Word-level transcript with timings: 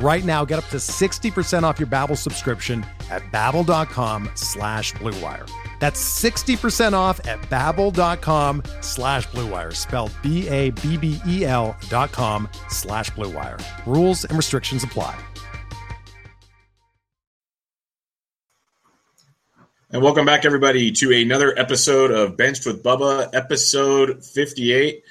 Right 0.00 0.24
now, 0.24 0.44
get 0.44 0.58
up 0.60 0.66
to 0.66 0.76
60% 0.76 1.64
off 1.64 1.80
your 1.80 1.88
Babbel 1.88 2.16
subscription 2.16 2.86
at 3.10 3.22
babbel.com 3.32 4.30
slash 4.34 4.92
bluewire. 4.94 5.50
That's 5.80 6.00
60% 6.22 6.92
off 6.92 7.24
at 7.26 7.40
babbel.com 7.42 8.62
slash 8.80 9.26
bluewire, 9.28 9.74
spelled 9.74 10.12
B-A-B-B-E-L 10.22 11.76
dot 11.88 12.12
com 12.12 12.48
slash 12.68 13.10
bluewire. 13.10 13.60
Rules 13.86 14.24
and 14.24 14.36
restrictions 14.36 14.84
apply. 14.84 15.18
And 19.90 20.02
welcome 20.02 20.26
back, 20.26 20.44
everybody, 20.44 20.92
to 20.92 21.12
another 21.12 21.58
episode 21.58 22.10
of 22.10 22.36
Benched 22.36 22.66
with 22.66 22.82
Bubba, 22.82 23.30
episode 23.32 24.22
58. 24.22 25.02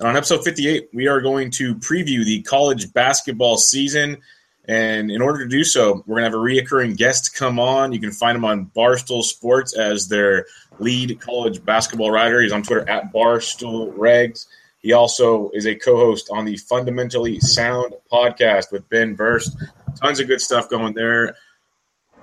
And 0.00 0.08
on 0.08 0.16
episode 0.16 0.42
58, 0.42 0.88
we 0.94 1.08
are 1.08 1.20
going 1.20 1.50
to 1.52 1.74
preview 1.74 2.24
the 2.24 2.40
college 2.40 2.90
basketball 2.94 3.58
season. 3.58 4.16
And 4.64 5.10
in 5.10 5.20
order 5.20 5.40
to 5.40 5.46
do 5.46 5.62
so, 5.62 6.02
we're 6.06 6.20
going 6.20 6.30
to 6.30 6.30
have 6.30 6.34
a 6.34 6.36
reoccurring 6.38 6.96
guest 6.96 7.34
come 7.36 7.60
on. 7.60 7.92
You 7.92 8.00
can 8.00 8.10
find 8.10 8.34
him 8.34 8.46
on 8.46 8.70
Barstool 8.74 9.22
Sports 9.22 9.76
as 9.76 10.08
their 10.08 10.46
lead 10.78 11.20
college 11.20 11.62
basketball 11.62 12.10
writer. 12.10 12.40
He's 12.40 12.50
on 12.50 12.62
Twitter 12.62 12.88
at 12.88 13.12
Barstool 13.12 13.92
Regs. 13.92 14.46
He 14.78 14.94
also 14.94 15.50
is 15.52 15.66
a 15.66 15.74
co 15.74 15.96
host 15.96 16.30
on 16.32 16.46
the 16.46 16.56
Fundamentally 16.56 17.38
Sound 17.40 17.92
podcast 18.10 18.72
with 18.72 18.88
Ben 18.88 19.14
Burst. 19.14 19.54
Tons 20.00 20.18
of 20.18 20.28
good 20.28 20.40
stuff 20.40 20.70
going 20.70 20.94
there. 20.94 21.36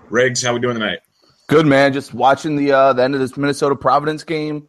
Regs, 0.10 0.44
how 0.44 0.56
we 0.56 0.60
doing 0.60 0.80
tonight? 0.80 1.02
Good 1.46 1.68
man. 1.68 1.94
Just 1.94 2.16
watching 2.16 2.56
the 2.56 2.72
uh, 2.72 2.94
the 2.94 3.04
end 3.04 3.14
of 3.14 3.22
this 3.22 3.38
Minnesota 3.38 3.76
Providence 3.76 4.24
game, 4.24 4.68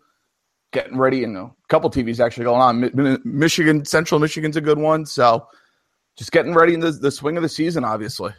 getting 0.73 0.97
ready, 0.97 1.25
and 1.25 1.37
a 1.37 1.51
couple 1.69 1.91
TVs 1.91 2.21
actually 2.21 2.45
going 2.45 2.61
on. 2.61 3.21
Michigan 3.25 3.85
Central 3.85 4.21
Michigan's 4.21 4.57
a 4.57 4.61
good 4.61 4.79
one, 4.79 5.07
so 5.07 5.47
just 6.17 6.33
getting 6.33 6.55
ready 6.55 6.75
in 6.75 6.81
the, 6.81 6.91
the 6.91 7.11
swing 7.11 7.37
of 7.37 7.43
the 7.43 7.49
season, 7.49 7.85
obviously. 7.85 8.33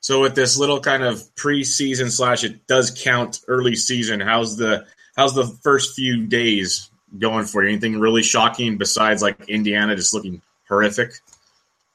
So 0.00 0.20
with 0.20 0.34
this 0.34 0.56
little 0.56 0.80
kind 0.80 1.02
of 1.02 1.22
preseason 1.34 2.10
slash, 2.10 2.44
it 2.44 2.66
does 2.66 2.90
count 2.90 3.40
early 3.48 3.74
season. 3.74 4.20
How's 4.20 4.56
the 4.56 4.86
how's 5.16 5.34
the 5.34 5.46
first 5.62 5.96
few 5.96 6.26
days 6.26 6.90
going 7.18 7.46
for 7.46 7.64
you? 7.64 7.70
Anything 7.70 7.98
really 7.98 8.22
shocking 8.22 8.78
besides 8.78 9.22
like 9.22 9.48
Indiana 9.48 9.96
just 9.96 10.14
looking 10.14 10.42
horrific? 10.68 11.12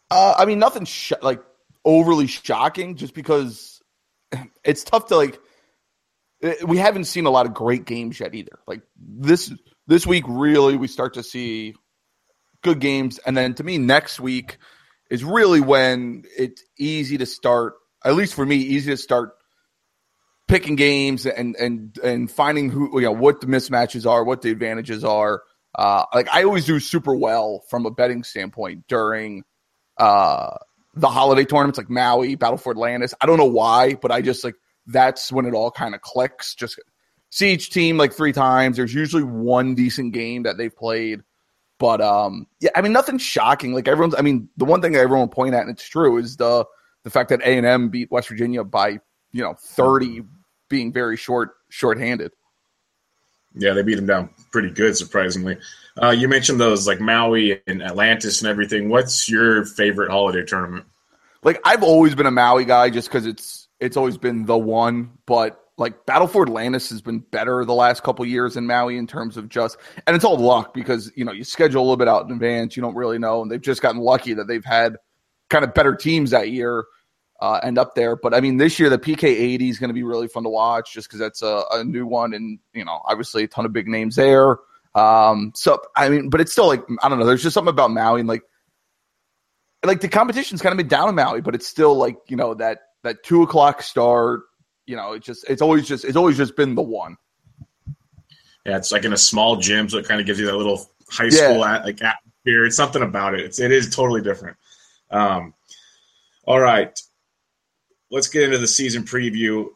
Uh, 0.09 0.33
I 0.37 0.45
mean, 0.45 0.59
nothing 0.59 0.85
sh- 0.85 1.13
like 1.21 1.41
overly 1.85 2.27
shocking, 2.27 2.95
just 2.95 3.13
because 3.13 3.81
it's 4.63 4.83
tough 4.83 5.07
to 5.07 5.15
like. 5.15 5.39
Eh, 6.41 6.55
we 6.65 6.77
haven't 6.77 7.05
seen 7.05 7.25
a 7.25 7.29
lot 7.29 7.45
of 7.45 7.53
great 7.53 7.85
games 7.85 8.19
yet 8.19 8.33
either. 8.33 8.59
Like 8.67 8.81
this 8.97 9.53
this 9.87 10.05
week, 10.07 10.25
really, 10.27 10.77
we 10.77 10.87
start 10.87 11.15
to 11.15 11.23
see 11.23 11.75
good 12.61 12.79
games, 12.79 13.19
and 13.19 13.35
then 13.35 13.53
to 13.55 13.63
me, 13.63 13.77
next 13.77 14.19
week 14.19 14.57
is 15.09 15.23
really 15.23 15.61
when 15.61 16.23
it's 16.37 16.63
easy 16.77 17.17
to 17.17 17.25
start. 17.25 17.73
At 18.03 18.15
least 18.15 18.33
for 18.33 18.45
me, 18.45 18.55
easy 18.55 18.91
to 18.91 18.97
start 18.97 19.33
picking 20.47 20.75
games 20.75 21.25
and 21.25 21.55
and 21.55 21.97
and 22.03 22.29
finding 22.29 22.69
who 22.69 22.99
you 22.99 23.05
know 23.05 23.11
what 23.11 23.41
the 23.41 23.47
mismatches 23.47 24.09
are, 24.09 24.23
what 24.23 24.41
the 24.41 24.51
advantages 24.51 25.03
are. 25.03 25.43
Uh, 25.73 26.03
like 26.13 26.27
I 26.33 26.43
always 26.43 26.65
do 26.65 26.79
super 26.79 27.15
well 27.15 27.63
from 27.69 27.85
a 27.85 27.91
betting 27.91 28.23
standpoint 28.23 28.87
during 28.87 29.43
uh, 29.97 30.57
the 30.95 31.07
holiday 31.07 31.45
tournaments 31.45 31.77
like 31.77 31.89
Maui, 31.89 32.35
Battle 32.35 32.57
for 32.57 32.71
Atlantis. 32.71 33.13
I 33.21 33.25
don't 33.25 33.37
know 33.37 33.45
why, 33.45 33.95
but 33.95 34.11
I 34.11 34.21
just 34.21 34.43
like 34.43 34.55
that's 34.91 35.31
when 35.31 35.45
it 35.45 35.53
all 35.53 35.71
kind 35.71 35.95
of 35.95 36.01
clicks. 36.01 36.55
Just 36.55 36.79
see 37.29 37.53
each 37.53 37.69
team 37.69 37.97
like 37.97 38.13
three 38.13 38.33
times. 38.33 38.77
There's 38.77 38.93
usually 38.93 39.23
one 39.23 39.75
decent 39.75 40.13
game 40.13 40.43
that 40.43 40.57
they've 40.57 40.75
played. 40.75 41.21
But 41.79 41.99
um 42.01 42.47
yeah, 42.59 42.69
I 42.75 42.81
mean 42.81 42.93
nothing 42.93 43.17
shocking. 43.17 43.73
Like 43.73 43.87
everyone's 43.87 44.15
I 44.15 44.21
mean, 44.21 44.49
the 44.57 44.65
one 44.65 44.81
thing 44.81 44.91
that 44.91 44.99
everyone 44.99 45.21
will 45.21 45.33
point 45.33 45.55
at, 45.55 45.61
and 45.61 45.71
it's 45.71 45.87
true, 45.87 46.17
is 46.17 46.37
the 46.37 46.65
the 47.03 47.09
fact 47.09 47.29
that 47.29 47.41
A 47.41 47.57
and 47.57 47.65
M 47.65 47.89
beat 47.89 48.11
West 48.11 48.27
Virginia 48.27 48.63
by, 48.63 48.99
you 49.31 49.41
know, 49.41 49.55
thirty 49.59 50.23
being 50.69 50.93
very 50.93 51.17
short 51.17 51.55
short 51.69 51.97
handed. 51.97 52.31
Yeah, 53.55 53.73
they 53.73 53.81
beat 53.81 53.95
them 53.95 54.05
down 54.05 54.29
pretty 54.51 54.69
good, 54.69 54.95
surprisingly. 54.95 55.57
Uh, 56.01 56.11
you 56.11 56.27
mentioned 56.27 56.59
those 56.59 56.87
like 56.87 57.01
Maui 57.01 57.61
and 57.67 57.83
Atlantis 57.83 58.41
and 58.41 58.49
everything. 58.49 58.89
What's 58.89 59.27
your 59.27 59.65
favorite 59.65 60.09
holiday 60.09 60.45
tournament? 60.45 60.85
Like 61.43 61.59
I've 61.65 61.83
always 61.83 62.15
been 62.15 62.27
a 62.27 62.31
Maui 62.31 62.65
guy, 62.65 62.89
just 62.91 63.09
because 63.09 63.25
it's 63.25 63.60
it's 63.81 63.97
always 63.97 64.17
been 64.17 64.45
the 64.45 64.57
one. 64.57 65.11
But 65.25 65.59
like 65.77 66.05
Battle 66.05 66.27
for 66.27 66.43
Atlantis 66.43 66.89
has 66.91 67.01
been 67.01 67.19
better 67.19 67.65
the 67.65 67.73
last 67.73 68.03
couple 68.03 68.25
years 68.25 68.55
in 68.55 68.67
Maui 68.67 68.97
in 68.97 69.07
terms 69.07 69.35
of 69.35 69.49
just, 69.49 69.77
and 70.07 70.15
it's 70.15 70.23
all 70.23 70.37
luck 70.37 70.73
because 70.73 71.11
you 71.15 71.25
know 71.25 71.31
you 71.31 71.43
schedule 71.43 71.81
a 71.81 71.83
little 71.83 71.97
bit 71.97 72.07
out 72.07 72.25
in 72.25 72.31
advance. 72.31 72.77
You 72.77 72.83
don't 72.83 72.95
really 72.95 73.19
know, 73.19 73.41
and 73.41 73.51
they've 73.51 73.61
just 73.61 73.81
gotten 73.81 73.99
lucky 73.99 74.33
that 74.35 74.47
they've 74.47 74.63
had 74.63 74.97
kind 75.49 75.65
of 75.65 75.73
better 75.73 75.95
teams 75.95 76.31
that 76.31 76.51
year. 76.51 76.85
Uh, 77.41 77.59
end 77.63 77.79
up 77.79 77.95
there. 77.95 78.15
But 78.15 78.35
I 78.35 78.39
mean, 78.39 78.57
this 78.57 78.77
year 78.77 78.87
the 78.87 78.99
PK 78.99 79.23
80 79.23 79.69
is 79.69 79.79
going 79.79 79.87
to 79.87 79.95
be 79.95 80.03
really 80.03 80.27
fun 80.27 80.43
to 80.43 80.49
watch 80.49 80.93
just 80.93 81.09
because 81.09 81.19
that's 81.19 81.41
a, 81.41 81.63
a, 81.71 81.83
new 81.83 82.05
one. 82.05 82.35
And, 82.35 82.59
you 82.71 82.85
know, 82.85 83.01
obviously 83.03 83.45
a 83.45 83.47
ton 83.47 83.65
of 83.65 83.73
big 83.73 83.87
names 83.87 84.15
there. 84.15 84.57
Um, 84.93 85.51
so 85.55 85.81
I 85.95 86.09
mean, 86.09 86.29
but 86.29 86.39
it's 86.39 86.51
still 86.51 86.67
like 86.67 86.83
I 87.01 87.09
don't 87.09 87.17
know. 87.17 87.25
There's 87.25 87.41
just 87.41 87.55
something 87.55 87.71
about 87.71 87.89
Maui 87.89 88.19
and 88.19 88.29
like 88.29 88.43
like 89.83 90.01
the 90.01 90.07
competition's 90.07 90.61
kind 90.61 90.73
of 90.73 90.77
been 90.77 90.87
down 90.87 91.09
in 91.09 91.15
Maui, 91.15 91.41
but 91.41 91.55
it's 91.55 91.67
still 91.67 91.95
like 91.95 92.17
you 92.27 92.37
know 92.37 92.53
that 92.55 92.79
that 93.03 93.23
two 93.23 93.43
o'clock 93.43 93.81
start. 93.81 94.41
You 94.85 94.95
know, 94.95 95.13
it's 95.13 95.25
just 95.25 95.49
it's 95.49 95.61
always 95.61 95.87
just 95.87 96.05
it's 96.05 96.17
always 96.17 96.37
just 96.37 96.55
been 96.55 96.75
the 96.75 96.81
one. 96.81 97.17
Yeah, 98.65 98.77
it's 98.77 98.91
like 98.91 99.05
in 99.05 99.13
a 99.13 99.17
small 99.17 99.55
gym, 99.55 99.89
so 99.89 99.97
it 99.97 100.07
kind 100.07 100.19
of 100.19 100.27
gives 100.27 100.39
you 100.39 100.45
that 100.45 100.55
little 100.55 100.89
high 101.09 101.29
school 101.29 101.59
yeah. 101.59 101.75
at, 101.75 101.85
like 101.85 102.01
atmosphere. 102.01 102.65
It's 102.65 102.75
something 102.75 103.01
about 103.01 103.33
it. 103.33 103.41
It's 103.41 103.59
it 103.59 103.71
is 103.71 103.93
totally 103.95 104.21
different. 104.21 104.57
Um, 105.09 105.53
all 106.45 106.59
right, 106.59 106.97
let's 108.11 108.27
get 108.27 108.43
into 108.43 108.57
the 108.57 108.67
season 108.67 109.03
preview 109.03 109.67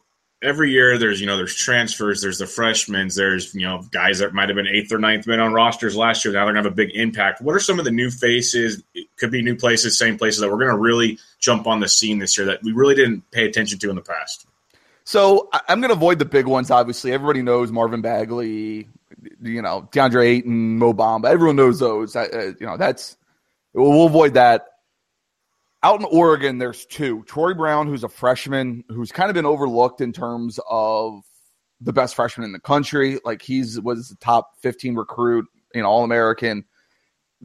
every 0.46 0.70
year 0.70 0.96
there's 0.96 1.20
you 1.20 1.26
know 1.26 1.36
there's 1.36 1.54
transfers 1.54 2.22
there's 2.22 2.38
the 2.38 2.46
freshmen 2.46 3.10
there's 3.16 3.52
you 3.52 3.66
know 3.66 3.82
guys 3.90 4.20
that 4.20 4.32
might 4.32 4.48
have 4.48 4.54
been 4.54 4.68
eighth 4.68 4.92
or 4.92 4.98
ninth 4.98 5.26
men 5.26 5.40
on 5.40 5.52
rosters 5.52 5.96
last 5.96 6.24
year 6.24 6.32
now 6.32 6.44
they're 6.44 6.54
to 6.54 6.68
have 6.68 6.72
a 6.72 6.74
big 6.74 6.90
impact. 6.94 7.42
What 7.42 7.54
are 7.54 7.60
some 7.60 7.78
of 7.80 7.84
the 7.84 7.90
new 7.90 8.10
faces? 8.10 8.82
It 8.94 9.08
could 9.18 9.32
be 9.32 9.42
new 9.42 9.56
places 9.56 9.98
same 9.98 10.16
places 10.16 10.40
that 10.40 10.48
we're 10.48 10.58
to 10.70 10.78
really 10.78 11.18
jump 11.40 11.66
on 11.66 11.80
the 11.80 11.88
scene 11.88 12.20
this 12.20 12.38
year 12.38 12.46
that 12.46 12.62
we 12.62 12.72
really 12.72 12.94
didn't 12.94 13.28
pay 13.32 13.44
attention 13.44 13.78
to 13.80 13.90
in 13.90 13.96
the 13.96 14.02
past. 14.02 14.46
So 15.04 15.48
i'm 15.68 15.80
to 15.90 15.94
avoid 15.94 16.18
the 16.18 16.24
big 16.24 16.46
ones 16.46 16.70
obviously. 16.70 17.12
Everybody 17.12 17.42
knows 17.42 17.72
marvin 17.72 18.00
bagley 18.00 18.88
you 19.42 19.62
know 19.62 19.88
deandre 19.90 20.24
ayton 20.26 20.78
mo 20.78 20.92
bamba. 20.92 21.26
Everyone 21.26 21.56
knows 21.56 21.80
those. 21.80 22.14
Uh, 22.14 22.52
you 22.60 22.66
know 22.66 22.76
that's 22.76 23.16
we'll 23.72 24.06
avoid 24.06 24.34
that 24.34 24.75
out 25.86 26.00
in 26.00 26.06
Oregon, 26.06 26.58
there's 26.58 26.84
two. 26.86 27.22
Troy 27.28 27.54
Brown, 27.54 27.86
who's 27.86 28.02
a 28.02 28.08
freshman, 28.08 28.82
who's 28.88 29.12
kind 29.12 29.30
of 29.30 29.34
been 29.34 29.46
overlooked 29.46 30.00
in 30.00 30.12
terms 30.12 30.58
of 30.68 31.22
the 31.80 31.92
best 31.92 32.16
freshman 32.16 32.44
in 32.44 32.52
the 32.52 32.58
country. 32.58 33.20
Like 33.24 33.40
he's 33.40 33.80
was 33.80 34.08
the 34.08 34.16
top 34.16 34.50
15 34.62 34.96
recruit, 34.96 35.46
know, 35.82 35.88
All 35.88 36.02
American. 36.02 36.64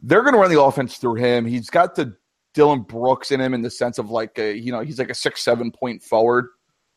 They're 0.02 0.22
going 0.22 0.34
to 0.34 0.40
run 0.40 0.52
the 0.52 0.60
offense 0.60 0.96
through 0.96 1.16
him. 1.16 1.44
He's 1.44 1.70
got 1.70 1.94
the 1.94 2.16
Dillon 2.52 2.82
Brooks 2.82 3.30
in 3.30 3.40
him 3.40 3.54
in 3.54 3.62
the 3.62 3.70
sense 3.70 3.98
of 3.98 4.10
like 4.10 4.36
a, 4.38 4.56
you 4.56 4.72
know, 4.72 4.80
he's 4.80 4.98
like 4.98 5.10
a 5.10 5.14
six, 5.14 5.40
seven 5.42 5.70
point 5.70 6.02
forward. 6.02 6.46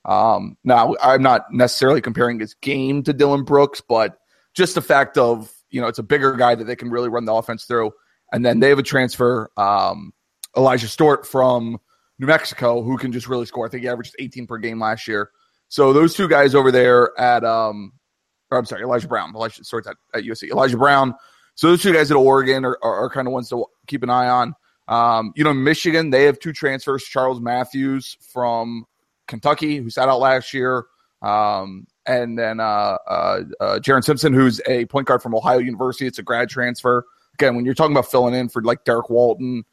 Um, 0.03 0.57
now 0.63 0.95
I'm 0.99 1.21
not 1.21 1.53
necessarily 1.53 2.01
comparing 2.01 2.39
his 2.39 2.55
game 2.55 3.03
to 3.03 3.13
Dillon 3.13 3.43
Brooks, 3.43 3.83
but 3.87 4.17
just 4.55 4.73
the 4.73 4.81
fact 4.81 5.19
of, 5.19 5.51
you 5.69 5.79
know, 5.79 5.87
it's 5.87 5.99
a 5.99 6.03
bigger 6.03 6.33
guy 6.33 6.55
that 6.55 6.63
they 6.63 6.75
can 6.75 6.89
really 6.89 7.09
run 7.09 7.25
the 7.25 7.33
offense 7.33 7.65
through. 7.65 7.91
And 8.31 8.43
then 8.43 8.59
they 8.59 8.69
have 8.69 8.79
a 8.79 8.83
transfer. 8.83 9.51
Um, 9.57 10.11
Elijah 10.57 10.87
Stewart 10.87 11.25
from 11.25 11.79
New 12.19 12.27
Mexico, 12.27 12.81
who 12.81 12.97
can 12.97 13.11
just 13.11 13.27
really 13.27 13.45
score. 13.45 13.65
I 13.65 13.69
think 13.69 13.83
he 13.83 13.89
averaged 13.89 14.15
18 14.19 14.47
per 14.47 14.57
game 14.57 14.79
last 14.79 15.07
year. 15.07 15.31
So 15.67 15.93
those 15.93 16.13
two 16.13 16.27
guys 16.27 16.55
over 16.55 16.71
there 16.71 17.17
at, 17.19 17.43
um, 17.43 17.91
or 18.51 18.57
I'm 18.57 18.65
sorry, 18.65 18.83
Elijah 18.83 19.07
Brown. 19.07 19.35
Elijah 19.35 19.63
Stewart's 19.63 19.87
at, 19.87 19.97
at 20.13 20.23
USC. 20.23 20.49
Elijah 20.49 20.77
Brown, 20.77 21.13
So 21.55 21.67
those 21.67 21.81
two 21.81 21.93
guys 21.93 22.11
at 22.11 22.17
Oregon 22.17 22.63
are, 22.63 22.77
are, 22.81 23.05
are 23.05 23.09
kind 23.09 23.27
of 23.27 23.33
ones 23.33 23.49
to 23.49 23.65
keep 23.87 24.03
an 24.03 24.09
eye 24.09 24.29
on. 24.29 24.55
Um, 24.87 25.33
you 25.35 25.43
know, 25.43 25.53
Michigan, 25.53 26.11
they 26.11 26.23
have 26.23 26.39
two 26.39 26.53
transfers 26.53 27.03
Charles 27.03 27.41
Matthews 27.41 28.17
from 28.31 28.85
Kentucky, 29.27 29.77
who 29.77 29.89
sat 29.89 30.09
out 30.09 30.19
last 30.19 30.53
year, 30.53 30.85
um, 31.21 31.87
and 32.05 32.37
then 32.37 32.59
uh, 32.59 32.97
uh, 33.07 33.39
uh, 33.59 33.79
Jaaron 33.79 34.03
Simmons, 34.03 34.21
who's 34.21 34.61
a 34.67 34.85
point 34.85 35.07
guard 35.07 35.23
from 35.23 35.33
Ohio 35.33 35.57
University. 35.57 36.05
It's 36.05 36.19
a 36.19 36.23
grad 36.23 36.49
transfer. 36.49 37.03
Again, 37.33 37.55
when 37.55 37.65
you're 37.65 37.73
talking 37.73 37.93
about 37.93 38.11
filling 38.11 38.35
in 38.35 38.47
for 38.47 38.61
like 38.61 38.83
Derrick 38.83 39.09
Walton 39.09 39.65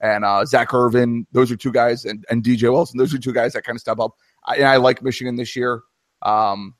and 0.00 0.24
uh, 0.24 0.44
Zak 0.44 0.72
Irvin, 0.72 1.26
those 1.32 1.50
are 1.50 1.56
two 1.56 1.72
guys, 1.72 2.04
and, 2.04 2.24
and 2.30 2.42
DJ 2.42 2.72
Wilson, 2.72 2.98
those 2.98 3.12
are 3.14 3.18
two 3.18 3.32
guys 3.32 3.52
that 3.54 3.64
kind 3.64 3.76
of 3.76 3.80
step 3.80 3.98
up. 3.98 4.12
I, 4.46 4.62
I 4.62 4.76
like 4.76 5.02
Michigan 5.02 5.36
this 5.36 5.56
year. 5.56 5.82
Um, 6.22 6.74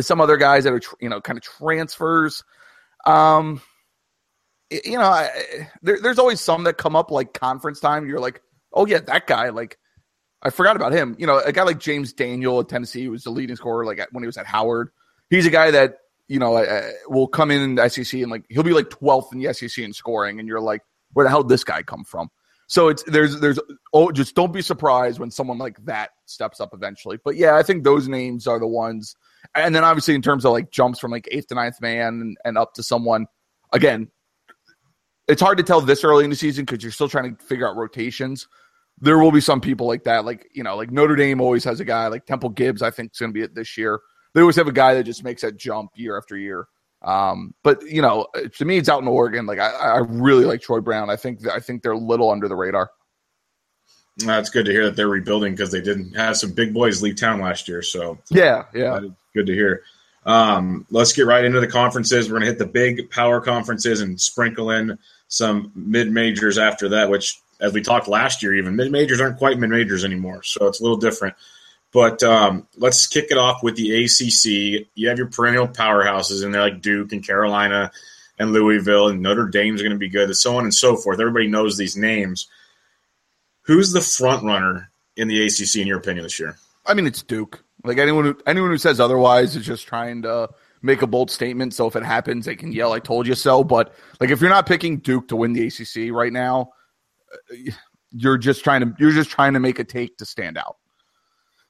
some 0.00 0.20
other 0.20 0.36
guys 0.36 0.64
that 0.64 0.72
are, 0.72 0.80
you 1.00 1.08
know, 1.08 1.20
kind 1.20 1.36
of 1.36 1.42
transfers. 1.42 2.42
Um, 3.04 3.60
you 4.70 4.96
know, 4.98 5.02
I, 5.02 5.28
there, 5.82 5.98
there's 6.00 6.18
always 6.18 6.40
some 6.40 6.64
that 6.64 6.78
come 6.78 6.96
up 6.96 7.10
like 7.10 7.34
conference 7.34 7.80
time. 7.80 8.08
You're 8.08 8.20
like, 8.20 8.40
oh 8.72 8.86
yeah, 8.86 9.00
that 9.00 9.26
guy. 9.26 9.50
Like, 9.50 9.78
I 10.42 10.50
forgot 10.50 10.76
about 10.76 10.92
him. 10.92 11.14
You 11.18 11.26
know, 11.26 11.38
a 11.38 11.52
guy 11.52 11.62
like 11.62 11.78
James 11.78 12.12
Daniel 12.12 12.60
at 12.60 12.68
Tennessee 12.68 13.08
was 13.08 13.24
the 13.24 13.30
leading 13.30 13.56
scorer. 13.56 13.84
Like 13.84 14.06
when 14.12 14.22
he 14.22 14.26
was 14.26 14.36
at 14.36 14.46
Howard, 14.46 14.90
he's 15.30 15.46
a 15.46 15.50
guy 15.50 15.70
that 15.70 15.98
you 16.28 16.38
know 16.38 16.56
uh, 16.56 16.90
will 17.08 17.28
come 17.28 17.50
in 17.50 17.74
the 17.74 17.88
SEC 17.88 18.20
and 18.20 18.30
like 18.30 18.44
he'll 18.48 18.62
be 18.62 18.72
like 18.72 18.88
12th 18.88 19.32
in 19.32 19.40
the 19.40 19.52
SEC 19.52 19.84
in 19.84 19.92
scoring, 19.92 20.38
and 20.38 20.48
you're 20.48 20.60
like, 20.60 20.82
where 21.12 21.24
the 21.24 21.30
hell 21.30 21.42
did 21.42 21.48
this 21.48 21.64
guy 21.64 21.82
come 21.82 22.04
from? 22.04 22.28
So 22.72 22.88
it's 22.88 23.02
there's 23.02 23.38
there's 23.38 23.58
oh 23.92 24.10
just 24.12 24.34
don't 24.34 24.52
be 24.52 24.62
surprised 24.62 25.18
when 25.18 25.30
someone 25.30 25.58
like 25.58 25.76
that 25.84 26.10
steps 26.24 26.58
up 26.58 26.70
eventually. 26.72 27.18
But 27.22 27.36
yeah, 27.36 27.56
I 27.56 27.62
think 27.62 27.84
those 27.84 28.08
names 28.08 28.46
are 28.46 28.58
the 28.58 28.66
ones. 28.66 29.14
And 29.54 29.74
then 29.74 29.84
obviously 29.84 30.14
in 30.14 30.22
terms 30.22 30.46
of 30.46 30.52
like 30.52 30.70
jumps 30.70 30.98
from 30.98 31.10
like 31.10 31.28
eighth 31.30 31.48
to 31.48 31.54
ninth 31.54 31.80
man 31.82 32.20
and, 32.22 32.36
and 32.46 32.56
up 32.56 32.72
to 32.74 32.82
someone 32.82 33.26
again, 33.74 34.08
it's 35.28 35.42
hard 35.42 35.58
to 35.58 35.64
tell 35.64 35.82
this 35.82 36.02
early 36.02 36.24
in 36.24 36.30
the 36.30 36.36
season 36.36 36.64
because 36.64 36.82
you're 36.82 36.92
still 36.92 37.10
trying 37.10 37.36
to 37.36 37.44
figure 37.44 37.68
out 37.68 37.76
rotations. 37.76 38.48
There 39.00 39.18
will 39.18 39.32
be 39.32 39.42
some 39.42 39.60
people 39.60 39.86
like 39.86 40.04
that, 40.04 40.24
like 40.24 40.48
you 40.54 40.62
know, 40.62 40.74
like 40.74 40.90
Notre 40.90 41.16
Dame 41.16 41.42
always 41.42 41.64
has 41.64 41.80
a 41.80 41.84
guy 41.84 42.06
like 42.06 42.24
Temple 42.24 42.48
Gibbs. 42.48 42.80
I 42.80 42.90
think 42.90 43.12
is 43.12 43.18
going 43.18 43.32
to 43.32 43.34
be 43.34 43.42
it 43.42 43.54
this 43.54 43.76
year. 43.76 44.00
They 44.34 44.40
always 44.40 44.56
have 44.56 44.68
a 44.68 44.72
guy 44.72 44.94
that 44.94 45.04
just 45.04 45.24
makes 45.24 45.42
that 45.42 45.58
jump 45.58 45.90
year 45.94 46.16
after 46.16 46.38
year. 46.38 46.68
Um, 47.02 47.54
but 47.62 47.82
you 47.82 48.00
know, 48.00 48.26
to 48.56 48.64
me, 48.64 48.78
it's 48.78 48.88
out 48.88 49.02
in 49.02 49.08
Oregon. 49.08 49.46
Like 49.46 49.58
I, 49.58 49.70
I 49.70 49.98
really 49.98 50.44
like 50.44 50.60
Troy 50.60 50.80
Brown. 50.80 51.10
I 51.10 51.16
think 51.16 51.46
I 51.48 51.58
think 51.58 51.82
they're 51.82 51.92
a 51.92 51.98
little 51.98 52.30
under 52.30 52.48
the 52.48 52.56
radar. 52.56 52.90
That's 54.18 54.50
good 54.50 54.66
to 54.66 54.72
hear 54.72 54.84
that 54.84 54.96
they're 54.96 55.08
rebuilding 55.08 55.54
because 55.54 55.72
they 55.72 55.80
didn't 55.80 56.14
have 56.14 56.36
some 56.36 56.52
big 56.52 56.74
boys 56.74 57.02
leave 57.02 57.16
town 57.16 57.40
last 57.40 57.66
year. 57.66 57.82
So 57.82 58.18
yeah, 58.30 58.64
yeah, 58.74 59.00
good 59.34 59.46
to 59.46 59.54
hear. 59.54 59.82
Um, 60.24 60.86
let's 60.90 61.12
get 61.12 61.26
right 61.26 61.44
into 61.44 61.60
the 61.60 61.66
conferences. 61.66 62.28
We're 62.28 62.38
going 62.38 62.42
to 62.42 62.48
hit 62.48 62.58
the 62.58 62.66
big 62.66 63.10
power 63.10 63.40
conferences 63.40 64.00
and 64.00 64.20
sprinkle 64.20 64.70
in 64.70 64.96
some 65.28 65.72
mid 65.74 66.12
majors 66.12 66.58
after 66.58 66.88
that. 66.90 67.10
Which, 67.10 67.40
as 67.60 67.72
we 67.72 67.80
talked 67.80 68.06
last 68.06 68.42
year, 68.42 68.54
even 68.54 68.76
mid 68.76 68.92
majors 68.92 69.20
aren't 69.20 69.38
quite 69.38 69.58
mid 69.58 69.70
majors 69.70 70.04
anymore, 70.04 70.42
so 70.42 70.66
it's 70.66 70.80
a 70.80 70.82
little 70.82 70.98
different. 70.98 71.34
But 71.92 72.22
um, 72.22 72.66
let's 72.76 73.06
kick 73.06 73.26
it 73.30 73.36
off 73.36 73.62
with 73.62 73.76
the 73.76 74.04
ACC. 74.04 74.88
You 74.94 75.08
have 75.08 75.18
your 75.18 75.28
perennial 75.28 75.68
powerhouses 75.68 76.42
in 76.42 76.50
there 76.50 76.62
like 76.62 76.80
Duke 76.80 77.12
and 77.12 77.24
Carolina 77.24 77.92
and 78.38 78.52
Louisville 78.52 79.08
and 79.08 79.20
Notre 79.20 79.46
Dame's 79.46 79.82
going 79.82 79.92
to 79.92 79.98
be 79.98 80.08
good, 80.08 80.24
and 80.24 80.36
so 80.36 80.56
on 80.56 80.64
and 80.64 80.74
so 80.74 80.96
forth. 80.96 81.20
Everybody 81.20 81.48
knows 81.48 81.76
these 81.76 81.96
names. 81.96 82.48
Who's 83.62 83.92
the 83.92 84.00
front 84.00 84.42
runner 84.42 84.90
in 85.16 85.28
the 85.28 85.46
ACC 85.46 85.76
in 85.76 85.86
your 85.86 85.98
opinion 85.98 86.24
this 86.24 86.40
year? 86.40 86.56
I 86.86 86.94
mean, 86.94 87.06
it's 87.06 87.22
Duke. 87.22 87.62
Like 87.84 87.98
anyone 87.98 88.24
who 88.24 88.38
anyone 88.46 88.70
who 88.70 88.78
says 88.78 88.98
otherwise 88.98 89.54
is 89.54 89.66
just 89.66 89.86
trying 89.86 90.22
to 90.22 90.48
make 90.80 91.02
a 91.02 91.06
bold 91.06 91.30
statement. 91.30 91.74
So 91.74 91.86
if 91.86 91.94
it 91.94 92.04
happens, 92.04 92.46
they 92.46 92.56
can 92.56 92.72
yell, 92.72 92.92
"I 92.94 93.00
told 93.00 93.26
you 93.26 93.34
so." 93.34 93.62
But 93.62 93.94
like, 94.18 94.30
if 94.30 94.40
you're 94.40 94.50
not 94.50 94.66
picking 94.66 94.96
Duke 94.98 95.28
to 95.28 95.36
win 95.36 95.52
the 95.52 95.66
ACC 95.66 96.10
right 96.10 96.32
now, 96.32 96.70
uh, 97.32 97.56
you're 98.12 98.38
just 98.38 98.64
trying 98.64 98.80
to 98.80 98.94
you're 98.98 99.12
just 99.12 99.30
trying 99.30 99.52
to 99.52 99.60
make 99.60 99.78
a 99.78 99.84
take 99.84 100.16
to 100.18 100.24
stand 100.24 100.56
out 100.56 100.76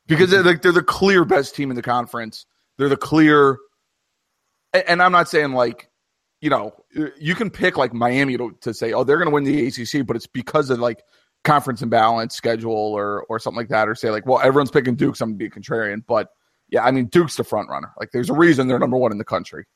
because 0.07 0.31
they're 0.31 0.43
the, 0.43 0.55
they're 0.55 0.73
the 0.73 0.83
clear 0.83 1.25
best 1.25 1.55
team 1.55 1.71
in 1.71 1.77
the 1.77 1.83
conference. 1.83 2.47
They're 2.79 2.89
the 2.89 2.97
clear, 2.97 3.59
and 4.73 5.03
I'm 5.03 5.13
not 5.13 5.29
saying 5.29 5.53
like 5.53 5.89
you 6.41 6.51
know 6.51 6.75
you 7.19 7.35
can 7.35 7.51
pick 7.51 7.77
like 7.77 7.93
Miami 7.93 8.37
to, 8.37 8.57
to 8.63 8.75
say 8.75 8.93
oh 8.93 9.05
they're 9.05 9.19
going 9.19 9.29
to 9.29 9.35
win 9.35 9.45
the 9.45 9.67
ACC, 9.67 10.07
but 10.07 10.17
it's 10.17 10.27
because 10.27 10.71
of 10.71 10.79
like 10.79 11.03
conference 11.45 11.83
imbalance 11.83 12.35
schedule 12.35 12.73
or 12.73 13.25
or 13.29 13.39
something 13.39 13.59
like 13.59 13.69
that, 13.69 13.89
or 13.89 13.95
say 13.95 14.11
like 14.11 14.27
well 14.27 14.41
everyone's 14.41 14.71
picking 14.71 14.97
Duke, 14.97 15.17
so 15.17 15.25
I'm 15.25 15.37
going 15.37 15.39
to 15.39 15.39
be 15.39 15.47
a 15.47 15.61
contrarian, 15.61 16.03
but 16.07 16.29
yeah, 16.69 16.85
I 16.85 16.91
mean 16.91 17.07
Duke's 17.07 17.37
the 17.37 17.45
front 17.45 17.69
runner. 17.69 17.93
Like 18.01 18.11
there's 18.13 18.31
a 18.31 18.35
reason 18.35 18.67
they're 18.67 18.79
number 18.79 18.97
one 18.97 19.13
in 19.13 19.19
the 19.19 19.25
country. 19.25 19.67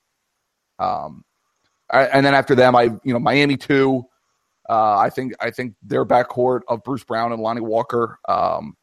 Um, 0.78 1.24
and 1.92 2.26
then 2.26 2.34
after 2.34 2.54
them, 2.54 2.74
I 2.74 2.84
you 3.04 3.12
know 3.12 3.18
Miami 3.18 3.56
two. 3.56 4.04
Uh, 4.68 4.96
I 4.96 5.10
think 5.10 5.34
I 5.40 5.50
think 5.50 5.74
their 5.82 6.04
backcourt 6.04 6.62
of 6.68 6.82
Bruce 6.82 7.04
Brown 7.04 7.32
and 7.32 7.40
Lonnie 7.40 7.60
Walker. 7.60 8.18
Um, 8.28 8.76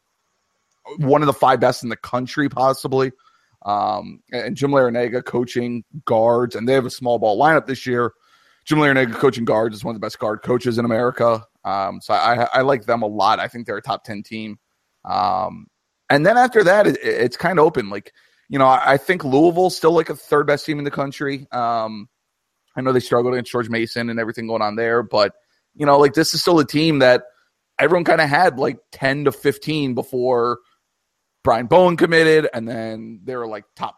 one 0.97 1.21
of 1.21 1.27
the 1.27 1.33
five 1.33 1.59
best 1.59 1.83
in 1.83 1.89
the 1.89 1.95
country, 1.95 2.49
possibly. 2.49 3.11
Um, 3.65 4.21
and 4.31 4.55
Jim 4.55 4.71
Larrañaga 4.71 5.23
coaching 5.23 5.83
guards, 6.05 6.55
and 6.55 6.67
they 6.67 6.73
have 6.73 6.85
a 6.85 6.91
small 6.91 7.19
ball 7.19 7.39
lineup 7.39 7.65
this 7.65 7.85
year. 7.85 8.13
Jim 8.65 8.79
Larrañaga 8.79 9.13
coaching 9.13 9.45
guards 9.45 9.75
is 9.75 9.83
one 9.83 9.95
of 9.95 10.01
the 10.01 10.05
best 10.05 10.19
guard 10.19 10.41
coaches 10.41 10.77
in 10.77 10.85
America. 10.85 11.45
Um, 11.63 12.01
so 12.01 12.13
I, 12.13 12.47
I 12.53 12.61
like 12.61 12.85
them 12.85 13.01
a 13.01 13.07
lot. 13.07 13.39
I 13.39 13.47
think 13.47 13.65
they're 13.65 13.77
a 13.77 13.81
top 13.81 14.03
10 14.03 14.23
team. 14.23 14.59
Um, 15.05 15.67
and 16.09 16.25
then 16.25 16.37
after 16.37 16.63
that, 16.65 16.87
it, 16.87 16.97
it's 17.01 17.37
kind 17.37 17.57
of 17.57 17.65
open. 17.65 17.89
Like, 17.89 18.13
you 18.49 18.59
know, 18.59 18.67
I, 18.67 18.93
I 18.93 18.97
think 18.97 19.23
Louisville's 19.23 19.75
still 19.75 19.91
like 19.91 20.09
a 20.09 20.15
third 20.15 20.47
best 20.47 20.65
team 20.65 20.77
in 20.77 20.85
the 20.85 20.91
country. 20.91 21.47
Um, 21.51 22.09
I 22.75 22.81
know 22.81 22.91
they 22.91 22.99
struggled 22.99 23.33
against 23.33 23.51
George 23.51 23.69
Mason 23.69 24.09
and 24.09 24.19
everything 24.19 24.47
going 24.47 24.61
on 24.61 24.75
there, 24.75 25.03
but, 25.03 25.33
you 25.73 25.85
know, 25.85 25.97
like 25.99 26.13
this 26.13 26.33
is 26.33 26.41
still 26.41 26.59
a 26.59 26.65
team 26.65 26.99
that 26.99 27.23
everyone 27.79 28.03
kind 28.03 28.21
of 28.21 28.29
had 28.29 28.59
like 28.59 28.77
10 28.91 29.25
to 29.25 29.31
15 29.31 29.93
before– 29.93 30.59
Brian 31.43 31.67
Bowen 31.67 31.97
committed, 31.97 32.49
and 32.53 32.67
then 32.67 33.19
they 33.23 33.35
were 33.35 33.47
like 33.47 33.65
top, 33.75 33.97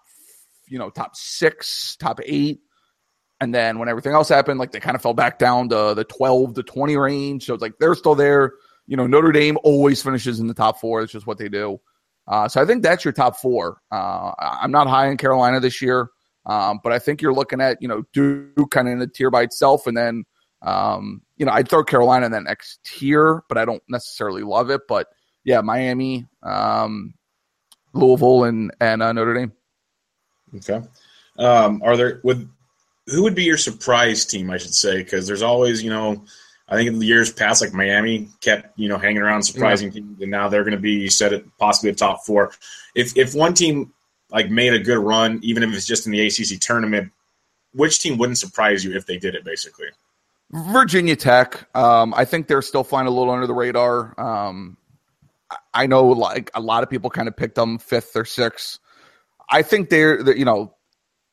you 0.68 0.80
know, 0.80 0.90
top 0.90 1.16
six, 1.16 1.96
top 1.98 2.20
eight. 2.26 2.62
And 3.42 3.54
then 3.54 3.80
when 3.80 3.90
everything 3.90 4.14
else 4.14 4.30
happened, 4.30 4.60
like 4.60 4.72
they 4.72 4.80
kind 4.80 4.96
of 4.96 5.02
fell 5.02 5.14
back 5.14 5.38
down 5.38 5.70
to 5.70 5.94
the 5.96 6.06
12 6.06 6.56
to 6.56 6.64
20 6.64 6.98
range. 6.98 7.46
So 7.46 7.54
it's 7.54 7.62
like 7.62 7.78
they're 7.80 7.96
still 7.96 8.16
there. 8.16 8.54
You 8.88 8.98
know, 8.98 9.08
Notre 9.08 9.32
Dame 9.32 9.58
always 9.64 10.02
finishes 10.02 10.40
in 10.40 10.48
the 10.48 10.54
top 10.54 10.80
four. 10.80 11.02
It's 11.02 11.12
just 11.12 11.28
what 11.28 11.38
they 11.38 11.50
do. 11.50 11.80
Uh, 12.28 12.48
so 12.48 12.62
I 12.62 12.66
think 12.66 12.82
that's 12.82 13.04
your 13.04 13.12
top 13.12 13.38
four. 13.38 13.82
Uh, 13.92 14.32
I'm 14.40 14.72
not 14.72 14.88
high 14.88 15.10
in 15.10 15.18
Carolina 15.18 15.60
this 15.60 15.82
year, 15.82 16.10
um, 16.46 16.80
but 16.84 16.92
I 16.92 17.00
think 17.00 17.22
you're 17.22 17.34
looking 17.34 17.62
at, 17.62 17.82
you 17.82 17.88
know, 17.88 18.04
Duke 18.14 18.72
kind 18.72 18.88
of 18.88 18.94
in 18.94 19.02
a 19.02 19.08
tier 19.08 19.30
by 19.30 19.44
itself. 19.44 19.86
And 19.86 19.96
then, 19.96 20.24
um, 20.62 21.22
you 21.38 21.46
know, 21.46 21.52
I'd 21.52 21.68
throw 21.68 21.84
Carolina 21.84 22.26
in 22.26 22.32
that 22.32 22.44
next 22.44 22.80
tier, 22.84 23.44
but 23.48 23.58
I 23.58 23.66
don't 23.66 23.84
necessarily 23.90 24.44
love 24.44 24.70
it. 24.70 24.82
But 24.88 25.08
yeah, 25.44 25.62
Miami, 25.62 26.26
um, 26.42 27.14
Louisville 27.96 28.44
and 28.44 28.72
and 28.80 29.02
uh, 29.02 29.12
Notre 29.14 29.34
Dame. 29.34 29.52
Okay. 30.56 30.82
Um, 31.38 31.82
are 31.84 31.98
there 31.98 32.20
would 32.24 32.50
who 33.08 33.24
would 33.24 33.36
be 33.36 33.44
your 33.44 33.58
surprise 33.58 34.26
team? 34.26 34.50
I 34.52 34.58
should 34.58 34.74
say 34.74 34.98
because 34.98 35.28
there's 35.28 35.42
always 35.42 35.84
you 35.84 35.90
know 35.90 36.24
I 36.68 36.76
think 36.76 36.88
in 36.88 37.00
the 37.00 37.06
years 37.06 37.32
past 37.32 37.62
like 37.62 37.74
Miami 37.74 38.30
kept 38.42 38.78
you 38.78 38.90
know 38.90 38.98
hanging 38.98 39.22
around 39.22 39.44
surprising 39.44 39.88
yeah. 39.90 40.02
teams 40.02 40.22
and 40.22 40.32
now 40.32 40.50
they're 40.50 40.64
going 40.64 40.76
to 40.76 40.82
be 40.82 41.10
set 41.10 41.34
at 41.34 41.44
possibly 41.58 41.90
a 41.90 41.96
top 41.96 42.26
four. 42.26 42.52
If 42.96 43.18
if 43.18 43.34
one 43.34 43.54
team 43.54 43.94
like 44.32 44.50
made 44.50 44.74
a 44.74 44.80
good 44.80 44.98
run, 44.98 45.40
even 45.44 45.64
if 45.64 45.74
it's 45.74 45.86
just 45.86 46.06
in 46.06 46.12
the 46.12 46.26
ACC 46.26 46.60
tournament, 46.60 47.12
which 47.74 48.00
team 48.00 48.18
wouldn't 48.18 48.38
surprise 48.38 48.84
you 48.84 48.96
if 48.96 49.06
they 49.06 49.18
did 49.18 49.36
it? 49.36 49.44
Basically, 49.44 49.88
Virginia 50.52 51.16
Tech. 51.16 51.68
Um, 51.76 52.14
I 52.14 52.26
think 52.26 52.48
they're 52.48 52.62
still 52.62 52.84
flying 52.84 53.08
a 53.08 53.12
little 53.12 53.34
under 53.34 53.48
the 53.48 53.54
radar. 53.54 54.20
Um, 54.20 54.78
I 55.76 55.88
know 55.88 56.08
like 56.08 56.50
a 56.54 56.62
lot 56.62 56.84
of 56.84 56.90
people 56.90 57.10
kind 57.10 57.28
of 57.28 57.36
picked 57.36 57.56
them 57.56 57.78
fifth 57.78 58.16
or 58.16 58.26
sixth. 58.26 58.80
I 59.50 59.62
think 59.62 59.90
they're, 59.90 60.24
they're, 60.24 60.36
you 60.36 60.46
know, 60.46 60.76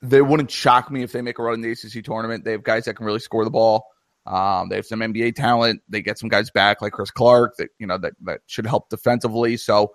they 0.02 0.20
wouldn't 0.20 0.50
shock 0.50 0.90
me 0.90 1.02
if 1.02 1.12
they 1.12 1.22
make 1.22 1.38
a 1.38 1.42
run 1.42 1.54
in 1.54 1.60
the 1.60 1.70
ACC 1.70 2.04
tournament. 2.04 2.44
They 2.44 2.52
have 2.52 2.64
guys 2.64 2.84
that 2.84 2.94
can 2.94 3.06
really 3.06 3.20
score 3.20 3.44
the 3.44 3.50
ball. 3.50 3.86
Um, 4.26 4.68
they 4.68 4.76
have 4.76 4.86
some 4.86 5.00
NBA 5.00 5.36
talent. 5.36 5.80
They 5.88 6.02
get 6.02 6.18
some 6.18 6.28
guys 6.28 6.50
back 6.50 6.82
like 6.82 6.92
Chris 6.92 7.10
Clark 7.10 7.56
that 7.56 7.70
you 7.78 7.86
know 7.86 7.98
that 7.98 8.14
that 8.22 8.40
should 8.46 8.66
help 8.66 8.88
defensively. 8.88 9.56
So, 9.56 9.92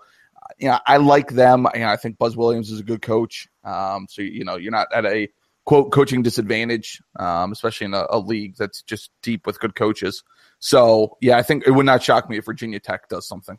you 0.58 0.68
know, 0.68 0.78
I 0.86 0.96
like 0.96 1.30
them. 1.30 1.66
You 1.74 1.80
know, 1.80 1.88
I 1.88 1.96
think 1.96 2.18
Buzz 2.18 2.36
Williams 2.36 2.70
is 2.70 2.80
a 2.80 2.84
good 2.84 3.02
coach. 3.02 3.48
Um, 3.64 4.06
so 4.08 4.22
you 4.22 4.44
know, 4.44 4.56
you're 4.56 4.72
not 4.72 4.88
at 4.92 5.06
a 5.06 5.28
quote 5.64 5.92
coaching 5.92 6.22
disadvantage, 6.22 7.00
um, 7.18 7.52
especially 7.52 7.86
in 7.86 7.94
a, 7.94 8.06
a 8.10 8.18
league 8.18 8.56
that's 8.56 8.82
just 8.82 9.10
deep 9.22 9.46
with 9.46 9.60
good 9.60 9.74
coaches. 9.74 10.24
So 10.58 11.16
yeah, 11.20 11.36
I 11.38 11.42
think 11.42 11.66
it 11.66 11.70
would 11.70 11.86
not 11.86 12.02
shock 12.02 12.28
me 12.28 12.38
if 12.38 12.44
Virginia 12.44 12.80
Tech 12.80 13.08
does 13.08 13.26
something. 13.26 13.58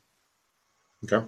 Okay. 1.04 1.26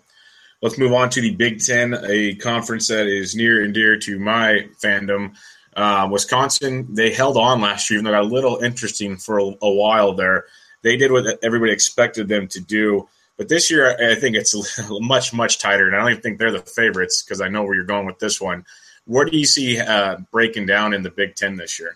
Let's 0.62 0.78
move 0.78 0.94
on 0.94 1.10
to 1.12 1.22
the 1.22 1.34
Big 1.34 1.64
Ten, 1.64 1.98
a 2.08 2.36
conference 2.36 2.88
that 2.90 3.08
is 3.08 3.36
near 3.36 3.64
and 3.64 3.74
dear 3.74 3.98
to 3.98 4.20
my 4.20 4.68
fandom. 4.82 5.36
Uh, 5.76 6.08
Wisconsin, 6.12 6.94
they 6.94 7.12
held 7.12 7.38
on 7.38 7.62
last 7.62 7.90
year, 7.90 7.98
even 8.00 8.06
though 8.06 8.12
it 8.12 8.22
got 8.22 8.30
a 8.30 8.34
little 8.34 8.58
interesting 8.58 9.18
for 9.18 9.40
a, 9.40 9.44
a, 9.62 9.72
while 9.72 10.14
there. 10.14 10.46
They 10.84 10.98
did 10.98 11.12
what 11.12 11.40
everybody 11.42 11.72
expected 11.72 12.28
them 12.28 12.48
to 12.50 12.60
do. 12.60 13.08
But 13.38 13.50
this 13.50 13.72
year, 13.72 13.98
I 13.98 14.16
think 14.16 14.36
it's 14.36 14.54
much, 14.90 15.34
much 15.34 15.58
tighter. 15.58 15.88
And 15.88 15.96
I 15.96 16.00
don't 16.00 16.12
even 16.12 16.22
think 16.22 16.38
they're 16.38 16.52
the 16.52 16.60
favorites 16.60 17.24
because 17.24 17.42
I 17.42 17.48
know 17.48 17.64
where 17.64 17.74
you're 17.74 17.86
going 17.86 18.06
with 18.06 18.20
this 18.20 18.40
one. 18.40 18.66
What 19.06 19.32
do 19.32 19.38
you 19.38 19.46
see 19.46 19.80
uh, 19.80 20.18
breaking 20.32 20.68
down 20.68 20.94
in 20.94 21.02
the 21.02 21.10
Big 21.10 21.36
Ten 21.36 21.56
this 21.56 21.80
year? 21.80 21.96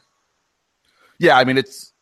Yeah, 1.20 1.38
I 1.38 1.44
mean 1.44 1.58
it's 1.58 1.94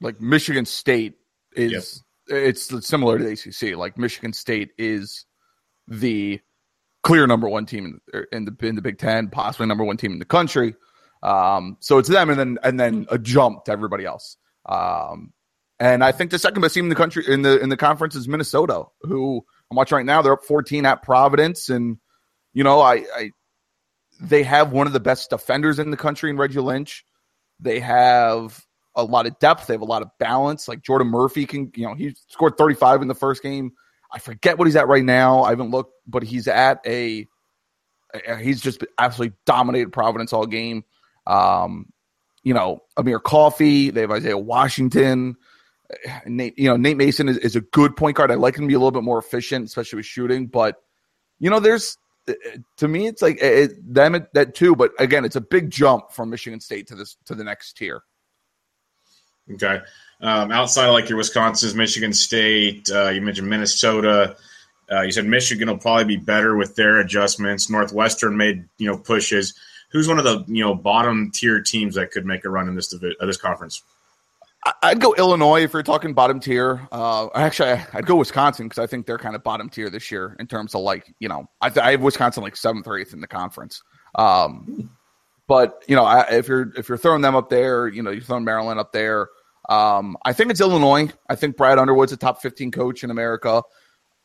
like 0.00 0.20
Michigan 0.20 0.66
State 0.66 1.14
is. 1.54 2.01
It's 2.28 2.86
similar 2.86 3.18
to 3.18 3.24
the 3.24 3.32
ACC. 3.32 3.76
Like 3.76 3.98
Michigan 3.98 4.32
State 4.32 4.70
is 4.78 5.26
the 5.88 6.40
clear 7.02 7.26
number 7.26 7.48
one 7.48 7.66
team 7.66 8.00
in, 8.12 8.24
in 8.32 8.44
the 8.44 8.66
in 8.66 8.76
the 8.76 8.82
Big 8.82 8.98
Ten, 8.98 9.28
possibly 9.28 9.66
number 9.66 9.84
one 9.84 9.96
team 9.96 10.12
in 10.12 10.18
the 10.18 10.24
country. 10.24 10.74
Um, 11.22 11.76
so 11.80 11.98
it's 11.98 12.08
them, 12.08 12.30
and 12.30 12.38
then 12.38 12.58
and 12.62 12.78
then 12.78 13.06
a 13.10 13.18
jump 13.18 13.64
to 13.64 13.72
everybody 13.72 14.04
else. 14.04 14.36
Um, 14.66 15.32
and 15.78 16.04
I 16.04 16.12
think 16.12 16.30
the 16.30 16.38
second 16.38 16.62
best 16.62 16.74
team 16.74 16.84
in 16.84 16.88
the 16.88 16.94
country 16.94 17.24
in 17.26 17.42
the 17.42 17.60
in 17.60 17.68
the 17.68 17.76
conference 17.76 18.14
is 18.14 18.28
Minnesota, 18.28 18.84
who 19.02 19.44
I'm 19.70 19.76
watching 19.76 19.96
right 19.96 20.06
now. 20.06 20.22
They're 20.22 20.34
up 20.34 20.44
14 20.44 20.86
at 20.86 21.02
Providence, 21.02 21.68
and 21.68 21.98
you 22.52 22.64
know 22.64 22.80
I, 22.80 23.04
I 23.14 23.30
they 24.20 24.44
have 24.44 24.72
one 24.72 24.86
of 24.86 24.92
the 24.92 25.00
best 25.00 25.30
defenders 25.30 25.78
in 25.78 25.90
the 25.90 25.96
country 25.96 26.30
in 26.30 26.36
Reggie 26.36 26.60
Lynch. 26.60 27.04
They 27.58 27.80
have 27.80 28.64
a 28.94 29.04
lot 29.04 29.26
of 29.26 29.38
depth. 29.38 29.66
They 29.66 29.74
have 29.74 29.80
a 29.80 29.86
lot 29.86 30.02
of 30.02 30.10
balance. 30.18 30.68
Like 30.68 30.82
Jordan 30.82 31.08
Murphy 31.08 31.46
can, 31.46 31.72
you 31.74 31.86
know, 31.86 31.94
he 31.94 32.14
scored 32.28 32.56
35 32.56 33.02
in 33.02 33.08
the 33.08 33.14
first 33.14 33.42
game. 33.42 33.72
I 34.12 34.18
forget 34.18 34.58
what 34.58 34.66
he's 34.66 34.76
at 34.76 34.88
right 34.88 35.04
now. 35.04 35.42
I 35.42 35.50
haven't 35.50 35.70
looked, 35.70 35.94
but 36.06 36.22
he's 36.22 36.48
at 36.48 36.80
a. 36.86 37.26
He's 38.40 38.60
just 38.60 38.84
absolutely 38.98 39.36
dominated 39.46 39.90
Providence 39.90 40.34
all 40.34 40.44
game. 40.44 40.84
Um, 41.26 41.86
you 42.42 42.52
know, 42.52 42.82
Amir 42.98 43.20
Coffey, 43.20 43.90
They 43.90 44.02
have 44.02 44.10
Isaiah 44.10 44.36
Washington. 44.36 45.36
Nate, 46.26 46.58
you 46.58 46.68
know, 46.68 46.76
Nate 46.76 46.96
Mason 46.96 47.28
is, 47.28 47.38
is 47.38 47.56
a 47.56 47.60
good 47.60 47.96
point 47.96 48.16
guard. 48.16 48.30
I 48.30 48.34
like 48.34 48.56
him 48.56 48.64
to 48.64 48.68
be 48.68 48.74
a 48.74 48.78
little 48.78 48.90
bit 48.90 49.02
more 49.02 49.18
efficient, 49.18 49.66
especially 49.66 49.98
with 49.98 50.06
shooting. 50.06 50.46
But 50.46 50.76
you 51.38 51.50
know, 51.50 51.60
there's 51.60 51.98
eh, 52.28 52.34
eh, 52.52 52.56
to 52.78 52.88
me, 52.88 53.06
it's 53.06 53.22
like 53.22 53.42
it, 53.42 53.94
them 53.94 54.26
that 54.34 54.54
too. 54.54 54.76
But 54.76 54.92
again, 54.98 55.24
it's 55.24 55.36
a 55.36 55.40
big 55.40 55.70
jump 55.70 56.12
from 56.12 56.30
Michigan 56.30 56.60
State 56.60 56.88
to 56.88 56.94
this 56.94 57.16
to 57.26 57.34
the 57.34 57.44
next 57.44 57.76
tier. 57.76 58.02
Okay, 59.50 59.80
um, 60.20 60.52
outside 60.52 60.86
of 60.86 60.92
like 60.92 61.08
your 61.08 61.18
Wisconsin's, 61.18 61.74
Michigan 61.74 62.12
State, 62.12 62.88
uh, 62.90 63.08
you 63.08 63.20
mentioned 63.20 63.48
Minnesota. 63.48 64.36
Uh, 64.90 65.02
you 65.02 65.10
said 65.10 65.26
Michigan 65.26 65.68
will 65.68 65.78
probably 65.78 66.04
be 66.04 66.16
better 66.16 66.56
with 66.56 66.76
their 66.76 67.00
adjustments. 67.00 67.70
Northwestern 67.70 68.36
made 68.36 68.68
you 68.78 68.86
know 68.86 68.96
pushes 68.96 69.54
who's 69.92 70.08
one 70.08 70.18
of 70.18 70.24
the 70.24 70.44
you 70.48 70.64
know 70.64 70.74
bottom 70.74 71.30
tier 71.30 71.60
teams 71.60 71.94
that 71.94 72.10
could 72.10 72.26
make 72.26 72.44
a 72.44 72.50
run 72.50 72.68
in 72.68 72.74
this 72.74 72.88
divi- 72.88 73.16
uh, 73.20 73.26
this 73.26 73.36
conference? 73.36 73.82
I'd 74.82 75.00
go 75.00 75.12
Illinois 75.14 75.62
if 75.62 75.72
you're 75.72 75.82
talking 75.82 76.14
bottom 76.14 76.38
tier. 76.38 76.86
Uh, 76.92 77.28
actually, 77.34 77.80
I'd 77.92 78.06
go 78.06 78.16
Wisconsin 78.16 78.68
because 78.68 78.78
I 78.78 78.86
think 78.86 79.06
they're 79.06 79.18
kind 79.18 79.34
of 79.34 79.42
bottom 79.42 79.68
tier 79.68 79.90
this 79.90 80.10
year 80.10 80.36
in 80.38 80.46
terms 80.46 80.74
of 80.74 80.82
like 80.82 81.12
you 81.18 81.28
know 81.28 81.48
I, 81.60 81.70
I 81.80 81.92
have 81.92 82.00
Wisconsin 82.00 82.42
like 82.42 82.56
seventh 82.56 82.86
or 82.86 82.98
eighth 82.98 83.12
in 83.12 83.20
the 83.20 83.28
conference. 83.28 83.82
Um, 84.14 84.90
but 85.48 85.82
you 85.88 85.96
know 85.96 86.04
I, 86.04 86.22
if 86.30 86.48
you're 86.48 86.72
if 86.76 86.88
you're 86.88 86.98
throwing 86.98 87.22
them 87.22 87.34
up 87.34 87.48
there, 87.48 87.88
you 87.88 88.02
know 88.02 88.10
you're 88.10 88.22
throwing 88.22 88.44
Maryland 88.44 88.80
up 88.80 88.92
there. 88.92 89.28
Um, 89.68 90.16
I 90.24 90.32
think 90.32 90.50
it's 90.50 90.60
Illinois. 90.60 91.08
I 91.28 91.34
think 91.36 91.56
Brad 91.56 91.78
Underwood's 91.78 92.12
a 92.12 92.16
top 92.16 92.42
15 92.42 92.70
coach 92.72 93.04
in 93.04 93.10
America. 93.10 93.62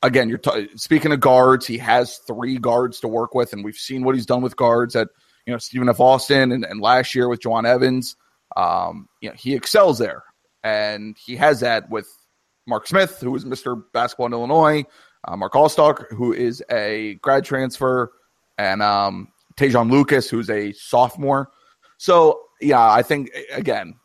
Again, 0.04 0.30
you're 0.30 0.38
t- 0.38 0.70
speaking 0.76 1.12
of 1.12 1.20
guards. 1.20 1.66
He 1.66 1.78
has 1.78 2.18
three 2.20 2.58
guards 2.58 3.00
to 3.02 3.08
work 3.08 3.36
with, 3.36 3.54
and 3.54 3.64
we've 3.64 3.76
seen 3.76 4.04
what 4.04 4.16
he's 4.16 4.26
done 4.26 4.42
with 4.42 4.56
guards 4.56 4.96
at 4.96 5.10
you 5.48 5.54
know, 5.54 5.58
Stephen 5.58 5.90
F. 5.90 6.00
Austin 6.00 6.52
and, 6.52 6.66
and 6.66 6.82
last 6.82 7.16
year 7.16 7.30
with 7.30 7.40
Jawun 7.40 7.66
Evans. 7.66 8.16
Um, 8.56 9.08
you 9.22 9.30
know, 9.30 9.36
he 9.36 9.56
excels 9.56 9.98
there. 9.98 10.24
And 10.64 11.18
he 11.18 11.38
has 11.38 11.62
that 11.62 11.90
with 11.90 12.08
Mark 12.68 12.86
Smith, 12.86 13.20
who 13.22 13.34
is 13.36 13.46
Mr. 13.46 13.82
Basketball 13.94 14.28
in 14.28 14.34
Illinois, 14.34 14.84
uh, 15.26 15.38
Mark 15.38 15.54
Alstork, 15.54 16.12
who 16.12 16.34
is 16.34 16.62
a 16.70 17.16
grad 17.22 17.46
transfer, 17.46 18.12
and 18.58 18.84
um, 18.84 19.30
Te'Jon 19.58 19.92
Lucas, 19.92 20.30
who's 20.30 20.50
a 20.50 20.72
sophomore. 20.74 21.50
So, 21.98 22.40
yeah, 22.62 22.82
I 22.82 23.02
think, 23.02 23.32
again, 23.52 23.96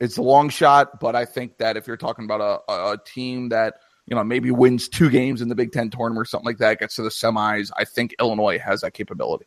it's 0.00 0.18
a 0.18 0.22
long 0.22 0.48
shot, 0.48 1.00
but 1.00 1.14
I 1.16 1.24
think 1.24 1.58
that 1.58 1.76
if 1.76 1.86
you're 1.86 1.96
talking 1.96 2.24
about 2.24 2.40
a, 2.40 2.72
a, 2.72 2.92
a 2.92 2.98
team 3.04 3.50
that, 3.50 3.74
you 4.06 4.14
know, 4.14 4.24
maybe 4.24 4.50
wins 4.50 4.88
two 4.88 5.08
games 5.08 5.40
in 5.40 5.48
the 5.48 5.54
Big 5.54 5.72
Ten 5.72 5.90
tournament 5.90 6.20
or 6.20 6.24
something 6.26 6.46
like 6.46 6.58
that, 6.58 6.80
gets 6.80 6.96
to 6.96 7.02
the 7.02 7.08
semis, 7.08 7.70
I 7.76 7.84
think 7.84 8.14
Illinois 8.20 8.58
has 8.58 8.82
that 8.82 8.92
capability. 8.92 9.46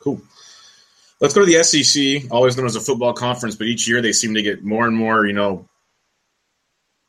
Cool. 0.00 0.20
Let's 1.20 1.32
go 1.32 1.44
to 1.44 1.50
the 1.50 1.62
SEC, 1.64 2.30
always 2.30 2.56
known 2.56 2.66
as 2.66 2.76
a 2.76 2.80
football 2.80 3.14
conference, 3.14 3.56
but 3.56 3.66
each 3.66 3.88
year 3.88 4.02
they 4.02 4.12
seem 4.12 4.34
to 4.34 4.42
get 4.42 4.62
more 4.62 4.86
and 4.86 4.96
more, 4.96 5.26
you 5.26 5.32
know, 5.32 5.68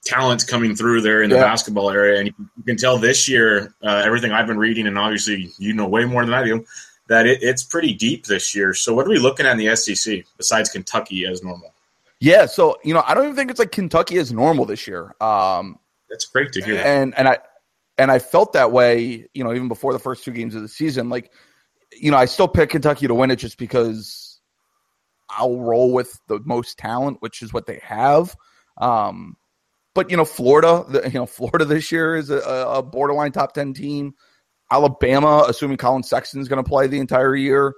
talent 0.05 0.47
coming 0.47 0.75
through 0.75 1.01
there 1.01 1.21
in 1.24 1.29
the 1.29 1.35
yeah. 1.35 1.43
basketball 1.43 1.89
area. 1.89 2.19
And 2.19 2.27
you 2.27 2.63
can 2.65 2.77
tell 2.77 2.97
this 2.97 3.27
year, 3.27 3.74
uh, 3.83 4.03
everything 4.05 4.31
I've 4.31 4.47
been 4.47 4.57
reading, 4.57 4.88
and 4.88 4.97
obviously 4.97 5.51
you 5.57 5.74
know 5.74 5.88
way 5.88 6.05
more 6.05 6.24
than 6.24 6.33
I 6.33 6.43
do, 6.43 6.65
that 7.07 7.25
it, 7.25 7.43
it's 7.43 7.63
pretty 7.63 7.93
deep 7.93 8.25
this 8.25 8.55
year. 8.55 8.74
So 8.74 8.93
what 8.93 9.05
are 9.05 9.09
we 9.09 9.19
looking 9.19 9.45
at 9.45 9.59
in 9.59 9.65
the 9.65 9.75
SEC 9.75 10.24
besides 10.38 10.69
Kentucky 10.69 11.25
as 11.25 11.43
normal? 11.43 11.74
Yeah, 12.19 12.45
so 12.45 12.77
you 12.83 12.93
know, 12.93 13.03
I 13.05 13.13
don't 13.13 13.25
even 13.25 13.35
think 13.35 13.51
it's 13.51 13.59
like 13.59 13.71
Kentucky 13.71 14.17
as 14.17 14.31
normal 14.31 14.65
this 14.65 14.88
year. 14.88 15.15
Um, 15.19 15.79
That's 16.09 16.25
great 16.25 16.53
to 16.53 16.63
hear. 16.63 16.77
And 16.77 17.13
and 17.17 17.27
I 17.27 17.39
and 17.97 18.12
I 18.12 18.19
felt 18.19 18.53
that 18.53 18.71
way, 18.71 19.27
you 19.33 19.43
know, 19.43 19.53
even 19.53 19.67
before 19.67 19.93
the 19.93 20.00
first 20.00 20.24
two 20.24 20.31
games 20.31 20.55
of 20.55 20.62
the 20.62 20.67
season. 20.67 21.09
Like 21.09 21.31
you 21.93 22.12
know, 22.12 22.17
I 22.17 22.25
still 22.25 22.47
pick 22.47 22.69
Kentucky 22.69 23.07
to 23.07 23.13
win 23.13 23.31
it 23.31 23.38
just 23.38 23.57
because 23.57 24.39
I'll 25.29 25.59
roll 25.59 25.91
with 25.91 26.19
the 26.27 26.39
most 26.45 26.77
talent, 26.77 27.17
which 27.21 27.41
is 27.41 27.53
what 27.53 27.65
they 27.65 27.79
have. 27.83 28.35
Um, 28.77 29.38
but 29.96 30.12
you 30.12 30.18
know, 30.18 30.25
Florida, 30.25 30.86
the, 30.88 31.04
you 31.06 31.18
know, 31.18 31.25
Florida 31.25 31.66
this 31.66 31.92
year 31.92 32.16
is 32.16 32.30
a, 32.30 32.38
a, 32.40 32.84
borderline 32.84 33.32
top 33.32 33.54
ten 33.54 33.74
team. 33.74 34.14
Alabama, 34.72 35.46
assuming 35.48 35.78
Collin 35.78 36.04
Sexton 36.04 36.42
is 36.42 36.48
going 36.48 36.64
to 36.64 36.68
play 36.68 36.88
the 36.88 37.00
entire 37.00 37.36
year, 37.36 37.74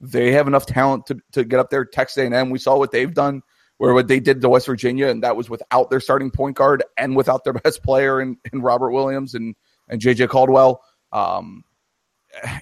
they 0.00 0.32
have 0.32 0.46
enough 0.46 0.66
talent 0.66 1.06
to, 1.06 1.18
to 1.32 1.44
get 1.44 1.60
up 1.60 1.70
there. 1.70 1.84
Texas 1.84 2.18
A&M, 2.18 2.50
we 2.50 2.58
saw 2.58 2.76
what 2.78 2.90
they've 2.90 3.12
done, 3.12 3.42
where 3.78 3.94
what 3.94 4.08
they 4.08 4.20
did 4.20 4.40
to 4.40 4.48
West 4.48 4.66
Virginia, 4.66 5.08
and 5.08 5.22
that 5.22 5.36
was 5.36 5.48
without 5.48 5.90
their 5.90 6.00
starting 6.00 6.30
point 6.30 6.56
guard 6.56 6.82
and 6.96 7.14
without 7.14 7.44
their 7.44 7.52
best 7.64 7.82
player 7.82 8.20
in, 8.20 8.36
in 8.52 8.60
Robert 8.60 8.90
Williams 8.90 9.34
and 9.34 9.54
and 9.88 10.00
JJ 10.00 10.28
Caldwell. 10.28 10.82
Um, 11.12 11.64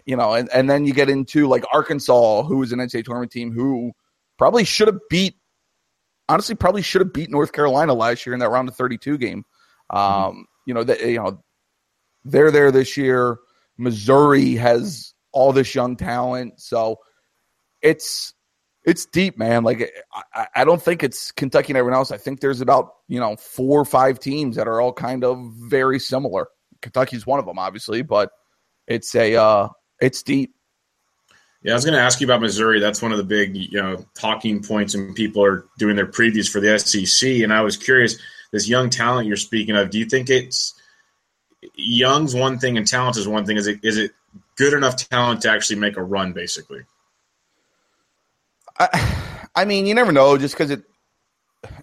you 0.04 0.16
know, 0.16 0.34
and, 0.34 0.48
and 0.52 0.68
then 0.68 0.86
you 0.86 0.92
get 0.92 1.10
into 1.10 1.46
like 1.46 1.64
Arkansas, 1.72 2.42
who 2.42 2.62
is 2.62 2.72
an 2.72 2.78
NCAA 2.78 3.04
tournament 3.04 3.32
team 3.32 3.52
who 3.52 3.92
probably 4.38 4.64
should 4.64 4.88
have 4.88 5.00
beat, 5.10 5.34
honestly, 6.28 6.54
probably 6.54 6.82
should 6.82 7.00
have 7.00 7.12
beat 7.12 7.30
North 7.30 7.52
Carolina 7.52 7.94
last 7.94 8.26
year 8.26 8.34
in 8.34 8.40
that 8.40 8.50
round 8.50 8.68
of 8.68 8.76
32 8.76 9.18
game. 9.18 9.44
Um, 9.90 10.02
mm-hmm. 10.02 10.40
You 10.66 10.74
know, 10.74 10.84
that, 10.84 11.00
you 11.00 11.18
know, 11.18 11.42
they're 12.24 12.50
there 12.50 12.70
this 12.70 12.96
year. 12.96 13.38
Missouri 13.76 14.54
has 14.54 15.14
all 15.32 15.52
this 15.52 15.74
young 15.74 15.96
talent. 15.96 16.60
So 16.60 16.98
it's, 17.80 18.34
it's 18.84 19.06
deep, 19.06 19.38
man. 19.38 19.64
Like 19.64 19.92
I, 20.34 20.46
I 20.56 20.64
don't 20.64 20.80
think 20.80 21.02
it's 21.02 21.30
Kentucky 21.32 21.72
and 21.72 21.76
everyone 21.76 21.98
else. 21.98 22.10
I 22.10 22.16
think 22.16 22.40
there's 22.40 22.62
about 22.62 22.92
you 23.06 23.20
know 23.20 23.36
four 23.36 23.78
or 23.78 23.84
five 23.84 24.18
teams 24.18 24.56
that 24.56 24.66
are 24.66 24.80
all 24.80 24.94
kind 24.94 25.24
of 25.24 25.38
very 25.54 25.98
similar. 25.98 26.48
Kentucky's 26.80 27.26
one 27.26 27.38
of 27.38 27.44
them, 27.44 27.58
obviously, 27.58 28.00
but 28.00 28.30
it's 28.86 29.14
a 29.14 29.36
uh, 29.36 29.68
it's 30.00 30.22
deep. 30.22 30.54
Yeah, 31.62 31.72
I 31.72 31.74
was 31.74 31.84
going 31.84 31.96
to 31.96 32.00
ask 32.00 32.20
you 32.20 32.26
about 32.26 32.40
Missouri. 32.40 32.78
That's 32.78 33.02
one 33.02 33.10
of 33.10 33.18
the 33.18 33.24
big 33.24 33.56
you 33.56 33.82
know 33.82 34.04
talking 34.14 34.62
points, 34.62 34.94
and 34.94 35.14
people 35.14 35.44
are 35.44 35.66
doing 35.78 35.96
their 35.96 36.06
previews 36.06 36.48
for 36.50 36.60
the 36.60 36.78
SEC. 36.78 37.42
And 37.42 37.52
I 37.52 37.62
was 37.62 37.76
curious, 37.76 38.16
this 38.52 38.68
young 38.68 38.90
talent 38.90 39.26
you're 39.26 39.36
speaking 39.36 39.76
of, 39.76 39.90
do 39.90 39.98
you 39.98 40.04
think 40.04 40.30
it's 40.30 40.74
young's 41.74 42.34
one 42.34 42.58
thing 42.58 42.78
and 42.78 42.86
talent 42.86 43.16
is 43.16 43.26
one 43.26 43.44
thing? 43.44 43.56
Is 43.56 43.66
it 43.66 43.80
is 43.82 43.98
it 43.98 44.12
good 44.56 44.72
enough 44.72 44.96
talent 44.96 45.42
to 45.42 45.50
actually 45.50 45.80
make 45.80 45.96
a 45.96 46.02
run, 46.02 46.32
basically? 46.32 46.82
I, 48.78 49.26
I 49.54 49.64
mean, 49.64 49.86
you 49.86 49.94
never 49.94 50.12
know. 50.12 50.38
Just 50.38 50.54
because 50.54 50.70
it, 50.70 50.84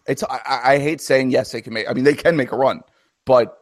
it's 0.08 0.24
I, 0.24 0.40
I 0.46 0.80
hate 0.80 1.02
saying 1.02 1.32
yes, 1.32 1.52
they 1.52 1.62
can 1.62 1.74
make. 1.74 1.90
I 1.90 1.94
mean, 1.94 2.06
they 2.06 2.14
can 2.16 2.38
make 2.38 2.54
a 2.54 2.58
run, 2.58 2.82
but 3.26 3.58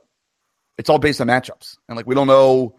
it's 0.77 0.91
all 0.91 0.99
based 0.99 1.21
on 1.21 1.27
matchups, 1.27 1.77
and 1.87 1.97
like 1.97 2.05
we 2.05 2.13
don't 2.13 2.27
know 2.27 2.75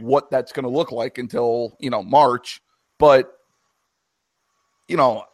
what 0.00 0.30
that's 0.30 0.52
going 0.52 0.64
to 0.64 0.70
look 0.70 0.92
like 0.92 1.18
until 1.18 1.76
you 1.80 1.90
know 1.90 2.02
March. 2.02 2.60
But 2.98 3.32
you 4.88 4.96
know, 4.96 5.24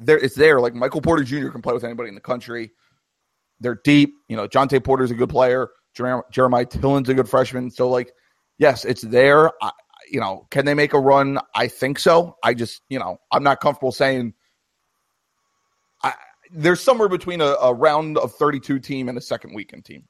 there 0.00 0.18
it's 0.18 0.34
there. 0.34 0.60
Like 0.60 0.74
Michael 0.74 1.00
Porter 1.00 1.24
Jr. 1.24 1.48
can 1.48 1.62
play 1.62 1.74
with 1.74 1.84
anybody 1.84 2.08
in 2.08 2.14
the 2.14 2.20
country. 2.20 2.72
They're 3.60 3.80
deep. 3.84 4.14
You 4.28 4.36
know, 4.36 4.48
Jontay 4.48 4.84
Porter's 4.84 5.10
a 5.10 5.14
good 5.14 5.30
player. 5.30 5.70
Jeremiah 5.94 6.66
Tilmon's 6.66 7.08
a 7.08 7.14
good 7.14 7.28
freshman. 7.28 7.70
So 7.70 7.88
like, 7.88 8.12
yes, 8.58 8.84
it's 8.84 9.00
there. 9.00 9.50
I, 9.62 9.70
you 10.10 10.20
know, 10.20 10.46
can 10.50 10.66
they 10.66 10.74
make 10.74 10.92
a 10.92 11.00
run? 11.00 11.38
I 11.54 11.68
think 11.68 11.98
so. 11.98 12.36
I 12.42 12.54
just, 12.54 12.82
you 12.88 12.98
know, 12.98 13.18
I'm 13.32 13.42
not 13.42 13.60
comfortable 13.60 13.92
saying. 13.92 14.34
I, 16.02 16.12
there's 16.52 16.80
somewhere 16.80 17.08
between 17.08 17.40
a, 17.40 17.56
a 17.62 17.72
round 17.72 18.18
of 18.18 18.34
32 18.34 18.78
team 18.78 19.08
and 19.08 19.16
a 19.16 19.20
second 19.20 19.54
weekend 19.54 19.84
team. 19.84 20.04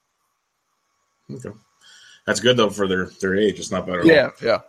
Okay. 1.31 1.51
That's 2.27 2.41
good 2.41 2.57
though 2.57 2.71
for 2.71 2.89
their 2.89 3.07
their 3.21 3.37
age. 3.37 3.59
It's 3.59 3.71
not 3.71 3.87
bad 3.87 4.05
yeah, 4.05 4.31
Yeah, 4.43 4.61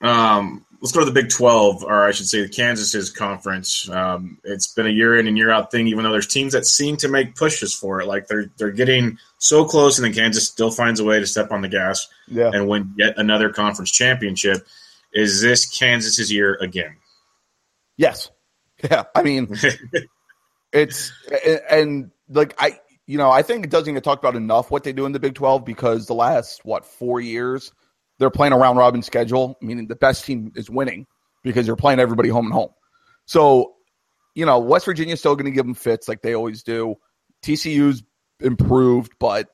Um, 0.00 0.64
let's 0.80 0.92
go 0.92 1.00
to 1.00 1.06
the 1.06 1.12
Big 1.12 1.30
Twelve, 1.30 1.82
or 1.82 2.06
I 2.06 2.12
should 2.12 2.28
say, 2.28 2.42
the 2.42 2.48
Kansas's 2.48 3.10
conference. 3.10 3.88
Um, 3.88 4.38
it's 4.44 4.72
been 4.72 4.86
a 4.86 4.90
year 4.90 5.18
in 5.18 5.26
and 5.26 5.36
year 5.36 5.50
out 5.50 5.70
thing. 5.70 5.88
Even 5.88 6.04
though 6.04 6.12
there's 6.12 6.26
teams 6.26 6.52
that 6.52 6.66
seem 6.66 6.96
to 6.98 7.08
make 7.08 7.34
pushes 7.34 7.74
for 7.74 8.00
it, 8.00 8.06
like 8.06 8.28
they're 8.28 8.50
they're 8.56 8.70
getting 8.70 9.18
so 9.38 9.64
close, 9.64 9.98
and 9.98 10.04
then 10.04 10.12
Kansas 10.12 10.46
still 10.46 10.70
finds 10.70 11.00
a 11.00 11.04
way 11.04 11.18
to 11.18 11.26
step 11.26 11.50
on 11.50 11.62
the 11.62 11.68
gas 11.68 12.08
yeah. 12.28 12.50
and 12.52 12.68
win 12.68 12.94
yet 12.96 13.14
another 13.16 13.50
conference 13.50 13.90
championship. 13.90 14.66
Is 15.12 15.42
this 15.42 15.66
Kansas's 15.66 16.32
year 16.32 16.56
again? 16.60 16.96
Yes, 17.96 18.30
Yeah, 18.90 19.04
I 19.14 19.22
mean, 19.22 19.54
it's 20.72 21.12
and 21.70 22.10
like 22.28 22.54
I, 22.58 22.78
you 23.10 23.18
know, 23.18 23.28
I 23.28 23.42
think 23.42 23.64
it 23.64 23.72
doesn't 23.72 23.92
get 23.92 24.04
talked 24.04 24.22
about 24.22 24.36
enough 24.36 24.70
what 24.70 24.84
they 24.84 24.92
do 24.92 25.04
in 25.04 25.10
the 25.10 25.18
Big 25.18 25.34
Twelve 25.34 25.64
because 25.64 26.06
the 26.06 26.14
last 26.14 26.64
what 26.64 26.84
four 26.86 27.20
years 27.20 27.72
they're 28.20 28.30
playing 28.30 28.52
a 28.52 28.56
round 28.56 28.78
robin 28.78 29.02
schedule, 29.02 29.58
meaning 29.60 29.88
the 29.88 29.96
best 29.96 30.24
team 30.24 30.52
is 30.54 30.70
winning 30.70 31.08
because 31.42 31.66
you're 31.66 31.74
playing 31.74 31.98
everybody 31.98 32.28
home 32.28 32.46
and 32.46 32.54
home. 32.54 32.70
So, 33.24 33.74
you 34.36 34.46
know, 34.46 34.60
West 34.60 34.84
Virginia's 34.86 35.18
still 35.18 35.34
going 35.34 35.46
to 35.46 35.50
give 35.50 35.66
them 35.66 35.74
fits 35.74 36.06
like 36.06 36.22
they 36.22 36.36
always 36.36 36.62
do. 36.62 36.94
TCU's 37.42 38.04
improved, 38.38 39.10
but 39.18 39.48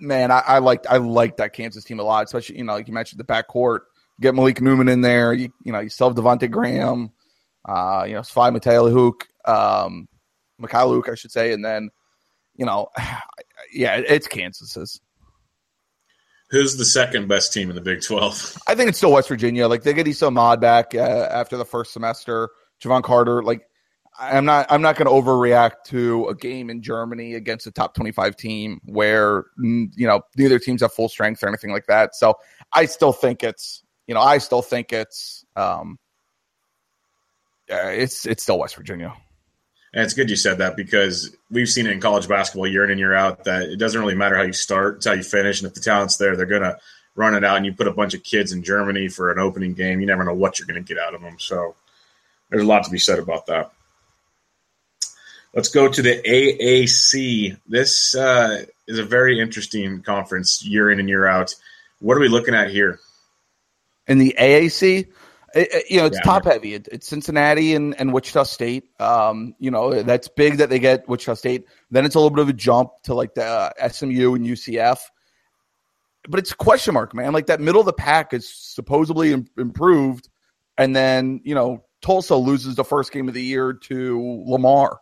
man, 0.00 0.30
I, 0.30 0.42
I 0.46 0.58
like 0.60 0.86
I 0.88 0.96
like 0.96 1.36
that 1.36 1.52
Kansas 1.52 1.84
team 1.84 2.00
a 2.00 2.04
lot, 2.04 2.24
especially 2.24 2.56
you 2.56 2.64
know, 2.64 2.72
like 2.72 2.88
you 2.88 2.94
mentioned 2.94 3.20
the 3.20 3.24
backcourt. 3.24 3.80
Get 4.18 4.34
Malik 4.34 4.62
Newman 4.62 4.88
in 4.88 5.02
there. 5.02 5.34
You, 5.34 5.52
you 5.62 5.72
know, 5.72 5.80
you 5.80 5.90
still 5.90 6.08
have 6.08 6.16
Devonte 6.16 6.50
Graham, 6.50 7.10
uh, 7.68 8.06
you 8.08 8.14
know, 8.14 8.20
Svi 8.20 8.56
Mykhailiuk, 8.56 9.20
um, 9.46 10.08
Mykhailiuk, 10.58 11.10
I 11.10 11.16
should 11.16 11.32
say, 11.32 11.52
and 11.52 11.62
then, 11.62 11.90
you 12.56 12.66
know, 12.66 12.88
yeah, 13.72 13.96
it's 13.96 14.26
Kansas's. 14.26 15.00
Who's 16.50 16.76
the 16.76 16.84
second 16.84 17.26
best 17.26 17.52
team 17.52 17.70
in 17.70 17.74
the 17.74 17.82
Big 17.82 18.02
Twelve? 18.02 18.56
I 18.68 18.74
think 18.74 18.88
it's 18.88 18.98
still 18.98 19.12
West 19.12 19.28
Virginia. 19.28 19.66
Like 19.68 19.82
they 19.82 19.92
get 19.92 20.06
Esa 20.06 20.26
Ahmad 20.26 20.60
back 20.60 20.94
uh, 20.94 21.28
after 21.30 21.56
the 21.56 21.64
first 21.64 21.92
semester. 21.92 22.50
Jevon 22.80 23.02
Carter, 23.02 23.42
like 23.42 23.66
I'm 24.18 24.44
not 24.44 24.66
I'm 24.70 24.82
not 24.82 24.96
going 24.96 25.06
to 25.06 25.12
overreact 25.12 25.84
to 25.86 26.26
a 26.28 26.34
game 26.34 26.70
in 26.70 26.82
Germany 26.82 27.34
against 27.34 27.66
a 27.66 27.70
top 27.70 27.94
25 27.94 28.36
team 28.36 28.80
where 28.84 29.44
you 29.58 29.90
know 30.06 30.22
neither 30.36 30.58
teams 30.58 30.82
have 30.82 30.92
full 30.92 31.08
strength 31.08 31.42
or 31.42 31.48
anything 31.48 31.70
like 31.70 31.86
that. 31.86 32.14
So 32.14 32.34
I 32.72 32.86
still 32.86 33.12
think 33.12 33.42
it's 33.42 33.82
you 34.06 34.14
know 34.14 34.20
I 34.20 34.38
still 34.38 34.62
think 34.62 34.92
it's 34.92 35.44
um 35.56 35.98
uh, 37.70 37.88
it's 37.88 38.24
it's 38.26 38.42
still 38.42 38.58
West 38.58 38.76
Virginia. 38.76 39.12
And 39.96 40.04
it's 40.04 40.12
good 40.12 40.28
you 40.28 40.36
said 40.36 40.58
that 40.58 40.76
because 40.76 41.34
we've 41.50 41.70
seen 41.70 41.86
it 41.86 41.92
in 41.92 42.02
college 42.02 42.28
basketball 42.28 42.66
year 42.66 42.84
in 42.84 42.90
and 42.90 43.00
year 43.00 43.14
out 43.14 43.44
that 43.44 43.62
it 43.62 43.76
doesn't 43.76 43.98
really 43.98 44.14
matter 44.14 44.36
how 44.36 44.42
you 44.42 44.52
start, 44.52 44.96
it's 44.96 45.06
how 45.06 45.14
you 45.14 45.22
finish. 45.22 45.58
And 45.58 45.68
if 45.68 45.74
the 45.74 45.80
talent's 45.80 46.18
there, 46.18 46.36
they're 46.36 46.44
going 46.44 46.60
to 46.60 46.78
run 47.14 47.34
it 47.34 47.44
out. 47.44 47.56
And 47.56 47.64
you 47.64 47.72
put 47.72 47.88
a 47.88 47.92
bunch 47.92 48.12
of 48.12 48.22
kids 48.22 48.52
in 48.52 48.62
Germany 48.62 49.08
for 49.08 49.32
an 49.32 49.38
opening 49.38 49.72
game, 49.72 50.00
you 50.00 50.06
never 50.06 50.22
know 50.22 50.34
what 50.34 50.58
you're 50.58 50.66
going 50.66 50.84
to 50.84 50.86
get 50.86 51.02
out 51.02 51.14
of 51.14 51.22
them. 51.22 51.38
So 51.38 51.76
there's 52.50 52.62
a 52.62 52.66
lot 52.66 52.84
to 52.84 52.90
be 52.90 52.98
said 52.98 53.18
about 53.18 53.46
that. 53.46 53.72
Let's 55.54 55.70
go 55.70 55.88
to 55.90 56.02
the 56.02 56.20
AAC. 56.20 57.56
This 57.66 58.14
uh, 58.14 58.66
is 58.86 58.98
a 58.98 59.02
very 59.02 59.40
interesting 59.40 60.02
conference 60.02 60.62
year 60.62 60.90
in 60.90 61.00
and 61.00 61.08
year 61.08 61.26
out. 61.26 61.54
What 62.00 62.18
are 62.18 62.20
we 62.20 62.28
looking 62.28 62.54
at 62.54 62.68
here? 62.68 63.00
In 64.06 64.18
the 64.18 64.36
AAC, 64.38 65.06
it, 65.54 65.90
you 65.90 65.98
know, 65.98 66.06
it's 66.06 66.16
yeah, 66.18 66.22
top 66.22 66.44
heavy. 66.44 66.74
It, 66.74 66.88
it's 66.90 67.06
Cincinnati 67.06 67.74
and, 67.74 67.98
and 67.98 68.12
Wichita 68.12 68.44
State. 68.44 68.84
Um, 69.00 69.54
you 69.58 69.70
know, 69.70 70.02
that's 70.02 70.28
big 70.28 70.58
that 70.58 70.70
they 70.70 70.78
get 70.78 71.08
Wichita 71.08 71.34
State. 71.34 71.66
Then 71.90 72.04
it's 72.04 72.14
a 72.14 72.18
little 72.18 72.34
bit 72.34 72.42
of 72.42 72.48
a 72.48 72.52
jump 72.52 72.90
to 73.04 73.14
like 73.14 73.34
the 73.34 73.44
uh, 73.44 73.88
SMU 73.88 74.34
and 74.34 74.46
UCF. 74.46 74.98
But 76.28 76.40
it's 76.40 76.52
a 76.52 76.56
question 76.56 76.94
mark, 76.94 77.14
man. 77.14 77.32
Like 77.32 77.46
that 77.46 77.60
middle 77.60 77.80
of 77.80 77.86
the 77.86 77.92
pack 77.92 78.34
is 78.34 78.52
supposedly 78.52 79.32
Im- 79.32 79.48
improved. 79.56 80.28
And 80.76 80.94
then, 80.94 81.40
you 81.44 81.54
know, 81.54 81.84
Tulsa 82.02 82.36
loses 82.36 82.74
the 82.74 82.84
first 82.84 83.12
game 83.12 83.28
of 83.28 83.34
the 83.34 83.42
year 83.42 83.72
to 83.72 84.42
Lamar. 84.46 84.98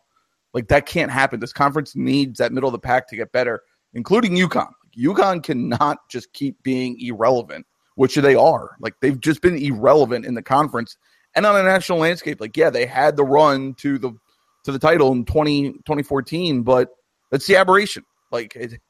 Like 0.53 0.69
that 0.69 0.87
can't 0.87 1.11
happen. 1.11 1.41
This 1.41 1.53
conference 1.53 1.97
needs 1.97 2.39
that 2.39 2.53
middle 2.53 2.69
of 2.69 2.73
the 2.73 2.79
pack 2.79 3.09
to 3.09 3.17
get 3.17 3.33
better, 3.33 3.63
including 3.93 4.37
UConn. 4.37 4.71
UConn 4.97 5.43
cannot 5.43 5.99
just 6.09 6.33
keep 6.33 6.63
being 6.63 6.97
irrelevant, 7.01 7.67
which 7.95 8.15
they 8.17 8.35
are. 8.35 8.77
Like 8.81 8.95
they've 9.01 9.21
just 9.21 9.43
been 9.43 9.57
irrelevant 9.57 10.25
in 10.25 10.35
the 10.35 10.43
conference 10.43 10.97
and 11.35 11.47
on 11.47 11.57
a 11.57 11.63
national 11.63 11.99
landscape. 11.99 12.41
Like, 12.41 12.57
yeah, 12.57 12.71
they 12.71 12.87
had 12.87 13.17
the 13.17 13.25
run 13.25 13.75
to 13.75 13.99
the 13.99 14.13
to 14.65 14.73
the 14.73 14.79
title 14.79 15.13
in 15.13 15.27
20, 15.27 15.73
2014, 15.73 16.63
but 16.63 16.89
that's 17.31 17.47
the 17.47 17.57
aberration. 17.57 18.05
Like 18.33 18.57
it, 18.57 18.81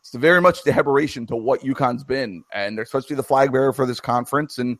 it's 0.00 0.14
very 0.14 0.40
much 0.40 0.62
the 0.64 0.72
aberration 0.72 1.26
to 1.26 1.36
what 1.36 1.60
UConn's 1.60 2.04
been, 2.04 2.44
and 2.52 2.76
they're 2.76 2.86
supposed 2.86 3.08
to 3.08 3.14
be 3.14 3.16
the 3.16 3.22
flag 3.22 3.52
bearer 3.52 3.72
for 3.72 3.84
this 3.86 4.00
conference. 4.00 4.58
And 4.58 4.78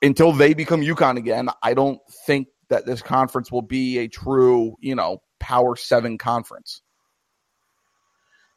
until 0.00 0.32
they 0.32 0.54
become 0.54 0.82
UConn 0.82 1.16
again, 1.16 1.48
I 1.62 1.74
don't 1.74 2.00
think 2.26 2.48
that 2.68 2.86
this 2.86 3.02
conference 3.02 3.50
will 3.50 3.62
be 3.62 3.98
a 3.98 4.08
true, 4.08 4.76
you 4.80 4.94
know, 4.94 5.20
Power 5.42 5.76
Seven 5.76 6.16
conference? 6.16 6.80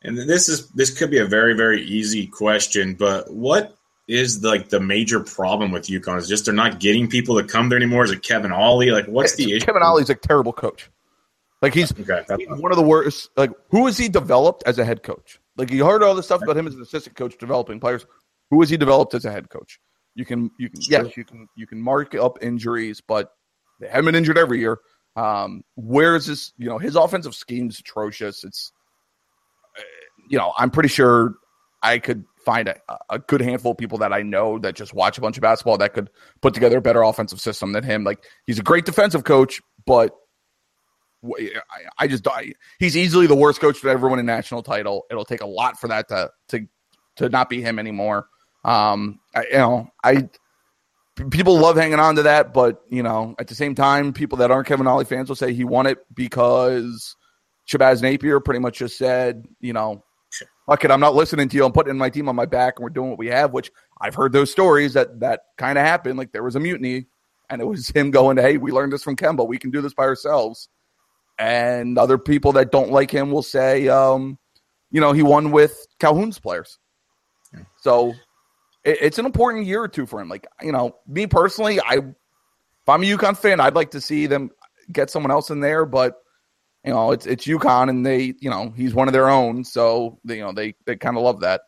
And 0.04 0.18
this 0.18 0.48
is 0.48 0.70
this 0.70 0.96
could 0.96 1.10
be 1.10 1.18
a 1.18 1.26
very 1.26 1.56
very 1.56 1.82
easy 1.82 2.28
question, 2.28 2.94
but 2.94 3.34
what 3.34 3.76
is 4.08 4.42
the, 4.42 4.50
like 4.50 4.70
the 4.70 4.80
major 4.80 5.20
problem 5.20 5.72
with 5.72 5.88
UConn? 5.88 6.18
Is 6.18 6.28
just 6.28 6.46
they're 6.46 6.54
not 6.54 6.80
getting 6.80 7.10
people 7.10 7.40
to 7.42 7.48
come 7.48 7.70
there 7.70 7.78
anymore? 7.78 8.04
Is 8.04 8.12
it 8.12 8.22
Kevin 8.22 8.52
Ollie? 8.52 8.92
Like, 8.92 9.06
what's 9.08 9.34
it's, 9.34 9.44
the 9.44 9.54
issue? 9.54 9.66
Kevin 9.66 9.82
Ollie's 9.84 10.10
a 10.10 10.16
terrible 10.16 10.54
coach. 10.54 10.90
Like 11.62 11.74
he's, 11.74 11.92
okay, 11.92 12.24
he's 12.38 12.48
one 12.50 12.72
of 12.72 12.78
the 12.78 12.84
worst. 12.84 13.30
Like, 13.36 13.52
who 13.70 13.86
has 13.88 13.98
he 13.98 14.10
developed 14.10 14.64
as 14.68 14.78
a 14.78 14.86
head 14.86 15.04
coach? 15.04 15.40
Like 15.58 15.72
you 15.72 15.86
heard 15.86 16.04
all 16.04 16.14
this 16.14 16.26
stuff 16.26 16.42
about 16.44 16.58
him 16.58 16.68
as 16.68 16.76
an 16.76 16.82
assistant 16.82 17.16
coach 17.16 17.38
developing 17.40 17.80
players. 17.80 18.06
Who 18.52 18.60
has 18.60 18.70
he 18.70 18.78
developed 18.78 19.14
as 19.14 19.26
a 19.26 19.32
head 19.32 19.50
coach? 19.50 19.80
You 20.14 20.26
can, 20.26 20.52
you 20.60 20.70
can, 20.70 20.82
yes, 20.88 21.18
you 21.18 21.26
can, 21.26 21.48
you 21.56 21.66
can 21.66 21.82
mark 21.82 22.14
up 22.14 22.38
injuries, 22.42 23.02
but 23.02 23.32
they 23.80 23.88
haven't 23.88 24.06
been 24.06 24.16
injured 24.16 24.38
every 24.38 24.60
year. 24.60 24.80
Um, 25.16 25.64
where 25.76 26.16
is 26.16 26.28
this? 26.28 26.54
You 26.58 26.70
know, 26.70 26.78
his 26.78 26.96
offensive 26.96 27.34
scheme's 27.34 27.80
atrocious. 27.80 28.44
It's, 28.44 28.72
uh, 29.78 29.82
you 30.30 30.38
know, 30.38 30.54
I'm 30.58 30.72
pretty 30.72 30.90
sure 30.90 31.36
I 31.82 32.00
could 32.00 32.26
find 32.46 32.68
a, 32.68 32.76
a, 33.10 33.20
good 33.20 33.42
handful 33.42 33.72
of 33.72 33.78
people 33.78 33.98
that 33.98 34.14
I 34.14 34.22
know 34.22 34.60
that 34.60 34.76
just 34.76 34.94
watch 34.94 35.18
a 35.18 35.22
bunch 35.22 35.38
of 35.38 35.42
basketball 35.42 35.78
that 35.80 35.94
could 35.94 36.10
put 36.42 36.54
together 36.54 36.78
a 36.78 36.82
better 36.82 37.02
offensive 37.02 37.42
system 37.42 37.74
than 37.74 37.84
him. 37.84 38.04
Like 38.04 38.24
he's 38.46 38.60
a 38.60 38.64
great 38.64 38.86
defensive 38.86 39.24
coach, 39.24 39.62
but 39.86 40.16
I, 41.26 41.50
I 41.98 42.08
just 42.08 42.28
I, 42.28 42.54
he's 42.80 42.96
easily 42.96 43.28
the 43.28 43.36
worst 43.36 43.60
coach 43.60 43.82
to 43.82 43.90
ever 43.90 44.08
win 44.08 44.20
a 44.20 44.24
national 44.24 44.64
title. 44.64 45.06
It'll 45.10 45.26
take 45.26 45.42
a 45.42 45.48
lot 45.48 45.80
for 45.80 45.88
that 45.88 46.08
to 46.10 46.30
to 46.50 46.68
to 47.18 47.30
not 47.30 47.50
be 47.50 47.62
him 47.62 47.80
anymore. 47.80 48.28
Um, 48.64 49.20
I, 49.34 49.46
you 49.52 49.58
know, 49.58 49.88
I 50.04 50.30
people 51.32 51.58
love 51.58 51.78
hanging 51.78 52.00
on 52.00 52.16
to 52.16 52.24
that, 52.24 52.54
but 52.54 52.82
you 52.90 53.04
know, 53.04 53.36
at 53.40 53.48
the 53.48 53.56
same 53.56 53.76
time, 53.76 54.14
people 54.14 54.38
that 54.40 54.52
aren't 54.52 54.68
Kevin 54.68 54.88
Ollie 54.88 55.06
fans 55.06 55.30
will 55.30 55.36
say 55.36 55.54
he 55.54 55.64
won 55.64 55.88
it 55.88 55.98
because 56.14 57.16
Shabazz 57.68 58.02
Napier 58.02 58.40
pretty 58.40 58.60
much 58.60 58.78
just 58.78 58.98
said, 58.98 59.46
you 59.60 59.74
know, 59.74 60.04
fuck 60.66 60.84
it, 60.84 60.92
I'm 60.92 61.00
not 61.00 61.16
listening 61.16 61.50
to 61.50 61.56
you. 61.56 61.66
I'm 61.66 61.72
putting 61.72 61.98
my 61.98 62.10
team 62.10 62.30
on 62.30 62.36
my 62.36 62.46
back 62.46 62.76
and 62.78 62.84
we're 62.84 62.90
doing 62.90 63.10
what 63.10 63.20
we 63.20 63.28
have, 63.28 63.52
which 63.52 63.72
I've 64.02 64.16
heard 64.16 64.34
those 64.34 64.52
stories 64.52 64.94
that 64.94 65.20
that 65.20 65.42
kind 65.58 65.78
of 65.78 65.86
happened. 65.86 66.18
Like 66.18 66.32
there 66.32 66.44
was 66.44 66.56
a 66.56 66.60
mutiny 66.60 67.06
and 67.50 67.62
it 67.62 67.66
was 67.66 67.90
him 67.96 68.12
going, 68.12 68.38
Hey, 68.38 68.58
we 68.58 68.72
learned 68.72 68.94
this 68.94 69.04
from 69.04 69.16
Kemba. 69.16 69.48
We 69.48 69.58
can 69.58 69.72
do 69.72 69.82
this 69.82 69.94
by 69.94 70.04
ourselves. 70.04 70.70
And 71.38 71.98
other 71.98 72.18
people 72.18 72.54
that 72.54 72.72
don't 72.72 72.92
like 72.92 73.12
him 73.12 73.30
will 73.32 73.44
say, 73.44 73.90
um, 73.90 74.40
you 74.90 75.02
know, 75.02 75.12
he 75.12 75.22
won 75.22 75.52
with 75.52 75.86
Calhoun's 76.00 76.40
players. 76.40 76.80
So 77.78 78.14
it, 78.84 78.98
it's 79.02 79.20
an 79.20 79.26
important 79.26 79.66
year 79.66 79.82
or 79.82 79.88
two 79.88 80.06
for 80.06 80.22
him. 80.22 80.30
Like 80.30 80.48
you 80.62 80.72
know, 80.72 80.96
me 81.08 81.28
personally, 81.28 81.80
I 81.82 81.96
if 81.96 82.90
I'm 82.90 83.04
a 83.04 83.06
UConn 83.06 83.38
fan, 83.38 83.60
I'd 83.60 83.76
like 83.76 83.92
to 83.92 84.02
see 84.02 84.28
them 84.28 84.52
get 84.92 85.10
someone 85.10 85.32
else 85.32 85.50
in 85.50 85.60
there, 85.60 85.86
but 85.86 86.22
you 86.86 86.94
know, 86.94 87.12
it's 87.12 87.26
it's 87.26 87.46
UConn, 87.46 87.90
and 87.90 88.06
they 88.06 88.36
you 88.40 88.50
know 88.50 88.72
he's 88.76 88.94
one 88.94 89.08
of 89.08 89.14
their 89.14 89.30
own, 89.30 89.64
so 89.64 90.20
they, 90.24 90.38
you 90.38 90.44
know 90.44 90.52
they 90.52 90.76
they 90.86 90.96
kind 90.96 91.18
of 91.18 91.24
love 91.24 91.40
that. 91.42 91.62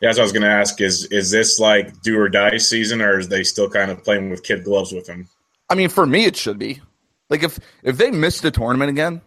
Yeah, 0.00 0.10
as 0.10 0.18
I 0.18 0.22
was 0.22 0.32
going 0.32 0.42
to 0.42 0.48
ask, 0.48 0.80
is 0.80 1.04
is 1.06 1.30
this 1.30 1.58
like 1.58 2.00
do 2.02 2.18
or 2.18 2.28
die 2.28 2.56
season, 2.56 3.02
or 3.02 3.18
is 3.18 3.28
they 3.28 3.44
still 3.44 3.68
kind 3.68 3.90
of 3.90 4.02
playing 4.02 4.30
with 4.30 4.42
kid 4.42 4.64
gloves 4.64 4.92
with 4.92 5.06
him? 5.06 5.28
I 5.68 5.74
mean, 5.74 5.90
for 5.90 6.06
me, 6.06 6.24
it 6.24 6.36
should 6.36 6.58
be. 6.58 6.80
Like 7.28 7.42
if 7.42 7.58
if 7.82 7.98
they 7.98 8.10
miss 8.10 8.40
the 8.40 8.50
tournament 8.50 8.90
again, 8.90 9.20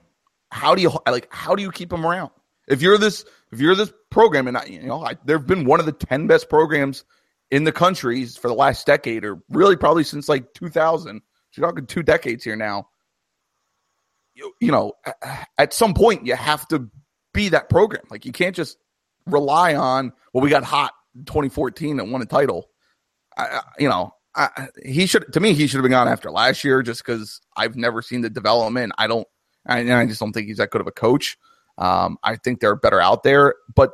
how 0.52 0.74
do 0.74 0.82
you 0.82 0.91
like 1.06 1.28
how 1.30 1.56
do 1.56 1.62
you 1.62 1.72
keep 1.72 1.89
them 1.89 2.06
around? 2.06 2.32
If 2.67 2.82
you're 2.82 2.98
this 2.98 3.24
if 3.52 3.60
you're 3.60 3.76
this 3.76 3.94
program, 4.10 4.48
and 4.48 4.58
I, 4.58 4.65
you 4.65 4.84
know, 4.84 5.06
I, 5.06 5.15
they've 5.26 5.46
been 5.46 5.65
one 5.65 5.80
of 5.80 5.86
the 5.86 5.91
ten 5.91 6.26
best 6.26 6.50
programs 6.50 7.04
in 7.52 7.65
the 7.65 7.72
country 7.72 8.26
for 8.26 8.48
the 8.48 8.56
last 8.56 8.88
decade, 8.88 9.26
or 9.26 9.44
really 9.50 9.76
probably 9.76 10.04
since 10.04 10.28
like 10.28 10.54
2000. 10.54 11.22
So 11.52 11.62
you're 11.62 11.70
talking 11.70 11.86
two 11.86 12.02
decades 12.02 12.44
here 12.44 12.56
now. 12.56 12.88
You, 14.42 14.54
you 14.60 14.72
know, 14.72 14.94
at 15.58 15.74
some 15.74 15.94
point 15.94 16.26
you 16.26 16.36
have 16.36 16.68
to 16.70 16.90
be 17.34 17.50
that 17.50 17.70
program. 17.70 18.04
Like 18.10 18.26
you 18.26 18.32
can't 18.32 18.56
just 18.56 18.78
rely 19.28 19.76
on 19.76 20.14
well, 20.34 20.44
we 20.44 20.50
got 20.50 20.64
hot 20.64 20.94
2014 21.26 22.00
and 22.00 22.12
won 22.12 22.22
a 22.22 22.26
title. 22.26 22.70
I, 23.38 23.62
you 23.78 23.88
know, 23.88 24.14
I, 24.36 24.70
he 24.84 25.06
should 25.06 25.32
to 25.34 25.40
me 25.40 25.54
he 25.54 25.68
should 25.68 25.78
have 25.78 25.84
been 25.84 25.92
gone 25.92 26.08
after 26.08 26.32
last 26.32 26.64
year 26.64 26.82
just 26.82 27.06
because 27.06 27.40
I've 27.56 27.76
never 27.76 28.02
seen 28.02 28.22
the 28.22 28.30
development. 28.30 28.94
I 28.98 29.08
don't, 29.08 29.28
I, 29.66 29.80
I 29.94 30.06
just 30.08 30.20
don't 30.20 30.34
think 30.34 30.48
he's 30.48 30.58
that 30.58 30.72
good 30.72 30.82
of 30.82 30.88
a 30.88 30.92
coach. 30.92 31.38
Um, 31.78 32.18
I 32.24 32.36
think 32.36 32.60
they're 32.60 32.76
better 32.76 33.00
out 33.00 33.24
there, 33.24 33.56
but 33.76 33.92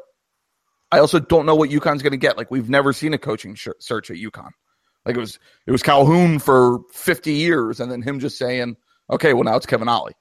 I 0.92 1.00
also 1.00 1.20
don't 1.20 1.46
know 1.46 1.56
what 1.56 1.70
UConn's 1.70 2.02
going 2.02 2.12
to 2.12 2.18
get. 2.18 2.38
Like 2.38 2.50
we've 2.50 2.70
never 2.70 2.94
seen 2.94 3.14
a 3.14 3.18
coaching 3.18 3.56
sh- 3.56 3.70
search 3.80 4.10
at 4.10 4.18
UConn. 4.18 4.52
Like 5.06 5.16
it 5.16 5.20
was 5.20 5.40
it 5.66 5.72
was 5.72 5.84
Calhoun 5.84 6.40
for 6.40 6.80
50 6.94 7.34
years, 7.34 7.80
and 7.80 7.92
then 7.92 8.02
him 8.02 8.20
just 8.20 8.38
saying, 8.38 8.76
"Okay, 9.10 9.34
well 9.34 9.44
now 9.44 9.56
it's 9.56 9.66
Kevin 9.66 9.88
Ollie." 9.88 10.16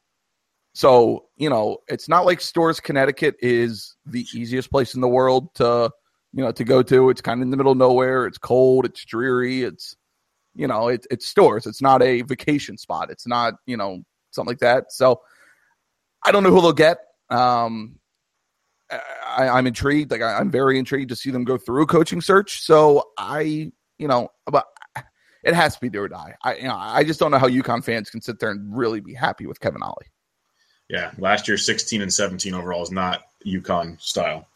So 0.76 1.24
you 1.36 1.48
know, 1.48 1.78
it's 1.88 2.08
not 2.08 2.26
like 2.26 2.40
Storrs 2.40 2.80
Connecticut 2.80 3.36
is 3.40 3.96
the 4.04 4.26
easiest 4.34 4.70
place 4.70 4.94
in 4.94 5.00
the 5.00 5.08
world 5.08 5.54
to 5.54 5.90
you 6.34 6.44
know 6.44 6.52
to 6.52 6.64
go 6.64 6.82
to. 6.82 7.08
It's 7.08 7.22
kind 7.22 7.40
of 7.40 7.46
in 7.46 7.50
the 7.50 7.56
middle 7.56 7.72
of 7.72 7.78
nowhere. 7.78 8.26
It's 8.26 8.36
cold. 8.36 8.84
It's 8.84 9.02
dreary. 9.04 9.62
It's 9.62 9.96
you 10.56 10.66
know, 10.66 10.88
it, 10.88 11.06
it's 11.10 11.26
Storrs. 11.26 11.66
It's 11.66 11.82
not 11.82 12.02
a 12.02 12.22
vacation 12.22 12.78
spot. 12.78 13.10
It's 13.10 13.26
not, 13.26 13.54
you 13.66 13.76
know, 13.76 14.02
something 14.30 14.50
like 14.50 14.60
that. 14.60 14.90
So 14.90 15.20
I 16.24 16.32
don't 16.32 16.42
know 16.42 16.50
who 16.50 16.62
they'll 16.62 16.72
get. 16.72 16.98
Um, 17.30 17.98
I, 18.90 19.58
am 19.58 19.66
intrigued. 19.66 20.10
Like 20.10 20.22
I, 20.22 20.40
am 20.40 20.50
very 20.50 20.78
intrigued 20.78 21.10
to 21.10 21.16
see 21.16 21.30
them 21.30 21.44
go 21.44 21.58
through 21.58 21.86
coaching 21.86 22.20
search. 22.20 22.62
So 22.62 23.10
I, 23.18 23.70
you 23.98 24.08
know, 24.08 24.30
but 24.46 24.66
it 25.44 25.54
has 25.54 25.74
to 25.74 25.80
be 25.80 25.90
do 25.90 26.02
or 26.02 26.08
die. 26.08 26.34
I, 26.42 26.56
you 26.56 26.64
know, 26.68 26.76
I 26.76 27.04
just 27.04 27.20
don't 27.20 27.30
know 27.30 27.38
how 27.38 27.48
UConn 27.48 27.84
fans 27.84 28.10
can 28.10 28.20
sit 28.20 28.38
there 28.38 28.50
and 28.50 28.76
really 28.76 29.00
be 29.00 29.14
happy 29.14 29.46
with 29.46 29.60
Kevin 29.60 29.82
Ollie. 29.82 30.06
Yeah, 30.88 31.10
last 31.18 31.48
year 31.48 31.56
16 31.56 32.02
and 32.02 32.12
17 32.12 32.54
overall 32.54 32.82
is 32.82 32.90
not 32.90 33.26
UConn 33.44 34.00
style. 34.00 34.46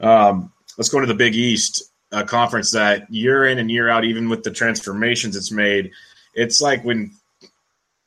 Um, 0.00 0.52
let's 0.78 0.88
go 0.88 1.00
to 1.00 1.06
the 1.06 1.14
Big 1.14 1.34
East 1.34 1.82
a 2.12 2.24
conference 2.24 2.70
that 2.70 3.10
year 3.12 3.44
in 3.46 3.58
and 3.58 3.70
year 3.70 3.88
out, 3.88 4.04
even 4.04 4.28
with 4.28 4.42
the 4.42 4.50
transformations 4.50 5.36
it's 5.36 5.50
made, 5.50 5.90
it's 6.34 6.60
like 6.60 6.84
when 6.84 7.12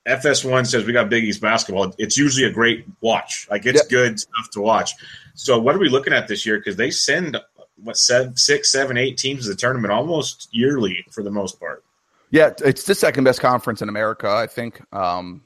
FS1 0.08 0.68
says 0.68 0.86
we 0.86 0.94
got 0.94 1.10
Big 1.10 1.24
East 1.24 1.42
basketball, 1.42 1.94
it's 1.98 2.18
usually 2.18 2.46
a 2.46 2.52
great 2.52 2.86
watch. 3.02 3.48
Like 3.50 3.66
it's 3.66 3.82
yep. 3.82 3.90
good 3.90 4.20
stuff 4.20 4.50
to 4.54 4.62
watch. 4.62 4.94
So 5.36 5.60
what 5.60 5.76
are 5.76 5.80
we 5.80 5.90
looking 5.90 6.14
at 6.14 6.28
this 6.28 6.46
year? 6.46 6.58
Because 6.58 6.76
they 6.76 6.92
send 6.92 7.38
what 7.84 7.98
seven, 7.98 8.36
six, 8.36 8.72
seven, 8.72 8.98
eight 8.98 9.18
teams 9.18 9.44
to 9.44 9.50
the 9.50 9.56
tournament 9.56 9.92
almost 9.92 10.48
yearly 10.52 11.06
for 11.12 11.24
the 11.24 11.32
most 11.32 11.60
part. 11.60 11.84
Yeah, 12.32 12.52
it's 12.64 12.84
the 12.84 12.96
second 12.96 13.24
best 13.24 13.42
conference 13.42 13.82
in 13.82 13.90
America, 13.90 14.30
I 14.30 14.48
think. 14.48 14.82
Um, 14.94 15.42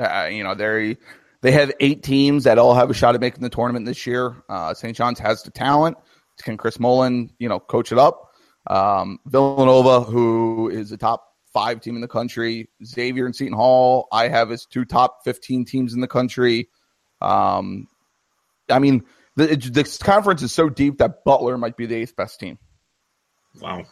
uh, 0.00 0.28
you 0.30 0.42
know, 0.42 0.54
they 0.54 0.96
they 1.40 1.52
have 1.52 1.72
eight 1.80 2.02
teams 2.02 2.44
that 2.44 2.58
all 2.58 2.74
have 2.74 2.90
a 2.90 2.94
shot 2.94 3.14
at 3.14 3.20
making 3.20 3.42
the 3.42 3.48
tournament 3.48 3.86
this 3.86 4.06
year. 4.06 4.42
Uh, 4.48 4.74
St. 4.74 4.96
John's 4.96 5.18
has 5.20 5.42
the 5.42 5.50
talent. 5.50 5.96
Can 6.42 6.56
Chris 6.56 6.80
Mullin, 6.80 7.30
you 7.38 7.48
know, 7.48 7.60
coach 7.60 7.92
it 7.92 7.98
up? 7.98 8.30
Um, 8.66 9.18
Villanova, 9.26 10.00
who 10.02 10.68
is 10.68 10.92
a 10.92 10.96
top 10.96 11.24
five 11.52 11.80
team 11.80 11.94
in 11.94 12.00
the 12.00 12.08
country, 12.08 12.68
Xavier 12.84 13.26
and 13.26 13.34
Seton 13.34 13.54
Hall, 13.54 14.08
I 14.12 14.28
have 14.28 14.50
as 14.50 14.66
two 14.66 14.84
top 14.84 15.20
15 15.24 15.64
teams 15.64 15.94
in 15.94 16.00
the 16.00 16.08
country. 16.08 16.68
Um, 17.20 17.88
I 18.68 18.78
mean, 18.78 19.04
the, 19.36 19.56
this 19.56 19.98
conference 19.98 20.42
is 20.42 20.52
so 20.52 20.68
deep 20.68 20.98
that 20.98 21.24
Butler 21.24 21.56
might 21.56 21.76
be 21.76 21.86
the 21.86 21.96
eighth 21.96 22.16
best 22.16 22.40
team. 22.40 22.58
Wow. 23.60 23.84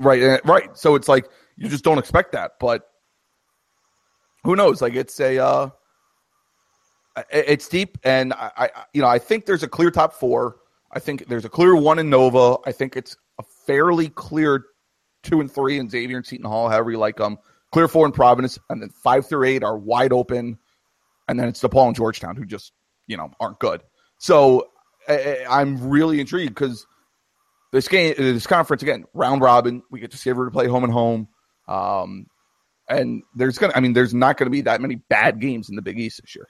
Right. 0.00 0.40
Right. 0.44 0.76
So 0.76 0.94
it's 0.96 1.08
like, 1.08 1.26
you 1.56 1.68
just 1.68 1.84
don't 1.84 1.98
expect 1.98 2.32
that, 2.32 2.52
but 2.60 2.82
who 4.44 4.56
knows? 4.56 4.82
Like 4.82 4.94
it's 4.94 5.18
a, 5.20 5.38
uh, 5.38 5.70
it's 7.30 7.68
deep, 7.68 7.98
and 8.04 8.32
I, 8.32 8.50
I, 8.56 8.70
you 8.92 9.02
know, 9.02 9.08
I 9.08 9.18
think 9.18 9.46
there's 9.46 9.62
a 9.62 9.68
clear 9.68 9.90
top 9.90 10.12
four. 10.14 10.56
I 10.92 10.98
think 10.98 11.26
there's 11.26 11.44
a 11.44 11.48
clear 11.48 11.76
one 11.76 11.98
in 11.98 12.08
Nova. 12.10 12.56
I 12.66 12.72
think 12.72 12.96
it's 12.96 13.16
a 13.38 13.42
fairly 13.66 14.08
clear 14.08 14.64
two 15.22 15.40
and 15.40 15.50
three 15.50 15.78
in 15.78 15.88
Xavier 15.88 16.16
and 16.16 16.26
Seton 16.26 16.46
Hall, 16.46 16.68
however 16.68 16.90
you 16.90 16.98
like 16.98 17.16
them. 17.16 17.38
Clear 17.72 17.88
four 17.88 18.06
in 18.06 18.12
Providence, 18.12 18.58
and 18.70 18.80
then 18.80 18.88
five 18.88 19.26
through 19.26 19.44
eight 19.44 19.62
are 19.62 19.76
wide 19.76 20.12
open, 20.12 20.58
and 21.28 21.38
then 21.38 21.48
it's 21.48 21.60
DePaul 21.60 21.88
and 21.88 21.96
Georgetown 21.96 22.36
who 22.36 22.46
just 22.46 22.72
you 23.06 23.16
know 23.16 23.30
aren't 23.40 23.58
good. 23.58 23.82
So 24.18 24.68
I, 25.08 25.44
I'm 25.48 25.88
really 25.88 26.20
intrigued 26.20 26.54
because 26.54 26.86
this 27.72 27.88
game, 27.88 28.14
this 28.16 28.46
conference 28.46 28.82
again, 28.82 29.04
round 29.12 29.42
robin. 29.42 29.82
We 29.90 30.00
get 30.00 30.10
to 30.12 30.16
see 30.16 30.30
everybody 30.30 30.52
play 30.54 30.66
home 30.66 30.84
and 30.84 30.92
home, 30.92 31.28
um, 31.66 32.26
and 32.88 33.22
there's 33.34 33.58
gonna, 33.58 33.74
I 33.76 33.80
mean, 33.80 33.92
there's 33.92 34.14
not 34.14 34.38
gonna 34.38 34.50
be 34.50 34.62
that 34.62 34.80
many 34.80 34.96
bad 34.96 35.40
games 35.40 35.68
in 35.68 35.76
the 35.76 35.82
Big 35.82 35.98
East 35.98 36.22
this 36.22 36.34
year. 36.34 36.46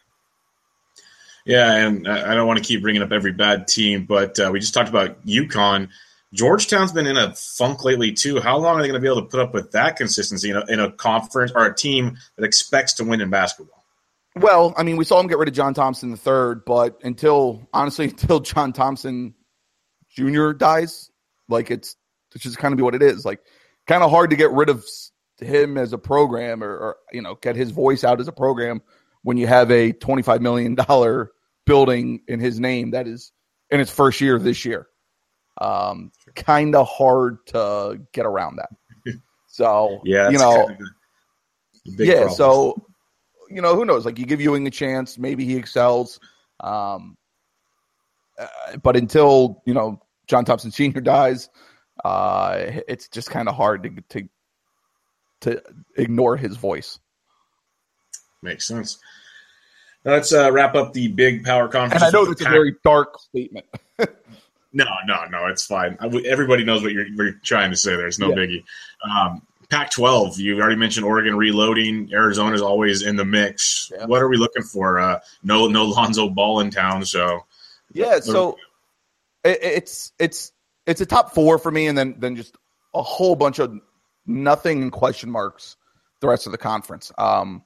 Yeah, 1.44 1.74
and 1.74 2.06
I 2.06 2.34
don't 2.34 2.46
want 2.46 2.58
to 2.58 2.64
keep 2.64 2.82
bringing 2.82 3.02
up 3.02 3.12
every 3.12 3.32
bad 3.32 3.68
team, 3.68 4.04
but 4.04 4.38
uh, 4.38 4.50
we 4.52 4.60
just 4.60 4.74
talked 4.74 4.88
about 4.88 5.24
UConn. 5.26 5.88
Georgetown's 6.34 6.92
been 6.92 7.06
in 7.06 7.16
a 7.16 7.34
funk 7.34 7.84
lately 7.84 8.12
too. 8.12 8.38
How 8.38 8.58
long 8.58 8.76
are 8.76 8.82
they 8.82 8.88
going 8.88 9.00
to 9.00 9.04
be 9.04 9.10
able 9.10 9.22
to 9.22 9.28
put 9.28 9.40
up 9.40 9.54
with 9.54 9.72
that 9.72 9.96
consistency 9.96 10.50
in 10.50 10.56
a, 10.56 10.66
in 10.66 10.78
a 10.80 10.92
conference 10.92 11.52
or 11.54 11.64
a 11.64 11.74
team 11.74 12.18
that 12.36 12.44
expects 12.44 12.94
to 12.94 13.04
win 13.04 13.20
in 13.20 13.30
basketball? 13.30 13.82
Well, 14.36 14.74
I 14.76 14.82
mean, 14.82 14.96
we 14.96 15.04
saw 15.04 15.18
him 15.20 15.26
get 15.26 15.38
rid 15.38 15.48
of 15.48 15.54
John 15.54 15.72
Thompson 15.72 16.10
the 16.10 16.16
third, 16.16 16.64
but 16.66 17.00
until 17.02 17.66
honestly, 17.72 18.04
until 18.10 18.40
John 18.40 18.72
Thompson 18.72 19.34
Jr. 20.10 20.52
dies, 20.52 21.10
like 21.48 21.70
it's 21.70 21.96
it's 22.34 22.44
just 22.44 22.58
kind 22.58 22.72
of 22.72 22.76
be 22.76 22.82
what 22.82 22.94
it 22.94 23.02
is. 23.02 23.24
Like, 23.24 23.40
kind 23.86 24.02
of 24.02 24.10
hard 24.10 24.30
to 24.30 24.36
get 24.36 24.50
rid 24.50 24.68
of 24.68 24.84
him 25.40 25.78
as 25.78 25.92
a 25.92 25.98
program 25.98 26.62
or, 26.62 26.76
or 26.76 26.96
you 27.12 27.22
know 27.22 27.36
get 27.36 27.56
his 27.56 27.70
voice 27.70 28.04
out 28.04 28.20
as 28.20 28.28
a 28.28 28.32
program 28.32 28.82
when 29.28 29.36
you 29.36 29.46
have 29.46 29.70
a 29.70 29.92
twenty 29.92 30.22
five 30.22 30.40
million 30.40 30.74
dollar 30.74 31.32
building 31.66 32.22
in 32.28 32.40
his 32.40 32.58
name 32.58 32.92
that 32.92 33.06
is 33.06 33.30
in 33.68 33.78
its 33.78 33.90
first 33.90 34.22
year 34.22 34.38
this 34.38 34.64
year. 34.64 34.86
Um, 35.60 36.12
kind 36.34 36.74
of 36.74 36.88
hard 36.88 37.46
to 37.48 38.00
get 38.14 38.24
around 38.24 38.56
that. 38.56 38.70
So 39.48 40.00
yeah, 40.04 40.30
you 40.30 40.38
know, 40.38 40.70
yeah. 41.84 42.14
Problem. 42.14 42.36
So 42.36 42.86
you 43.50 43.60
know, 43.60 43.76
who 43.76 43.84
knows? 43.84 44.06
Like 44.06 44.18
you 44.18 44.24
give 44.24 44.40
Ewing 44.40 44.66
a 44.66 44.70
chance, 44.70 45.18
maybe 45.18 45.44
he 45.44 45.56
excels. 45.56 46.18
Um, 46.60 47.18
uh, 48.38 48.78
but 48.82 48.96
until 48.96 49.62
you 49.66 49.74
know 49.74 50.00
John 50.26 50.46
Thompson 50.46 50.70
Senior 50.70 51.02
dies, 51.02 51.50
uh, 52.02 52.80
it's 52.88 53.08
just 53.08 53.28
kind 53.28 53.46
of 53.46 53.54
hard 53.54 53.82
to 53.82 54.20
to 54.20 54.28
to 55.42 55.62
ignore 55.98 56.38
his 56.38 56.56
voice. 56.56 56.98
Makes 58.42 58.66
sense. 58.66 58.98
Let's 60.04 60.32
uh, 60.32 60.50
wrap 60.52 60.74
up 60.74 60.92
the 60.92 61.08
big 61.08 61.44
power 61.44 61.68
conference. 61.68 62.02
And 62.02 62.16
I 62.16 62.18
know 62.18 62.26
that's 62.26 62.40
a 62.40 62.44
very 62.44 62.76
dark 62.84 63.18
statement. 63.18 63.66
no, 63.98 64.84
no, 65.06 65.24
no, 65.30 65.46
it's 65.46 65.66
fine. 65.66 65.98
everybody 66.24 66.64
knows 66.64 66.82
what 66.82 66.92
you're, 66.92 67.06
you're, 67.06 67.32
trying 67.44 67.70
to 67.70 67.76
say. 67.76 67.90
There. 67.90 67.98
There's 67.98 68.18
no 68.18 68.30
yeah. 68.30 68.36
biggie. 68.36 68.64
Um, 69.02 69.42
Pac-12. 69.70 70.38
You 70.38 70.60
already 70.60 70.76
mentioned 70.76 71.04
Oregon 71.04 71.36
reloading. 71.36 72.10
Arizona's 72.12 72.62
always 72.62 73.02
in 73.02 73.16
the 73.16 73.24
mix. 73.24 73.92
Yeah. 73.94 74.06
What 74.06 74.22
are 74.22 74.28
we 74.28 74.38
looking 74.38 74.62
for? 74.62 74.98
Uh, 74.98 75.20
no, 75.42 75.68
no 75.68 75.84
Lonzo 75.84 76.30
Ball 76.30 76.60
in 76.60 76.70
town. 76.70 77.04
So 77.04 77.44
yeah, 77.92 78.20
so 78.20 78.56
it, 79.44 79.58
it's 79.62 80.12
it's 80.18 80.52
it's 80.86 81.00
a 81.00 81.06
top 81.06 81.34
four 81.34 81.58
for 81.58 81.70
me, 81.70 81.86
and 81.86 81.98
then 81.98 82.14
then 82.18 82.36
just 82.36 82.56
a 82.94 83.02
whole 83.02 83.36
bunch 83.36 83.58
of 83.58 83.78
nothing 84.26 84.82
and 84.82 84.92
question 84.92 85.30
marks 85.30 85.76
the 86.20 86.28
rest 86.28 86.46
of 86.46 86.52
the 86.52 86.58
conference. 86.58 87.12
Um, 87.18 87.62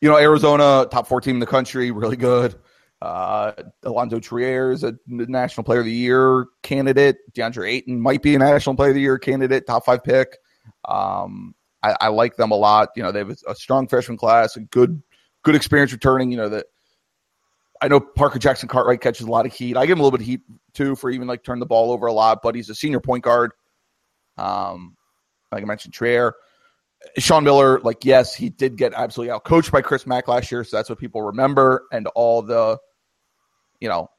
you 0.00 0.08
know, 0.08 0.16
Arizona, 0.16 0.86
top 0.90 1.06
four 1.06 1.20
team 1.20 1.36
in 1.36 1.40
the 1.40 1.46
country, 1.46 1.90
really 1.90 2.16
good. 2.16 2.54
Uh, 3.00 3.52
Allonzo 3.84 4.20
Trier 4.20 4.72
is 4.72 4.82
a 4.82 4.94
National 5.06 5.64
Player 5.64 5.80
of 5.80 5.84
the 5.86 5.92
Year 5.92 6.46
candidate. 6.62 7.16
DeAndre 7.32 7.68
Ayton 7.70 8.00
might 8.00 8.22
be 8.22 8.34
a 8.34 8.38
National 8.38 8.74
Player 8.74 8.90
of 8.90 8.94
the 8.94 9.00
Year 9.00 9.18
candidate, 9.18 9.66
top 9.66 9.84
five 9.84 10.02
pick. 10.02 10.36
Um, 10.84 11.54
I, 11.82 11.96
I, 12.00 12.08
like 12.08 12.36
them 12.36 12.50
a 12.50 12.56
lot. 12.56 12.88
You 12.96 13.04
know, 13.04 13.12
they 13.12 13.20
have 13.20 13.36
a, 13.46 13.54
strong 13.54 13.86
freshman 13.86 14.18
class, 14.18 14.56
a 14.56 14.60
good 14.60 15.00
good 15.42 15.54
experience 15.54 15.92
returning. 15.92 16.32
You 16.32 16.38
know 16.38 16.48
that 16.48 16.66
I 17.80 17.86
know 17.86 18.00
Parker 18.00 18.40
Jackson 18.40 18.68
Cartwright 18.68 19.00
catches 19.00 19.26
a 19.26 19.30
lot 19.30 19.46
of 19.46 19.52
heat. 19.52 19.76
I 19.76 19.86
give 19.86 19.96
him 19.96 20.00
a 20.00 20.02
little 20.02 20.18
bit 20.18 20.22
of 20.22 20.26
heat 20.26 20.40
too 20.74 20.96
for 20.96 21.10
even 21.10 21.28
like 21.28 21.44
turn 21.44 21.60
the 21.60 21.66
ball 21.66 21.92
over 21.92 22.06
a 22.06 22.12
lot, 22.12 22.40
but 22.42 22.56
he's 22.56 22.68
a 22.68 22.74
senior 22.74 23.00
point 23.00 23.22
guard. 23.22 23.52
Um, 24.36 24.96
like 25.52 25.62
I 25.62 25.66
mentioned, 25.66 25.94
Trier. 25.94 26.34
Sean 27.18 27.44
Miller, 27.44 27.80
like, 27.80 28.04
yes, 28.04 28.34
he 28.34 28.48
did 28.48 28.76
get 28.76 28.92
absolutely 28.94 29.32
out 29.32 29.44
coached 29.44 29.72
by 29.72 29.82
Chris 29.82 30.06
Mack 30.06 30.28
last 30.28 30.50
year, 30.50 30.64
so 30.64 30.76
that's 30.76 30.88
what 30.88 30.98
people 30.98 31.22
remember, 31.22 31.86
and 31.92 32.06
all 32.08 32.42
the, 32.42 32.78
you 33.80 33.88
know, 33.88 34.10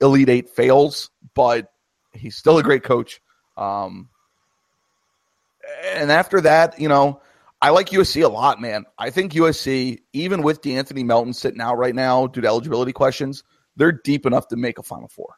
Elite 0.00 0.28
Eight 0.28 0.50
fails, 0.50 1.10
but 1.34 1.72
he's 2.12 2.36
still 2.36 2.58
a 2.58 2.62
great 2.62 2.82
coach. 2.82 3.20
Um, 3.56 4.08
and 5.84 6.10
after 6.10 6.40
that, 6.42 6.80
you 6.80 6.88
know, 6.88 7.20
I 7.62 7.70
like 7.70 7.88
USC 7.88 8.22
a 8.22 8.28
lot, 8.28 8.60
man. 8.60 8.84
I 8.98 9.10
think 9.10 9.32
USC, 9.32 10.00
even 10.12 10.42
with 10.42 10.60
De'Anthony 10.60 11.04
Melton 11.04 11.32
sitting 11.32 11.60
out 11.60 11.78
right 11.78 11.94
now 11.94 12.26
due 12.26 12.42
to 12.42 12.46
eligibility 12.46 12.92
questions, 12.92 13.42
they're 13.76 13.92
deep 13.92 14.26
enough 14.26 14.48
to 14.48 14.56
make 14.56 14.78
a 14.78 14.82
Final 14.82 15.08
Four. 15.08 15.36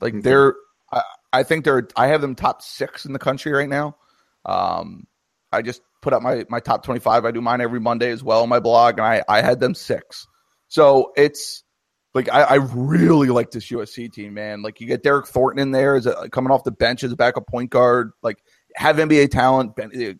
Like 0.00 0.14
mm-hmm. 0.14 0.22
they're, 0.22 0.54
I, 0.90 1.02
I, 1.32 1.42
think 1.42 1.64
they're. 1.64 1.86
I 1.96 2.06
have 2.08 2.20
them 2.20 2.34
top 2.34 2.62
six 2.62 3.04
in 3.04 3.12
the 3.12 3.18
country 3.18 3.52
right 3.52 3.68
now. 3.68 3.96
Um, 4.46 5.06
I 5.52 5.62
just 5.62 5.82
put 6.00 6.12
up 6.12 6.22
my 6.22 6.44
my 6.48 6.60
top 6.60 6.84
25. 6.84 7.24
I 7.24 7.30
do 7.30 7.40
mine 7.40 7.60
every 7.60 7.80
Monday 7.80 8.10
as 8.10 8.22
well 8.22 8.42
on 8.42 8.48
my 8.48 8.60
blog, 8.60 8.98
and 8.98 9.06
I 9.06 9.22
I 9.28 9.42
had 9.42 9.60
them 9.60 9.74
six. 9.74 10.26
So 10.68 11.12
it's 11.16 11.64
like 12.14 12.30
I, 12.30 12.42
I 12.42 12.54
really 12.54 13.28
like 13.28 13.50
this 13.50 13.70
USC 13.70 14.12
team, 14.12 14.34
man. 14.34 14.62
Like 14.62 14.80
you 14.80 14.86
get 14.86 15.02
Derryck 15.02 15.26
Thornton 15.26 15.60
in 15.60 15.70
there 15.70 15.96
as 15.96 16.06
a, 16.06 16.28
coming 16.30 16.50
off 16.50 16.64
the 16.64 16.70
bench 16.70 17.04
as 17.04 17.12
a 17.12 17.16
backup 17.16 17.46
point 17.46 17.70
guard. 17.70 18.12
Like 18.22 18.38
have 18.74 18.96
NBA 18.96 19.30
talent, 19.30 19.72
a 19.78 20.18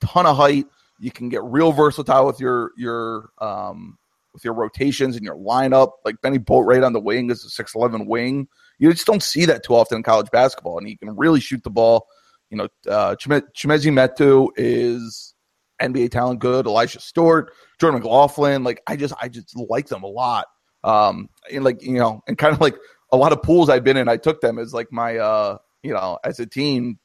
ton 0.00 0.26
of 0.26 0.36
height. 0.36 0.66
You 0.98 1.10
can 1.10 1.28
get 1.28 1.42
real 1.42 1.72
versatile 1.72 2.26
with 2.26 2.40
your 2.40 2.72
your 2.76 3.30
um 3.38 3.98
with 4.32 4.44
your 4.44 4.54
rotations 4.54 5.16
and 5.16 5.24
your 5.24 5.36
lineup. 5.36 5.92
Like 6.04 6.20
Bennie 6.22 6.38
Boatwright 6.38 6.84
on 6.84 6.92
the 6.92 7.00
wing 7.00 7.30
is 7.30 7.44
a 7.44 7.50
six 7.50 7.74
eleven 7.74 8.06
wing. 8.06 8.48
You 8.78 8.90
just 8.92 9.06
don't 9.06 9.22
see 9.22 9.44
that 9.46 9.62
too 9.62 9.74
often 9.74 9.96
in 9.96 10.02
college 10.02 10.30
basketball, 10.30 10.78
and 10.78 10.86
he 10.86 10.96
can 10.96 11.16
really 11.16 11.40
shoot 11.40 11.62
the 11.62 11.70
ball. 11.70 12.06
You 12.50 12.58
know, 12.58 12.68
uh, 12.88 13.14
Chimezie 13.14 13.92
Metu 13.92 14.48
is 14.56 15.34
NBA 15.80 16.10
talent 16.10 16.40
good. 16.40 16.66
Elijah 16.66 17.00
Stewart, 17.00 17.52
Jordan 17.80 18.00
McLaughlin. 18.00 18.64
Like 18.64 18.82
I 18.86 18.96
just, 18.96 19.14
I 19.20 19.28
just 19.28 19.56
like 19.56 19.88
them 19.88 20.02
a 20.02 20.08
lot. 20.08 20.46
Um, 20.82 21.28
and 21.52 21.64
like 21.64 21.82
you 21.82 21.98
know, 21.98 22.22
and 22.26 22.36
kind 22.36 22.52
of 22.54 22.60
like 22.60 22.76
a 23.12 23.16
lot 23.16 23.32
of 23.32 23.42
pools 23.42 23.68
I've 23.68 23.84
been 23.84 23.96
in, 23.96 24.08
I 24.08 24.16
took 24.16 24.40
them 24.40 24.58
as 24.58 24.72
like 24.72 24.92
my, 24.92 25.18
uh, 25.18 25.58
you 25.82 25.92
know, 25.92 26.18
as 26.24 26.40
a 26.40 26.46
team, 26.46 26.98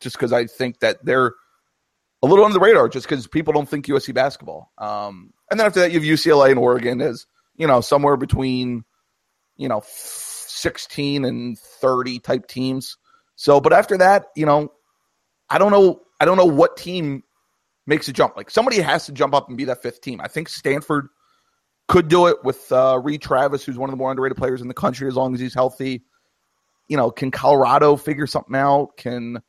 just 0.00 0.16
because 0.16 0.32
I 0.32 0.46
think 0.46 0.80
that 0.80 1.04
they're 1.04 1.34
a 2.22 2.26
little 2.26 2.44
under 2.44 2.54
the 2.54 2.60
radar 2.60 2.88
just 2.88 3.08
because 3.08 3.26
people 3.26 3.52
don't 3.52 3.68
think 3.68 3.86
USC 3.86 4.12
basketball. 4.14 4.72
Um, 4.78 5.32
and 5.50 5.58
then 5.58 5.66
after 5.66 5.80
that, 5.80 5.92
you 5.92 6.00
have 6.00 6.08
UCLA 6.08 6.50
and 6.50 6.58
Oregon 6.58 7.00
as 7.00 7.26
you 7.56 7.66
know 7.66 7.80
somewhere 7.80 8.16
between 8.16 8.84
you 9.56 9.68
know 9.68 9.82
sixteen 9.86 11.24
and 11.24 11.58
thirty 11.58 12.18
type 12.18 12.46
teams. 12.46 12.96
So, 13.38 13.60
but 13.60 13.72
after 13.72 13.96
that, 13.98 14.26
you 14.34 14.46
know, 14.46 14.72
I 15.48 15.58
don't 15.58 15.70
know. 15.70 16.00
I 16.20 16.24
don't 16.24 16.36
know 16.36 16.44
what 16.44 16.76
team 16.76 17.22
makes 17.86 18.08
a 18.08 18.12
jump. 18.12 18.36
Like 18.36 18.50
somebody 18.50 18.80
has 18.80 19.06
to 19.06 19.12
jump 19.12 19.32
up 19.32 19.48
and 19.48 19.56
be 19.56 19.66
that 19.66 19.80
fifth 19.80 20.00
team. 20.00 20.20
I 20.20 20.26
think 20.26 20.48
Stanford 20.48 21.06
could 21.86 22.08
do 22.08 22.26
it 22.26 22.42
with 22.42 22.70
uh, 22.72 23.00
Reid 23.00 23.22
Travis, 23.22 23.64
who's 23.64 23.78
one 23.78 23.88
of 23.88 23.92
the 23.92 23.96
more 23.96 24.10
underrated 24.10 24.36
players 24.36 24.60
in 24.60 24.66
the 24.66 24.74
country, 24.74 25.06
as 25.06 25.14
long 25.14 25.34
as 25.34 25.40
he's 25.40 25.54
healthy. 25.54 26.02
You 26.88 26.96
know, 26.96 27.12
can 27.12 27.30
Colorado 27.30 27.94
figure 27.94 28.26
something 28.26 28.56
out? 28.56 28.96
Can 28.96 29.40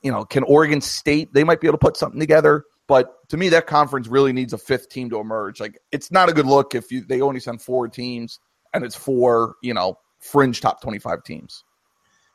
you 0.00 0.12
know? 0.12 0.24
Can 0.24 0.44
Oregon 0.44 0.80
State? 0.80 1.34
They 1.34 1.42
might 1.42 1.60
be 1.60 1.66
able 1.66 1.78
to 1.78 1.84
put 1.84 1.96
something 1.96 2.20
together. 2.20 2.64
But 2.86 3.10
to 3.30 3.36
me, 3.36 3.48
that 3.48 3.66
conference 3.66 4.06
really 4.06 4.32
needs 4.32 4.52
a 4.52 4.58
fifth 4.58 4.90
team 4.90 5.10
to 5.10 5.18
emerge. 5.18 5.58
Like 5.58 5.76
it's 5.90 6.12
not 6.12 6.28
a 6.28 6.32
good 6.32 6.46
look 6.46 6.76
if 6.76 6.92
you 6.92 7.00
they 7.00 7.20
only 7.20 7.40
send 7.40 7.62
four 7.62 7.88
teams 7.88 8.38
and 8.72 8.84
it's 8.84 8.94
four, 8.94 9.56
you 9.60 9.74
know, 9.74 9.98
fringe 10.20 10.60
top 10.60 10.80
twenty 10.80 11.00
five 11.00 11.24
teams. 11.24 11.64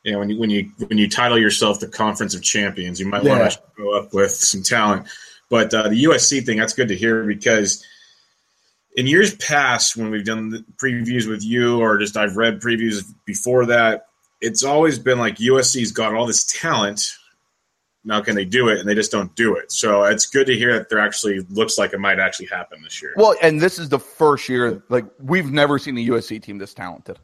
Yeah, 0.07 0.15
when 0.15 0.29
you 0.29 0.39
when 0.39 0.49
you 0.49 0.71
when 0.87 0.97
you 0.97 1.09
title 1.09 1.37
yourself 1.37 1.81
the 1.81 1.87
Conference 1.87 2.33
of 2.33 2.41
Champions, 2.41 2.97
you 2.97 3.05
might 3.05 3.25
yeah. 3.25 3.39
want 3.39 3.51
to 3.51 3.59
go 3.75 3.97
up 3.97 4.13
with 4.13 4.31
some 4.31 4.63
talent. 4.63 5.05
But 5.49 5.73
uh, 5.73 5.89
the 5.89 6.05
USC 6.05 6.45
thing, 6.45 6.57
that's 6.57 6.71
good 6.71 6.87
to 6.87 6.95
hear 6.95 7.25
because 7.25 7.85
in 8.95 9.05
years 9.05 9.35
past, 9.35 9.97
when 9.97 10.09
we've 10.09 10.23
done 10.23 10.63
previews 10.77 11.27
with 11.27 11.43
you, 11.43 11.81
or 11.81 11.97
just 11.97 12.15
I've 12.15 12.37
read 12.37 12.61
previews 12.61 13.03
before 13.25 13.65
that, 13.65 14.07
it's 14.39 14.63
always 14.63 14.97
been 14.97 15.19
like 15.19 15.39
USC's 15.39 15.91
got 15.91 16.13
all 16.13 16.25
this 16.25 16.45
talent. 16.45 17.01
Now, 18.05 18.21
can 18.21 18.35
they 18.35 18.45
do 18.45 18.69
it? 18.69 18.79
And 18.79 18.87
they 18.87 18.95
just 18.95 19.11
don't 19.11 19.35
do 19.35 19.57
it. 19.57 19.73
So 19.73 20.05
it's 20.05 20.25
good 20.25 20.47
to 20.47 20.55
hear 20.55 20.77
that 20.77 20.87
there 20.87 20.99
actually 20.99 21.41
looks 21.49 21.77
like 21.77 21.91
it 21.91 21.99
might 21.99 22.17
actually 22.17 22.45
happen 22.45 22.81
this 22.81 23.01
year. 23.01 23.11
Well, 23.17 23.35
and 23.41 23.59
this 23.59 23.77
is 23.77 23.89
the 23.89 23.99
first 23.99 24.47
year 24.47 24.81
like 24.87 25.03
we've 25.19 25.51
never 25.51 25.77
seen 25.77 25.97
a 25.97 26.07
USC 26.07 26.41
team 26.41 26.59
this 26.59 26.73
talented. 26.73 27.19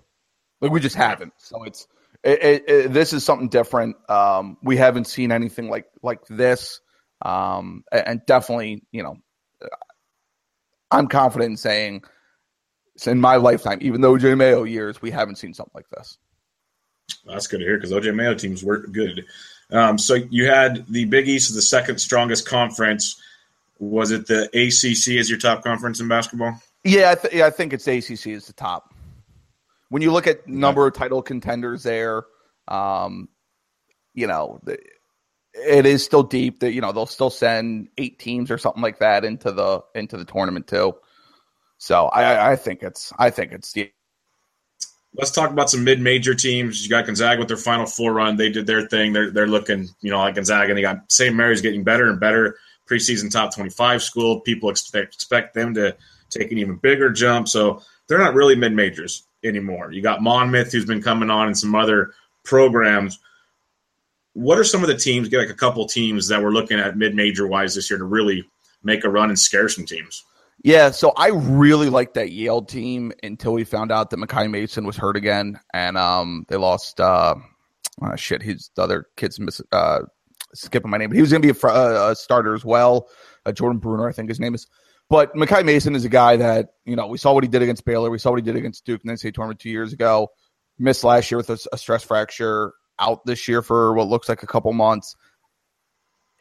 Like 0.60 0.72
we 0.72 0.82
just 0.82 0.98
haven't. 0.98 1.32
So 1.38 1.64
it's 1.64 1.88
it, 2.24 2.44
it, 2.44 2.64
it, 2.70 2.94
this 2.94 3.14
is 3.14 3.24
something 3.24 3.50
different. 3.50 3.98
Um, 4.10 4.58
we 4.64 4.78
haven't 4.78 5.06
seen 5.06 5.32
anything 5.32 5.70
like 5.70 5.86
like 6.02 6.26
this, 6.28 6.80
um, 7.22 7.84
and 7.92 8.22
definitely, 8.26 8.84
you 8.92 9.04
know, 9.04 9.18
I'm 10.92 11.08
confident 11.08 11.52
in 11.52 11.58
saying 11.58 12.04
in 13.06 13.20
my 13.20 13.36
lifetime, 13.36 13.80
even 13.82 14.02
though 14.02 14.14
OJ 14.14 14.38
Mayo 14.38 14.64
years, 14.64 15.02
we 15.02 15.12
haven't 15.12 15.38
seen 15.38 15.54
something 15.54 15.74
like 15.74 15.90
this. 15.90 16.18
That's 17.26 17.48
good 17.48 17.60
to 17.60 17.66
hear 17.66 17.78
because 17.78 17.92
OJ 17.92 18.16
Mayo 18.16 18.36
teams 18.36 18.64
were 18.64 18.80
good. 18.80 19.26
Um, 19.72 19.98
so 19.98 20.14
you 20.14 20.46
had 20.48 20.86
the 20.88 21.06
Big 21.06 21.28
East, 21.28 21.54
the 21.54 21.62
second 21.62 22.00
strongest 22.00 22.48
conference. 22.48 23.22
Was 23.80 24.12
it 24.12 24.28
the 24.28 24.44
ACC 24.54 25.20
as 25.20 25.30
your 25.30 25.40
top 25.40 25.64
conference 25.64 26.00
in 26.00 26.08
basketball? 26.08 26.62
Yeah, 26.84 27.12
I, 27.12 27.16
th- 27.16 27.34
yeah, 27.34 27.46
I 27.48 27.50
think 27.50 27.74
it's 27.74 27.88
ACC 27.88 28.28
is 28.28 28.46
the 28.46 28.54
top. 28.54 28.93
When 29.94 30.02
you 30.02 30.12
look 30.12 30.26
at 30.26 30.48
number 30.48 30.88
of 30.88 30.96
title 30.96 31.22
contenders 31.22 31.84
there, 31.84 32.24
um, 32.68 33.30
you 34.16 34.26
know, 34.26 34.60
it 35.54 35.86
is 35.86 36.04
still 36.04 36.24
deep. 36.24 36.62
That 36.62 36.74
you 36.74 36.82
know 36.82 36.92
they'll 36.92 37.06
still 37.06 37.30
send 37.30 37.90
eight 38.00 38.18
teams 38.18 38.50
or 38.50 38.58
something 38.58 38.82
like 38.82 38.98
that 39.02 39.24
into 39.24 39.52
the 39.52 39.84
into 39.94 40.18
the 40.18 40.26
tournament 40.26 40.66
too. 40.66 40.96
So 41.78 42.06
I, 42.08 42.54
I 42.54 42.56
think 42.56 42.82
it's 42.82 43.14
I 43.20 43.30
think 43.30 43.52
it's 43.52 43.72
the. 43.74 43.92
Let's 45.14 45.30
talk 45.30 45.52
about 45.52 45.70
some 45.70 45.84
mid-major 45.84 46.34
teams. 46.34 46.84
You 46.84 46.90
got 46.90 47.06
Gonzaga 47.06 47.38
with 47.38 47.50
their 47.50 47.56
Final 47.56 47.86
Four 47.86 48.14
run. 48.14 48.36
They 48.36 48.50
did 48.50 48.66
their 48.66 48.88
thing. 48.88 49.14
They're 49.14 49.30
they're 49.30 49.46
looking, 49.46 49.90
you 50.02 50.10
know, 50.10 50.18
like 50.18 50.34
Gonzaga. 50.34 50.70
And 50.70 50.78
they 50.80 50.82
got 50.82 51.12
St. 51.12 51.36
Mary's 51.36 51.62
getting 51.62 51.84
better 51.84 52.10
and 52.10 52.20
better. 52.20 52.58
Preseason 52.90 53.30
top 53.30 53.54
twenty-five 53.54 54.02
school. 54.02 54.40
People 54.40 54.72
expect 54.72 55.14
expect 55.14 55.54
them 55.54 55.76
to 55.76 55.96
take 56.32 56.52
an 56.52 56.58
even 56.58 56.78
bigger 56.78 57.12
jump. 57.12 57.48
So 57.48 57.84
they're 58.08 58.18
not 58.18 58.34
really 58.34 58.56
mid-majors 58.56 59.28
anymore. 59.44 59.92
You 59.92 60.02
got 60.02 60.22
Monmouth, 60.22 60.72
who's 60.72 60.86
been 60.86 61.02
coming 61.02 61.30
on, 61.30 61.48
and 61.48 61.58
some 61.58 61.76
other 61.76 62.14
programs 62.44 63.20
what 64.34 64.58
are 64.58 64.64
some 64.64 64.82
of 64.82 64.88
the 64.88 64.98
teams, 64.98 65.30
get 65.30 65.40
like 65.40 65.50
a 65.50 65.56
couple 65.56 65.86
teams 65.88 66.28
that 66.28 66.42
we're 66.42 66.52
looking 66.52 66.80
at 66.80 66.98
mid 66.98 67.16
major 67.16 67.48
wise 67.48 67.76
this 67.76 67.90
year 67.90 68.00
to 68.00 68.06
really 68.06 68.44
make 68.84 69.04
a 69.04 69.10
run 69.10 69.30
and 69.30 69.40
scare 69.40 69.70
some 69.70 69.86
teams? 69.86 70.24
Yeah, 70.64 70.92
so 70.92 71.14
I 71.18 71.28
really 71.30 71.90
liked 71.90 72.14
that 72.16 72.32
Yale 72.32 72.62
team 72.62 73.12
until 73.22 73.54
we 73.54 73.64
found 73.64 73.92
out 73.92 74.10
that 74.10 74.18
Makai 74.18 74.50
Mason 74.50 74.86
was 74.86 74.98
hurt 74.98 75.18
again, 75.18 75.60
and 75.74 75.98
um, 75.98 76.46
they 76.48 76.56
lost. 76.56 77.00
Uh, 77.00 77.36
oh, 78.02 78.16
shit, 78.16 78.42
his 78.42 78.72
the 78.76 78.82
other 78.82 79.08
kids 79.18 79.40
miss, 79.40 79.62
uh, 79.72 80.02
skipping 80.54 80.90
my 80.90 80.98
name, 80.98 81.10
but 81.10 81.16
he 81.16 81.22
was 81.22 81.32
going 81.32 81.42
to 81.42 81.54
be 81.54 81.60
a, 81.60 81.68
uh, 81.68 82.12
a, 82.12 82.16
starter 82.16 82.56
as 82.56 82.64
well. 82.64 83.10
Uh, 83.46 83.52
Jordan 83.52 83.80
Bruner, 83.80 84.08
I 84.08 84.14
think 84.14 84.30
his 84.30 84.40
name 84.40 84.56
is. 84.56 84.68
But 85.14 85.36
Makai 85.36 85.64
Mason 85.64 85.94
is 85.94 86.06
a 86.06 86.10
guy 86.10 86.38
that 86.38 86.70
you 86.86 86.96
know 86.96 87.06
we 87.06 87.20
saw 87.20 87.34
what 87.34 87.44
he 87.44 87.48
did 87.48 87.62
against 87.62 87.86
Baylor, 87.86 88.10
we 88.10 88.18
saw 88.18 88.32
what 88.32 88.38
he 88.38 88.42
did 88.42 88.56
against 88.56 88.84
Duke 88.84 89.00
in 89.04 89.10
the 89.10 89.14
NCAA 89.14 89.36
tournament 89.36 89.60
two 89.60 89.70
years 89.70 89.94
ago. 89.94 90.30
Missed 90.80 91.04
last 91.04 91.30
year 91.30 91.38
with 91.38 91.52
a, 91.52 91.60
a 91.72 91.78
stress 91.78 92.04
fracture 92.04 92.74
out 92.98 93.24
this 93.24 93.48
year 93.48 93.62
for 93.62 93.94
what 93.94 94.08
looks 94.08 94.28
like 94.28 94.42
a 94.42 94.48
couple 94.48 94.74
months. 94.74 95.16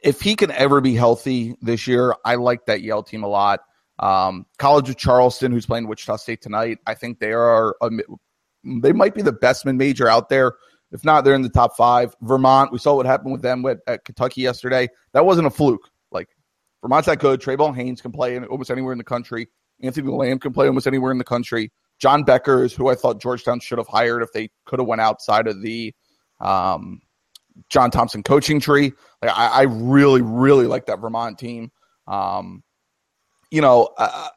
If 0.02 0.22
he 0.22 0.36
can 0.36 0.50
ever 0.50 0.80
be 0.80 0.94
healthy 0.94 1.54
this 1.60 1.86
year, 1.86 2.16
I 2.24 2.36
like 2.36 2.64
that 2.64 2.80
Yale 2.80 3.02
team 3.02 3.24
a 3.24 3.28
lot. 3.28 3.60
Um, 3.98 4.46
College 4.58 4.88
of 4.88 4.96
Charleston, 4.96 5.52
who's 5.52 5.66
playing 5.66 5.86
Wichita 5.86 6.16
State 6.16 6.40
tonight, 6.40 6.78
I 6.86 6.94
think 6.94 7.18
they 7.18 7.34
are 7.34 7.76
a, 7.82 7.90
they 8.64 8.94
might 8.94 9.14
be 9.14 9.20
the 9.20 9.32
best 9.32 9.66
mid 9.66 9.74
major 9.74 10.08
out 10.08 10.30
there. 10.30 10.54
If 10.92 11.04
not, 11.04 11.26
they're 11.26 11.34
in 11.34 11.42
the 11.42 11.50
top 11.50 11.76
five. 11.76 12.16
Vermont, 12.22 12.72
we 12.72 12.78
saw 12.78 12.94
what 12.94 13.04
happened 13.04 13.32
with 13.32 13.42
them 13.42 13.66
at 13.86 14.06
Kentucky 14.06 14.40
yesterday. 14.40 14.88
That 15.12 15.26
wasn't 15.26 15.46
a 15.46 15.50
fluke. 15.50 15.90
Vermont's 16.82 17.06
that 17.06 17.20
good. 17.20 17.40
Trayvon 17.40 17.74
Haynes 17.76 18.00
can 18.00 18.12
play 18.12 18.36
in 18.36 18.44
almost 18.44 18.70
anywhere 18.70 18.92
in 18.92 18.98
the 18.98 19.04
country. 19.04 19.48
Anthony 19.82 20.10
Lamb 20.10 20.38
can 20.38 20.52
play 20.52 20.66
almost 20.66 20.86
anywhere 20.86 21.12
in 21.12 21.18
the 21.18 21.24
country. 21.24 21.72
John 21.98 22.24
Becker 22.24 22.64
is 22.64 22.74
who 22.74 22.88
I 22.88 22.94
thought 22.94 23.20
Georgetown 23.20 23.60
should 23.60 23.78
have 23.78 23.86
hired 23.86 24.22
if 24.22 24.32
they 24.32 24.50
could 24.66 24.80
have 24.80 24.88
went 24.88 25.00
outside 25.00 25.46
of 25.46 25.62
the 25.62 25.94
um, 26.40 27.00
John 27.68 27.90
Thompson 27.90 28.22
coaching 28.22 28.60
tree. 28.60 28.92
Like 29.20 29.30
I, 29.32 29.46
I, 29.46 29.62
really, 29.62 30.22
really 30.22 30.66
like 30.66 30.86
that 30.86 31.00
Vermont 31.00 31.38
team. 31.38 31.70
Um, 32.08 32.64
you 33.50 33.60
know, 33.60 33.90
I, 33.96 34.30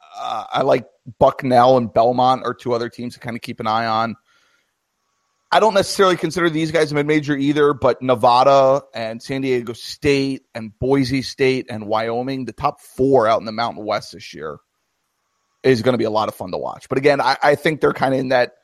I, 0.52 0.62
like 0.62 0.86
Bucknell 1.18 1.78
and 1.78 1.92
Belmont 1.92 2.44
are 2.44 2.54
two 2.54 2.72
other 2.72 2.88
teams 2.88 3.14
to 3.14 3.20
kind 3.20 3.34
of 3.34 3.42
keep 3.42 3.58
an 3.58 3.66
eye 3.66 3.86
on. 3.86 4.14
I 5.50 5.60
don't 5.60 5.74
necessarily 5.74 6.16
consider 6.16 6.50
these 6.50 6.72
guys 6.72 6.90
a 6.90 6.94
mid 6.94 7.06
major 7.06 7.36
either, 7.36 7.72
but 7.72 8.02
Nevada 8.02 8.82
and 8.92 9.22
San 9.22 9.42
Diego 9.42 9.72
State 9.72 10.42
and 10.54 10.76
Boise 10.78 11.22
State 11.22 11.66
and 11.70 11.86
Wyoming, 11.86 12.44
the 12.44 12.52
top 12.52 12.80
four 12.80 13.28
out 13.28 13.40
in 13.40 13.46
the 13.46 13.52
Mountain 13.52 13.84
West 13.84 14.12
this 14.12 14.34
year, 14.34 14.58
is 15.62 15.82
going 15.82 15.94
to 15.94 15.98
be 15.98 16.04
a 16.04 16.10
lot 16.10 16.28
of 16.28 16.34
fun 16.34 16.50
to 16.50 16.58
watch. 16.58 16.88
But 16.88 16.98
again, 16.98 17.20
I, 17.20 17.36
I 17.42 17.54
think 17.54 17.80
they're 17.80 17.92
kind 17.92 18.12
of 18.12 18.20
in 18.20 18.28
that 18.30 18.54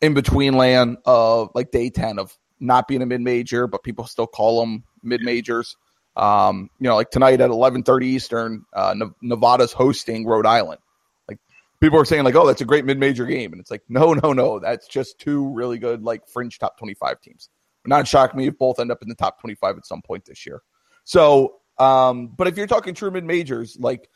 in 0.00 0.14
between 0.14 0.54
land 0.54 0.98
of 1.04 1.50
like 1.54 1.72
day 1.72 1.90
10 1.90 2.18
of 2.18 2.36
not 2.60 2.86
being 2.86 3.02
a 3.02 3.06
mid 3.06 3.20
major, 3.20 3.66
but 3.66 3.82
people 3.82 4.06
still 4.06 4.26
call 4.26 4.60
them 4.60 4.84
mid 5.02 5.22
majors. 5.22 5.76
Um, 6.16 6.70
you 6.78 6.88
know, 6.88 6.96
like 6.96 7.10
tonight 7.10 7.40
at 7.40 7.50
eleven 7.50 7.82
thirty 7.82 8.08
Eastern, 8.08 8.64
uh, 8.72 8.94
Nevada's 9.22 9.72
hosting 9.72 10.26
Rhode 10.26 10.46
Island. 10.46 10.80
People 11.80 11.98
are 11.98 12.04
saying, 12.04 12.24
like, 12.24 12.34
oh, 12.34 12.46
that's 12.46 12.60
a 12.60 12.66
great 12.66 12.84
mid 12.84 12.98
major 12.98 13.24
game, 13.24 13.52
and 13.52 13.60
it's 13.60 13.70
like, 13.70 13.82
no, 13.88 14.12
no, 14.12 14.32
no, 14.32 14.58
that's 14.58 14.86
just 14.86 15.18
two 15.18 15.52
really 15.52 15.78
good 15.78 16.02
like 16.02 16.26
fringe 16.28 16.58
top 16.58 16.78
twenty 16.78 16.94
five 16.94 17.20
teams. 17.20 17.48
not 17.86 18.06
shock 18.06 18.34
me 18.34 18.48
if 18.48 18.58
both 18.58 18.78
end 18.78 18.90
up 18.90 19.02
in 19.02 19.08
the 19.08 19.14
top 19.14 19.40
twenty 19.40 19.54
five 19.54 19.76
at 19.76 19.86
some 19.86 20.02
point 20.02 20.24
this 20.24 20.44
year. 20.46 20.62
So, 21.04 21.56
um, 21.78 22.28
but 22.36 22.46
if 22.46 22.56
you're 22.56 22.66
talking 22.66 22.94
true 22.94 23.10
mid 23.10 23.24
majors, 23.24 23.76
like 23.80 24.08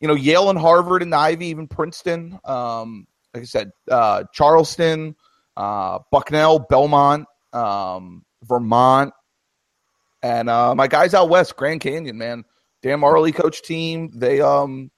you 0.00 0.08
know, 0.08 0.14
Yale 0.14 0.48
and 0.50 0.58
Harvard 0.58 1.02
and 1.02 1.14
Ivy, 1.14 1.46
even 1.46 1.68
Princeton, 1.68 2.38
um, 2.44 3.06
like 3.34 3.42
I 3.42 3.46
said, 3.46 3.70
uh, 3.90 4.24
Charleston, 4.32 5.14
uh, 5.56 5.98
Bucknell, 6.10 6.58
Belmont, 6.58 7.26
um, 7.52 8.24
Vermont, 8.44 9.12
and 10.22 10.48
uh, 10.48 10.74
my 10.74 10.88
guys 10.88 11.14
out 11.14 11.28
west, 11.28 11.56
Grand 11.56 11.80
Canyon, 11.80 12.16
man. 12.16 12.44
Dan 12.82 13.00
Majerle 13.00 13.34
coach 13.34 13.62
team. 13.62 14.10
They 14.14 14.40
um 14.40 14.90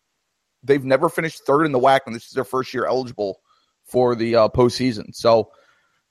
they've 0.63 0.85
never 0.85 1.09
finished 1.09 1.45
third 1.47 1.65
in 1.65 1.73
the 1.73 1.79
WAC, 1.79 2.01
and 2.07 2.15
this 2.15 2.27
is 2.27 2.33
their 2.33 2.45
first 2.45 2.73
year 2.73 2.87
eligible 2.87 3.41
for 3.85 4.15
the 4.15 4.37
uh, 4.37 4.49
postseason. 4.49 5.15
So, 5.15 5.51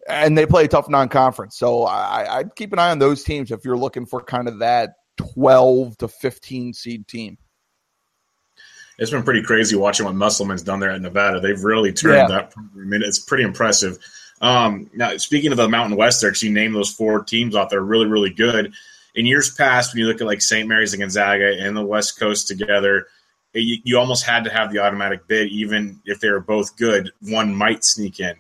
and 0.08 0.38
they 0.38 0.46
play 0.46 0.66
a 0.66 0.68
tough 0.68 0.90
non-conference. 0.90 1.58
So 1.58 1.84
I, 1.84 2.38
I'd 2.40 2.56
keep 2.56 2.74
an 2.74 2.80
eye 2.80 2.92
on 2.92 3.00
those 3.00 3.24
teams 3.24 3.52
if 3.52 3.66
you're 3.66 3.78
looking 3.78 4.06
for 4.06 4.22
kind 4.22 4.48
of 4.48 4.60
that 4.60 4.96
12 5.18 5.98
to 5.98 6.08
15 6.08 6.74
seed 6.74 7.08
team. 7.08 7.38
It's 8.98 9.12
been 9.12 9.24
pretty 9.24 9.42
crazy 9.42 9.76
watching 9.76 10.06
what 10.06 10.16
Musselman's 10.16 10.62
done 10.62 10.80
there 10.80 10.92
at 10.92 11.02
Nevada. 11.02 11.40
They've 11.40 11.64
really 11.64 11.92
turned 11.92 12.16
yeah. 12.16 12.28
that. 12.28 12.54
I 12.56 12.78
mean, 12.78 13.02
it's 13.02 13.20
pretty 13.20 13.44
impressive. 13.44 13.98
Um, 14.42 14.90
now, 14.94 15.18
speaking 15.18 15.52
of 15.52 15.58
the 15.58 15.68
Mountain 15.68 15.98
West, 15.98 16.22
there, 16.22 16.34
you 16.34 16.52
named 16.52 16.76
those 16.76 16.92
four 16.92 17.24
teams 17.24 17.56
out 17.56 17.70
there 17.70 17.82
really, 17.82 18.08
really 18.08 18.30
good. 18.30 18.74
In 19.16 19.26
years 19.26 19.54
past, 19.54 19.94
when 19.94 20.02
you 20.02 20.08
look 20.08 20.22
at 20.22 20.28
like 20.28 20.42
St. 20.42 20.68
Mary's 20.68 20.94
and 20.94 21.02
Gonzaga 21.02 21.58
and 21.60 21.76
the 21.76 21.86
West 21.86 22.20
Coast 22.20 22.48
together, 22.48 23.08
you, 23.54 23.78
you 23.84 23.98
almost 24.00 24.26
had 24.26 24.44
to 24.46 24.50
have 24.50 24.72
the 24.72 24.80
automatic 24.80 25.28
bid, 25.28 25.50
even 25.50 26.02
if 26.06 26.20
they 26.20 26.30
were 26.30 26.40
both 26.40 26.78
good. 26.78 27.12
One 27.22 27.56
might 27.56 27.84
sneak 27.84 28.20
in. 28.20 28.36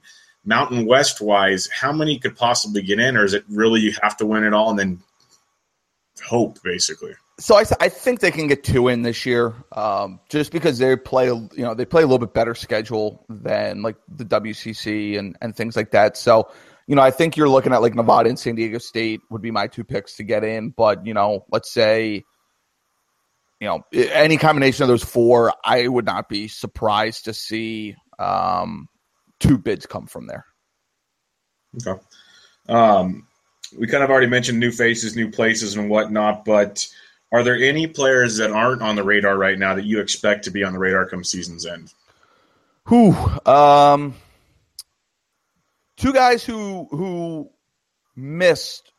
Mountain 0.45 0.85
West 0.85 1.21
wise, 1.21 1.69
how 1.69 1.91
many 1.91 2.17
could 2.17 2.35
possibly 2.35 2.81
get 2.81 2.99
in, 2.99 3.15
or 3.15 3.25
is 3.25 3.33
it 3.33 3.43
really 3.49 3.81
you 3.81 3.93
have 4.01 4.17
to 4.17 4.25
win 4.25 4.43
it 4.43 4.53
all 4.53 4.71
and 4.71 4.79
then 4.79 4.99
hope, 6.23 6.57
basically? 6.63 7.13
So 7.41 7.55
I, 7.55 7.65
I 7.79 7.89
think 7.89 8.19
they 8.19 8.31
can 8.31 8.47
get 8.47 8.63
two 8.63 8.87
in 8.87 9.01
this 9.01 9.25
year, 9.25 9.53
um, 9.71 10.19
just 10.29 10.51
because 10.51 10.77
they 10.77 10.95
play 10.95 11.25
you 11.25 11.49
know 11.57 11.73
they 11.73 11.85
play 11.85 12.03
a 12.03 12.05
little 12.05 12.19
bit 12.19 12.35
better 12.35 12.53
schedule 12.53 13.25
than 13.29 13.81
like 13.81 13.95
the 14.07 14.25
WCC 14.25 15.17
and 15.17 15.35
and 15.41 15.55
things 15.55 15.75
like 15.75 15.91
that. 15.91 16.17
So 16.17 16.51
you 16.85 16.95
know 16.95 17.01
I 17.01 17.09
think 17.09 17.37
you're 17.37 17.49
looking 17.49 17.73
at 17.73 17.81
like 17.81 17.95
Nevada 17.95 18.29
and 18.29 18.37
San 18.37 18.55
Diego 18.55 18.77
State 18.77 19.21
would 19.31 19.41
be 19.41 19.49
my 19.49 19.65
two 19.65 19.83
picks 19.83 20.17
to 20.17 20.23
get 20.23 20.43
in. 20.43 20.69
But 20.69 21.05
you 21.05 21.15
know 21.15 21.45
let's 21.51 21.71
say 21.71 22.25
you 23.61 23.67
know 23.67 23.83
any 23.93 24.37
combination 24.37 24.83
of 24.83 24.89
those 24.89 25.03
four, 25.03 25.53
I 25.63 25.87
would 25.87 26.05
not 26.05 26.27
be 26.27 26.47
surprised 26.47 27.25
to 27.25 27.33
see 27.33 27.95
um, 28.17 28.89
two 29.39 29.59
bids 29.59 29.85
come 29.85 30.07
from 30.07 30.25
there. 30.25 30.45
Okay. 31.87 32.01
Um, 32.67 33.27
we 33.77 33.87
kind 33.87 34.03
of 34.03 34.09
already 34.09 34.27
mentioned 34.27 34.59
new 34.59 34.71
faces, 34.71 35.15
new 35.15 35.29
places, 35.29 35.77
and 35.77 35.89
whatnot, 35.89 36.43
but 36.43 36.87
are 37.31 37.43
there 37.43 37.55
any 37.55 37.87
players 37.87 38.37
that 38.37 38.51
aren't 38.51 38.81
on 38.81 38.95
the 38.95 39.03
radar 39.03 39.37
right 39.37 39.57
now 39.57 39.75
that 39.75 39.85
you 39.85 40.01
expect 40.01 40.45
to 40.45 40.51
be 40.51 40.63
on 40.63 40.73
the 40.73 40.79
radar 40.79 41.07
come 41.07 41.23
season's 41.23 41.65
end? 41.65 41.93
Who? 42.85 43.13
Um, 43.45 44.15
two 45.97 46.13
guys 46.13 46.43
who 46.43 46.87
who 46.89 47.51
missed 48.15 48.91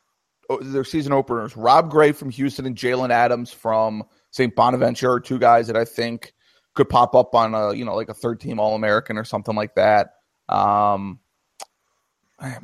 their 0.60 0.84
season 0.84 1.12
openers: 1.12 1.56
Rob 1.56 1.90
Gray 1.90 2.12
from 2.12 2.30
Houston 2.30 2.64
and 2.64 2.76
Jaylen 2.76 3.10
Adams 3.10 3.52
from 3.52 4.04
St. 4.32 4.54
Bonaventure 4.54 5.12
are 5.12 5.20
two 5.20 5.38
guys 5.38 5.68
that 5.68 5.76
I 5.76 5.84
think 5.84 6.34
could 6.74 6.88
pop 6.88 7.14
up 7.14 7.34
on 7.34 7.54
a 7.54 7.72
you 7.74 7.84
know 7.84 7.94
like 7.94 8.08
a 8.08 8.14
third 8.14 8.40
team 8.40 8.58
All 8.58 8.74
American 8.74 9.16
or 9.16 9.24
something 9.24 9.54
like 9.54 9.76
that. 9.76 10.14
Um, 10.48 11.20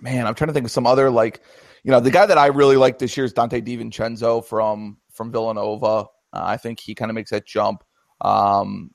man, 0.00 0.26
I'm 0.26 0.34
trying 0.34 0.48
to 0.48 0.54
think 0.54 0.66
of 0.66 0.72
some 0.72 0.86
other 0.86 1.10
like 1.10 1.42
you 1.84 1.92
know 1.92 2.00
the 2.00 2.10
guy 2.10 2.26
that 2.26 2.38
I 2.38 2.46
really 2.46 2.76
like 2.76 2.98
this 2.98 3.16
year 3.16 3.24
is 3.24 3.32
Donte 3.32 3.64
DiVincenzo 3.64 4.44
from 4.44 4.96
from 5.12 5.30
Villanova. 5.30 6.06
Uh, 6.32 6.42
I 6.44 6.56
think 6.56 6.80
he 6.80 6.94
kind 6.94 7.10
of 7.10 7.14
makes 7.14 7.30
that 7.30 7.46
jump. 7.46 7.84
Um, 8.20 8.90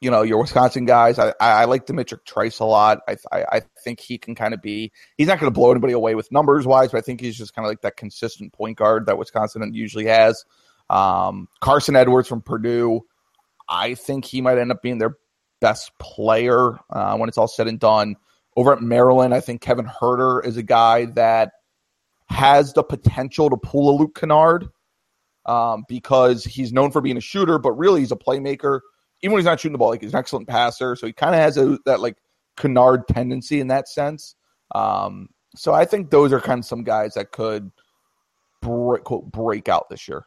you 0.00 0.10
know, 0.10 0.22
your 0.22 0.38
Wisconsin 0.38 0.84
guys, 0.84 1.18
I, 1.18 1.34
I, 1.40 1.64
like 1.64 1.86
D'Mitrik 1.86 2.24
Trice 2.24 2.60
a 2.60 2.64
lot. 2.64 3.00
I, 3.08 3.16
I, 3.32 3.44
I 3.52 3.62
think 3.82 3.98
he 3.98 4.16
can 4.16 4.36
kind 4.36 4.54
of 4.54 4.62
be, 4.62 4.92
he's 5.16 5.26
not 5.26 5.40
going 5.40 5.52
to 5.52 5.54
blow 5.54 5.72
anybody 5.72 5.92
away 5.92 6.14
with 6.14 6.30
numbers 6.30 6.68
wise, 6.68 6.92
but 6.92 6.98
I 6.98 7.00
think 7.00 7.20
he's 7.20 7.36
just 7.36 7.52
kind 7.52 7.66
of 7.66 7.70
like 7.70 7.80
that 7.80 7.96
consistent 7.96 8.52
point 8.52 8.78
guard 8.78 9.06
that 9.06 9.18
Wisconsin 9.18 9.74
usually 9.74 10.06
has. 10.06 10.44
Um, 10.90 11.48
Carson 11.60 11.96
Edwards 11.96 12.28
from 12.28 12.40
Purdue, 12.40 13.02
I 13.68 13.94
think 13.94 14.24
he 14.24 14.40
might 14.40 14.58
end 14.58 14.72
up 14.72 14.82
being 14.82 14.98
their 14.98 15.16
best 15.60 15.90
player 15.98 16.78
uh, 16.90 17.16
when 17.16 17.28
it's 17.28 17.38
all 17.38 17.48
said 17.48 17.68
and 17.68 17.78
done. 17.78 18.16
Over 18.56 18.72
at 18.72 18.82
Maryland, 18.82 19.34
I 19.34 19.40
think 19.40 19.60
Kevin 19.60 19.86
Huerter 19.86 20.44
is 20.44 20.56
a 20.56 20.62
guy 20.62 21.06
that 21.06 21.52
has 22.28 22.72
the 22.72 22.82
potential 22.82 23.50
to 23.50 23.56
pull 23.56 23.90
a 23.90 23.94
Luke 23.96 24.18
Kennard 24.18 24.68
um, 25.46 25.84
because 25.88 26.44
he's 26.44 26.72
known 26.72 26.90
for 26.90 27.00
being 27.00 27.16
a 27.16 27.20
shooter, 27.20 27.58
but 27.58 27.72
really 27.72 28.00
he's 28.00 28.12
a 28.12 28.16
playmaker. 28.16 28.80
Even 29.22 29.34
when 29.34 29.40
he's 29.40 29.46
not 29.46 29.60
shooting 29.60 29.72
the 29.72 29.78
ball, 29.78 29.90
like 29.90 30.02
he's 30.02 30.12
an 30.12 30.18
excellent 30.18 30.48
passer, 30.48 30.94
so 30.96 31.06
he 31.06 31.12
kind 31.12 31.34
of 31.34 31.40
has 31.40 31.56
a, 31.56 31.78
that 31.86 32.00
like 32.00 32.16
Kennard 32.56 33.08
tendency 33.08 33.60
in 33.60 33.68
that 33.68 33.88
sense. 33.88 34.34
Um, 34.74 35.28
so 35.56 35.72
I 35.72 35.84
think 35.84 36.10
those 36.10 36.32
are 36.32 36.40
kind 36.40 36.58
of 36.58 36.64
some 36.64 36.84
guys 36.84 37.14
that 37.14 37.32
could 37.32 37.70
break, 38.60 39.04
quote, 39.04 39.30
break 39.30 39.68
out 39.68 39.88
this 39.88 40.06
year. 40.06 40.24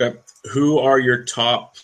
Okay. 0.00 0.18
Who 0.52 0.78
are 0.78 0.98
your 0.98 1.24
top, 1.24 1.76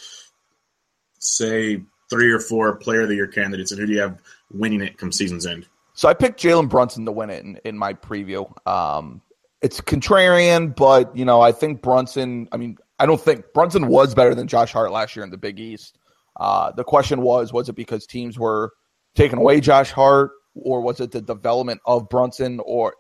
say, 1.19 1.83
three 2.09 2.31
or 2.33 2.41
four 2.41 2.77
player 2.77 3.03
of 3.03 3.09
the 3.09 3.15
year 3.15 3.29
candidates, 3.29 3.71
and 3.71 3.81
who 3.81 3.87
do 3.87 3.93
you 3.93 4.01
have 4.01 4.21
winning 4.53 4.83
it 4.83 4.99
come 4.99 5.13
season's 5.13 5.47
end? 5.47 5.67
So 5.95 6.09
I 6.09 6.15
picked 6.15 6.43
Jalen 6.43 6.69
Brunson 6.69 7.05
to 7.05 7.13
win 7.13 7.31
it 7.31 7.45
in, 7.45 7.61
in 7.65 7.79
my 7.79 7.95
preview. 7.95 8.51
Um, 8.67 9.23
it's 9.63 9.81
contrarian, 9.81 10.75
but 10.75 11.17
you 11.17 11.25
know, 11.25 11.41
I 11.41 11.53
think 11.53 11.83
Brunson. 11.83 12.49
I 12.53 12.57
mean, 12.57 12.79
I 12.99 13.07
don't 13.07 13.21
think 13.21 13.45
Brunson 13.55 13.87
was 13.87 14.15
better 14.15 14.35
than 14.35 14.49
Josh 14.49 14.73
Hart 14.73 14.93
last 14.93 15.15
year 15.15 15.25
in 15.25 15.31
the 15.31 15.39
Big 15.39 15.61
East. 15.61 15.99
Uh, 16.37 16.73
the 16.73 16.85
question 16.85 17.21
was, 17.23 17.53
was 17.53 17.69
it 17.69 17.75
because 17.75 18.07
teams 18.07 18.39
were 18.39 18.73
taking 19.15 19.39
away 19.39 19.61
Josh 19.61 19.91
Hart, 19.91 20.33
or 20.55 20.81
was 20.81 21.01
it 21.01 21.11
the 21.11 21.21
development 21.21 21.81
of 21.85 22.09
Brunson, 22.09 22.61
or 22.65 22.95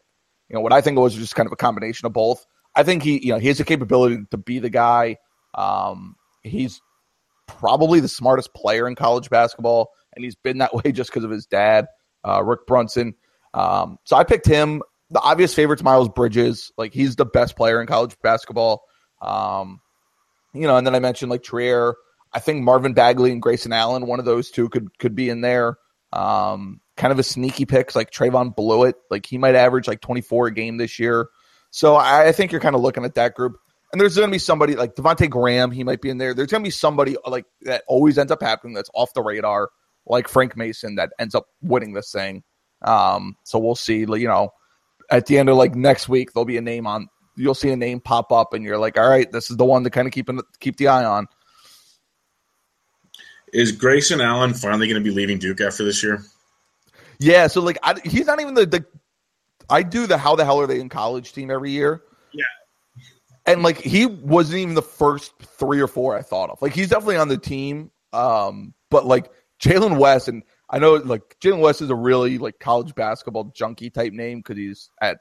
you 0.48 0.54
know, 0.54 0.60
what 0.60 0.72
I 0.72 0.80
think 0.80 0.96
it 0.96 1.00
was 1.00 1.14
just 1.14 1.34
kind 1.34 1.46
of 1.46 1.52
a 1.52 1.56
combination 1.56 2.06
of 2.06 2.12
both. 2.12 2.44
I 2.80 2.84
think 2.84 3.02
he, 3.02 3.24
you 3.24 3.32
know, 3.32 3.38
he 3.38 3.48
has 3.48 3.58
the 3.58 3.64
capability 3.64 4.24
to 4.30 4.38
be 4.38 4.58
the 4.58 4.70
guy. 4.70 5.18
Um, 5.54 6.16
he's 6.42 6.80
probably 7.46 8.00
the 8.00 8.08
smartest 8.08 8.54
player 8.54 8.88
in 8.88 8.94
college 8.94 9.28
basketball, 9.28 9.90
and 10.14 10.24
he's 10.24 10.34
been 10.34 10.58
that 10.58 10.74
way 10.84 10.92
just 10.92 11.10
because 11.10 11.24
of 11.24 11.30
his 11.30 11.46
dad, 11.46 11.86
uh, 12.26 12.42
Rick 12.42 12.66
Brunson. 12.66 13.14
Um, 13.52 13.98
so 14.04 14.16
I 14.16 14.24
picked 14.24 14.46
him 14.46 14.82
the 15.10 15.20
obvious 15.20 15.54
favorite's 15.54 15.82
Miles 15.82 16.08
Bridges. 16.08 16.72
Like 16.78 16.94
he's 16.94 17.16
the 17.16 17.26
best 17.26 17.56
player 17.56 17.80
in 17.80 17.86
college 17.86 18.16
basketball. 18.22 18.82
Um, 19.20 19.80
you 20.54 20.66
know, 20.66 20.76
and 20.76 20.86
then 20.86 20.94
I 20.94 21.00
mentioned 21.00 21.30
like 21.30 21.42
Trier. 21.42 21.94
I 22.32 22.38
think 22.38 22.62
Marvin 22.62 22.94
Bagley 22.94 23.32
and 23.32 23.42
Grayson 23.42 23.72
Allen, 23.72 24.06
one 24.06 24.20
of 24.20 24.24
those 24.24 24.50
two 24.50 24.68
could 24.68 24.96
could 24.98 25.14
be 25.14 25.28
in 25.28 25.42
there. 25.42 25.76
Um, 26.12 26.80
kind 26.96 27.12
of 27.12 27.18
a 27.18 27.24
sneaky 27.24 27.66
picks 27.66 27.96
like 27.96 28.10
Trevon 28.10 28.54
Bluiett. 28.54 28.94
Like 29.10 29.26
he 29.26 29.38
might 29.38 29.54
average 29.54 29.88
like 29.88 30.00
24 30.00 30.48
a 30.48 30.54
game 30.54 30.76
this 30.76 30.98
year. 30.98 31.28
So 31.70 31.96
I, 31.96 32.28
I 32.28 32.32
think 32.32 32.52
you're 32.52 32.60
kind 32.60 32.74
of 32.74 32.80
looking 32.80 33.04
at 33.04 33.14
that 33.14 33.34
group. 33.34 33.56
And 33.92 34.00
there's 34.00 34.16
going 34.16 34.28
to 34.28 34.32
be 34.32 34.38
somebody 34.38 34.76
like 34.76 34.94
Devonte 34.94 35.28
Graham. 35.28 35.72
He 35.72 35.82
might 35.82 36.00
be 36.00 36.10
in 36.10 36.18
there. 36.18 36.32
There's 36.32 36.50
going 36.50 36.62
to 36.62 36.66
be 36.66 36.70
somebody 36.70 37.16
like 37.26 37.44
that 37.62 37.82
always 37.88 38.18
ends 38.18 38.30
up 38.30 38.40
happening 38.40 38.72
that's 38.72 38.90
off 38.94 39.12
the 39.14 39.22
radar, 39.22 39.70
like 40.06 40.28
Frank 40.28 40.56
Mason, 40.56 40.94
that 40.94 41.10
ends 41.18 41.34
up 41.34 41.46
winning 41.60 41.92
this 41.92 42.12
thing. 42.12 42.44
Um, 42.82 43.36
so 43.42 43.58
we'll 43.58 43.74
see. 43.74 43.98
You 43.98 44.28
know, 44.28 44.50
at 45.10 45.26
the 45.26 45.38
end 45.38 45.48
of 45.48 45.56
like 45.56 45.74
next 45.74 46.08
week, 46.08 46.32
there'll 46.32 46.44
be 46.44 46.56
a 46.56 46.62
name 46.62 46.86
on. 46.86 47.08
You'll 47.36 47.54
see 47.54 47.70
a 47.70 47.76
name 47.76 48.00
pop 48.00 48.30
up, 48.30 48.54
and 48.54 48.64
you're 48.64 48.78
like, 48.78 48.96
all 48.96 49.08
right, 49.08 49.30
this 49.30 49.50
is 49.50 49.56
the 49.56 49.64
one 49.64 49.82
to 49.82 49.90
kind 49.90 50.06
of 50.06 50.12
keep 50.12 50.30
keep 50.60 50.76
the 50.76 50.86
eye 50.86 51.04
on. 51.04 51.26
Is 53.52 53.72
Grayson 53.72 54.20
Allen 54.20 54.54
finally 54.54 54.86
going 54.86 55.02
to 55.02 55.08
be 55.08 55.14
leaving 55.14 55.38
Duke 55.38 55.60
after 55.60 55.84
this 55.84 56.00
year? 56.02 56.22
Yeah, 57.18 57.48
so 57.48 57.60
like 57.60 57.78
I, 57.82 57.98
he's 58.04 58.26
not 58.26 58.40
even 58.40 58.54
the, 58.54 58.66
the 58.66 58.84
I 59.70 59.82
do 59.82 60.06
the 60.06 60.18
how 60.18 60.36
the 60.36 60.44
hell 60.44 60.60
are 60.60 60.66
they 60.66 60.80
in 60.80 60.88
college 60.88 61.32
team 61.32 61.50
every 61.50 61.70
year. 61.70 62.02
Yeah. 62.32 62.44
And 63.46 63.62
like 63.62 63.78
he 63.78 64.06
wasn't 64.06 64.60
even 64.60 64.74
the 64.74 64.82
first 64.82 65.32
three 65.40 65.80
or 65.80 65.88
four 65.88 66.16
I 66.16 66.22
thought 66.22 66.50
of. 66.50 66.60
Like 66.60 66.74
he's 66.74 66.88
definitely 66.88 67.16
on 67.16 67.28
the 67.28 67.38
team. 67.38 67.90
Um, 68.12 68.74
but 68.90 69.06
like 69.06 69.30
Jalan 69.62 69.98
West 69.98 70.28
and 70.28 70.42
I 70.68 70.78
know 70.78 70.94
like 70.94 71.36
Jalan 71.40 71.60
West 71.60 71.82
is 71.82 71.90
a 71.90 71.94
really 71.94 72.38
like 72.38 72.58
college 72.58 72.94
basketball 72.94 73.52
junkie 73.54 73.90
type 73.90 74.12
name 74.12 74.38
because 74.38 74.56
he's 74.56 74.90
at 75.00 75.18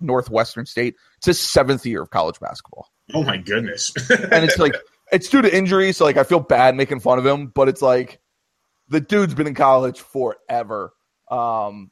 Northwestern 0.00 0.66
State. 0.66 0.96
It's 1.18 1.26
his 1.26 1.40
seventh 1.40 1.86
year 1.86 2.02
of 2.02 2.10
college 2.10 2.38
basketball. 2.40 2.88
Oh 3.14 3.22
my 3.22 3.36
goodness! 3.36 3.92
and 4.10 4.44
it's 4.44 4.58
like 4.58 4.74
it's 5.12 5.28
due 5.28 5.42
to 5.42 5.56
injury, 5.56 5.92
so 5.92 6.04
like 6.04 6.16
I 6.16 6.24
feel 6.24 6.40
bad 6.40 6.74
making 6.74 7.00
fun 7.00 7.18
of 7.18 7.26
him, 7.26 7.46
but 7.54 7.68
it's 7.68 7.82
like 7.82 8.20
the 8.88 9.00
dude's 9.00 9.34
been 9.34 9.46
in 9.46 9.54
college 9.54 10.00
forever. 10.00 10.92
Um, 11.30 11.90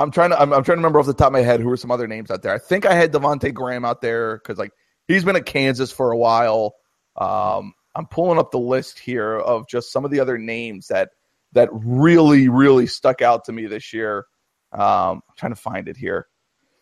I'm 0.00 0.10
trying 0.10 0.30
to 0.30 0.40
I'm, 0.40 0.52
I'm, 0.52 0.64
trying 0.64 0.76
to 0.76 0.80
remember 0.80 0.98
off 0.98 1.06
the 1.06 1.14
top 1.14 1.28
of 1.28 1.32
my 1.34 1.42
head 1.42 1.60
who 1.60 1.70
are 1.70 1.76
some 1.76 1.90
other 1.90 2.06
names 2.06 2.30
out 2.30 2.42
there. 2.42 2.54
I 2.54 2.58
think 2.58 2.86
I 2.86 2.94
had 2.94 3.12
Devonte 3.12 3.52
Graham 3.52 3.84
out 3.84 4.00
there 4.00 4.38
because 4.38 4.58
like 4.58 4.72
he's 5.06 5.24
been 5.24 5.36
at 5.36 5.44
Kansas 5.44 5.92
for 5.92 6.10
a 6.10 6.16
while. 6.16 6.74
Um, 7.16 7.74
I'm 7.94 8.06
pulling 8.06 8.38
up 8.38 8.50
the 8.50 8.58
list 8.58 8.98
here 8.98 9.36
of 9.36 9.68
just 9.68 9.92
some 9.92 10.04
of 10.04 10.10
the 10.10 10.20
other 10.20 10.38
names 10.38 10.86
that 10.88 11.10
that 11.52 11.68
really, 11.72 12.48
really 12.48 12.86
stuck 12.86 13.20
out 13.20 13.44
to 13.44 13.52
me 13.52 13.66
this 13.66 13.92
year. 13.92 14.24
Um, 14.72 15.22
I'm 15.28 15.34
trying 15.36 15.52
to 15.52 15.60
find 15.60 15.88
it 15.88 15.96
here. 15.96 16.28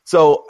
So 0.04 0.44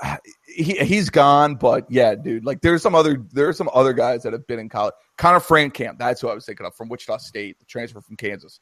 he 0.47 0.75
he's 0.79 1.11
gone, 1.11 1.55
but 1.57 1.87
yeah, 1.91 2.15
dude, 2.15 2.45
like 2.45 2.61
there's 2.61 2.83
some 2.83 2.95
other 2.95 3.25
there 3.33 3.49
are 3.49 3.53
some 3.53 3.71
other 3.73 3.93
guys 3.93 4.23
that 4.25 4.33
have 4.33 4.47
been 4.47 4.59
in 4.59 4.69
college. 4.69 4.95
Connor 5.17 5.41
Frankamp, 5.41 5.99
that's 5.99 6.21
who 6.21 6.29
I 6.29 6.35
was 6.35 6.45
thinking 6.45 6.67
of 6.67 6.75
from 6.77 6.89
Wichita 6.89 7.19
State, 7.19 7.59
the 7.59 7.65
transfer 7.65 8.01
from 8.01 8.17
Kansas. 8.17 8.61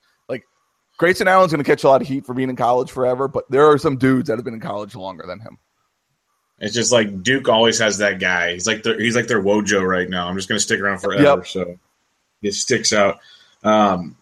Grayson 0.98 1.28
Allen's 1.28 1.52
going 1.52 1.62
to 1.62 1.70
catch 1.70 1.84
a 1.84 1.88
lot 1.88 2.00
of 2.00 2.08
heat 2.08 2.24
for 2.24 2.34
being 2.34 2.50
in 2.50 2.56
college 2.56 2.90
forever, 2.90 3.28
but 3.28 3.50
there 3.50 3.66
are 3.66 3.78
some 3.78 3.96
dudes 3.96 4.28
that 4.28 4.36
have 4.36 4.44
been 4.44 4.54
in 4.54 4.60
college 4.60 4.94
longer 4.94 5.24
than 5.26 5.40
him. 5.40 5.58
It's 6.58 6.74
just 6.74 6.90
like 6.90 7.22
Duke 7.22 7.48
always 7.48 7.78
has 7.80 7.98
that 7.98 8.18
guy. 8.18 8.54
He's 8.54 8.66
like 8.66 8.82
their, 8.82 8.98
he's 8.98 9.14
like 9.14 9.26
their 9.26 9.42
Wojo 9.42 9.86
right 9.86 10.08
now. 10.08 10.26
I'm 10.26 10.36
just 10.36 10.48
going 10.48 10.56
to 10.56 10.62
stick 10.62 10.80
around 10.80 11.00
forever, 11.00 11.22
yep. 11.22 11.46
so 11.46 11.78
it 12.42 12.52
sticks 12.52 12.92
out. 12.92 13.20
Um, 13.62 14.16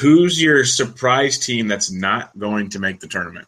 Who's 0.00 0.40
your 0.40 0.64
surprise 0.64 1.38
team 1.38 1.68
that's 1.68 1.90
not 1.90 2.36
going 2.38 2.70
to 2.70 2.78
make 2.78 3.00
the 3.00 3.06
tournament? 3.06 3.46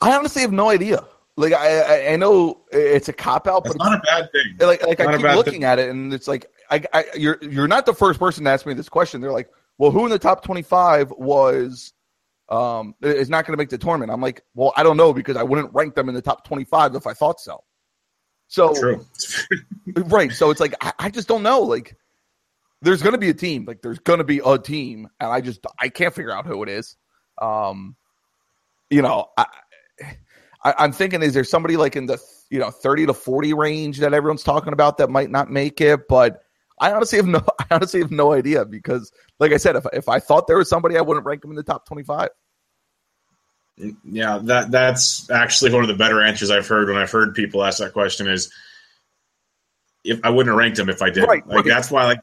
I 0.00 0.16
honestly 0.16 0.42
have 0.42 0.52
no 0.52 0.68
idea. 0.70 1.04
Like 1.36 1.52
I, 1.52 2.12
I 2.12 2.16
know 2.16 2.60
it's 2.70 3.08
a 3.08 3.12
cop 3.12 3.46
out, 3.46 3.64
but 3.64 3.76
it's 3.76 3.78
not 3.78 3.98
a 3.98 4.02
bad 4.02 4.32
thing. 4.32 4.56
Like, 4.58 4.82
like 4.86 5.00
I 5.00 5.16
keep 5.16 5.22
looking 5.22 5.52
thing. 5.52 5.64
at 5.64 5.78
it, 5.78 5.88
and 5.88 6.12
it's 6.12 6.28
like 6.28 6.46
I, 6.70 6.84
I, 6.92 7.04
you're 7.16 7.38
you're 7.40 7.68
not 7.68 7.86
the 7.86 7.94
first 7.94 8.18
person 8.18 8.44
to 8.44 8.50
ask 8.50 8.66
me 8.66 8.74
this 8.74 8.88
question. 8.88 9.20
They're 9.20 9.32
like, 9.32 9.48
well, 9.80 9.90
who 9.90 10.04
in 10.04 10.10
the 10.10 10.18
top 10.18 10.44
twenty 10.44 10.60
five 10.60 11.10
was 11.10 11.94
um 12.50 12.94
is 13.00 13.30
not 13.30 13.46
going 13.46 13.54
to 13.54 13.56
make 13.56 13.70
the 13.70 13.78
tournament? 13.78 14.12
I'm 14.12 14.20
like, 14.20 14.42
well, 14.54 14.74
I 14.76 14.82
don't 14.82 14.98
know 14.98 15.14
because 15.14 15.38
I 15.38 15.42
wouldn't 15.42 15.72
rank 15.72 15.94
them 15.94 16.10
in 16.10 16.14
the 16.14 16.20
top 16.20 16.44
twenty 16.44 16.64
five 16.64 16.94
if 16.94 17.06
I 17.06 17.14
thought 17.14 17.40
so. 17.40 17.64
So 18.48 18.74
True. 18.74 19.06
right. 19.96 20.30
So 20.32 20.50
it's 20.50 20.60
like 20.60 20.74
I, 20.82 20.92
I 20.98 21.08
just 21.08 21.28
don't 21.28 21.42
know. 21.42 21.60
Like 21.60 21.96
there's 22.82 23.00
going 23.00 23.14
to 23.14 23.18
be 23.18 23.30
a 23.30 23.34
team. 23.34 23.64
Like 23.64 23.80
there's 23.80 23.98
going 24.00 24.18
to 24.18 24.24
be 24.24 24.42
a 24.44 24.58
team, 24.58 25.08
and 25.18 25.30
I 25.30 25.40
just 25.40 25.66
I 25.78 25.88
can't 25.88 26.14
figure 26.14 26.32
out 26.32 26.44
who 26.44 26.62
it 26.62 26.68
is. 26.68 26.96
Um, 27.40 27.96
you 28.90 29.00
know, 29.00 29.30
I, 29.38 29.46
I 30.62 30.84
am 30.84 30.92
thinking, 30.92 31.22
is 31.22 31.32
there 31.32 31.42
somebody 31.42 31.78
like 31.78 31.96
in 31.96 32.04
the 32.04 32.18
you 32.50 32.58
know, 32.58 32.70
30 32.70 33.06
to 33.06 33.14
40 33.14 33.54
range 33.54 33.98
that 33.98 34.12
everyone's 34.12 34.42
talking 34.42 34.72
about 34.72 34.98
that 34.98 35.08
might 35.08 35.30
not 35.30 35.50
make 35.50 35.80
it. 35.80 36.08
But 36.08 36.42
I 36.80 36.92
honestly 36.92 37.18
have 37.18 37.26
no, 37.26 37.42
I 37.58 37.66
honestly 37.70 38.00
have 38.00 38.10
no 38.10 38.32
idea 38.32 38.64
because, 38.64 39.12
like 39.38 39.52
I 39.52 39.58
said, 39.58 39.76
if 39.76 39.86
if 39.92 40.08
I 40.08 40.18
thought 40.18 40.46
there 40.46 40.58
was 40.58 40.68
somebody, 40.68 40.96
I 40.96 41.02
wouldn't 41.02 41.26
rank 41.26 41.42
them 41.42 41.50
in 41.50 41.56
the 41.56 41.62
top 41.62 41.86
25. 41.86 42.30
Yeah, 44.04 44.40
that 44.44 44.70
that's 44.70 45.30
actually 45.30 45.72
one 45.72 45.82
of 45.82 45.88
the 45.88 45.94
better 45.94 46.20
answers 46.22 46.50
I've 46.50 46.66
heard 46.66 46.88
when 46.88 46.96
I've 46.96 47.10
heard 47.10 47.34
people 47.34 47.64
ask 47.64 47.78
that 47.78 47.92
question 47.92 48.26
is 48.26 48.52
if 50.04 50.20
I 50.24 50.30
wouldn't 50.30 50.52
have 50.52 50.58
ranked 50.58 50.76
them 50.76 50.88
if 50.88 51.02
I 51.02 51.10
did. 51.10 51.24
Right, 51.24 51.46
like 51.46 51.56
right. 51.56 51.64
that's 51.64 51.90
why 51.90 52.04
like 52.04 52.20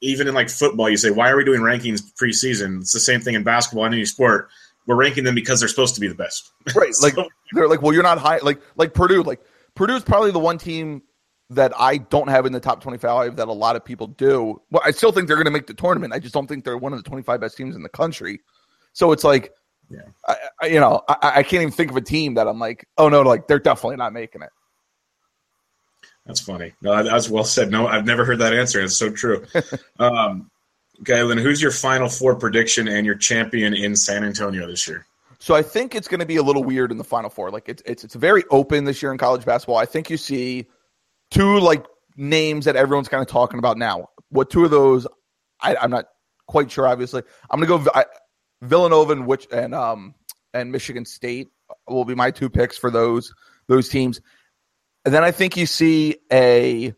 even 0.00 0.28
in 0.28 0.34
like 0.34 0.48
football, 0.48 0.88
you 0.88 0.96
say, 0.96 1.10
why 1.10 1.30
are 1.30 1.36
we 1.36 1.44
doing 1.44 1.60
rankings 1.60 2.00
preseason? 2.14 2.80
It's 2.80 2.92
the 2.92 3.00
same 3.00 3.20
thing 3.20 3.34
in 3.34 3.42
basketball, 3.42 3.84
and 3.84 3.94
any 3.94 4.04
sport. 4.04 4.48
We're 4.86 4.96
ranking 4.96 5.24
them 5.24 5.34
because 5.34 5.60
they're 5.60 5.68
supposed 5.68 5.94
to 5.96 6.00
be 6.00 6.08
the 6.08 6.14
best. 6.14 6.50
Right. 6.74 6.94
Like 7.02 7.14
they're 7.52 7.68
like, 7.68 7.82
well, 7.82 7.92
you're 7.92 8.02
not 8.02 8.18
high. 8.18 8.38
Like 8.38 8.60
like 8.76 8.94
Purdue. 8.94 9.22
Like 9.22 9.40
Purdue's 9.74 10.02
probably 10.02 10.30
the 10.30 10.38
one 10.38 10.58
team 10.58 11.02
that 11.50 11.72
I 11.78 11.96
don't 11.98 12.28
have 12.28 12.44
in 12.46 12.52
the 12.52 12.60
top 12.60 12.82
25 12.82 13.36
that 13.36 13.48
a 13.48 13.52
lot 13.52 13.74
of 13.76 13.84
people 13.84 14.06
do. 14.06 14.60
Well, 14.70 14.82
I 14.84 14.90
still 14.90 15.12
think 15.12 15.28
they're 15.28 15.36
going 15.36 15.46
to 15.46 15.50
make 15.50 15.66
the 15.66 15.74
tournament. 15.74 16.12
I 16.12 16.18
just 16.18 16.34
don't 16.34 16.46
think 16.46 16.64
they're 16.64 16.76
one 16.76 16.92
of 16.92 17.02
the 17.02 17.08
25 17.08 17.40
best 17.40 17.56
teams 17.56 17.74
in 17.74 17.82
the 17.82 17.88
country. 17.88 18.40
So 18.92 19.12
it's 19.12 19.24
like, 19.24 19.52
Yeah. 19.88 20.00
I, 20.26 20.36
I, 20.62 20.66
you 20.66 20.80
know, 20.80 21.02
I, 21.08 21.16
I 21.36 21.42
can't 21.42 21.62
even 21.62 21.70
think 21.72 21.90
of 21.90 21.96
a 21.96 22.02
team 22.02 22.34
that 22.34 22.46
I'm 22.46 22.58
like, 22.58 22.86
oh 22.98 23.08
no, 23.08 23.22
like 23.22 23.46
they're 23.48 23.58
definitely 23.58 23.96
not 23.96 24.12
making 24.12 24.42
it. 24.42 24.50
That's 26.26 26.40
funny. 26.40 26.74
No, 26.82 26.96
that- 26.96 27.04
that's 27.10 27.30
well 27.30 27.44
said. 27.44 27.70
No, 27.70 27.86
I've 27.86 28.04
never 28.04 28.24
heard 28.24 28.40
that 28.40 28.52
answer. 28.52 28.80
It's 28.82 28.96
so 28.96 29.10
true. 29.10 29.46
um, 29.98 30.50
okay, 31.00 31.26
then 31.26 31.38
who's 31.38 31.62
your 31.62 31.70
final 31.70 32.08
four 32.10 32.34
prediction 32.34 32.88
and 32.88 33.06
your 33.06 33.14
champion 33.14 33.72
in 33.72 33.96
San 33.96 34.24
Antonio 34.24 34.66
this 34.66 34.86
year? 34.86 35.06
So 35.38 35.54
I 35.54 35.62
think 35.62 35.94
it's 35.94 36.08
going 36.08 36.20
to 36.20 36.26
be 36.26 36.36
a 36.36 36.42
little 36.42 36.64
weird 36.64 36.90
in 36.90 36.98
the 36.98 37.04
Final 37.04 37.30
Four. 37.30 37.50
Like 37.52 37.68
it's 37.68 37.80
it's 37.86 38.02
it's 38.02 38.16
very 38.16 38.42
open 38.50 38.84
this 38.84 39.00
year 39.00 39.12
in 39.12 39.18
college 39.18 39.44
basketball. 39.44 39.76
I 39.76 39.86
think 39.86 40.10
you 40.10 40.16
see 40.16 40.66
two 41.30 41.58
like 41.60 41.84
names 42.16 42.64
that 42.66 42.76
everyone's 42.76 43.08
kind 43.08 43.22
of 43.22 43.28
talking 43.28 43.58
about 43.58 43.78
now. 43.78 44.08
What 44.30 44.50
two 44.50 44.64
of 44.64 44.70
those? 44.70 45.06
I, 45.60 45.76
I'm 45.76 45.90
not 45.90 46.06
quite 46.46 46.70
sure. 46.70 46.86
Obviously, 46.86 47.22
I'm 47.50 47.60
to 47.60 47.66
go 47.66 47.84
I, 47.94 48.04
Villanova 48.62 49.12
and 49.12 49.26
which 49.26 49.46
and 49.52 49.74
um 49.74 50.14
and 50.52 50.72
Michigan 50.72 51.04
State 51.04 51.48
will 51.86 52.04
be 52.04 52.14
my 52.14 52.30
two 52.30 52.50
picks 52.50 52.76
for 52.76 52.90
those 52.90 53.34
those 53.66 53.88
teams. 53.88 54.20
And 55.04 55.14
then 55.14 55.24
I 55.24 55.30
think 55.30 55.56
you 55.56 55.66
see 55.66 56.16
a 56.30 56.92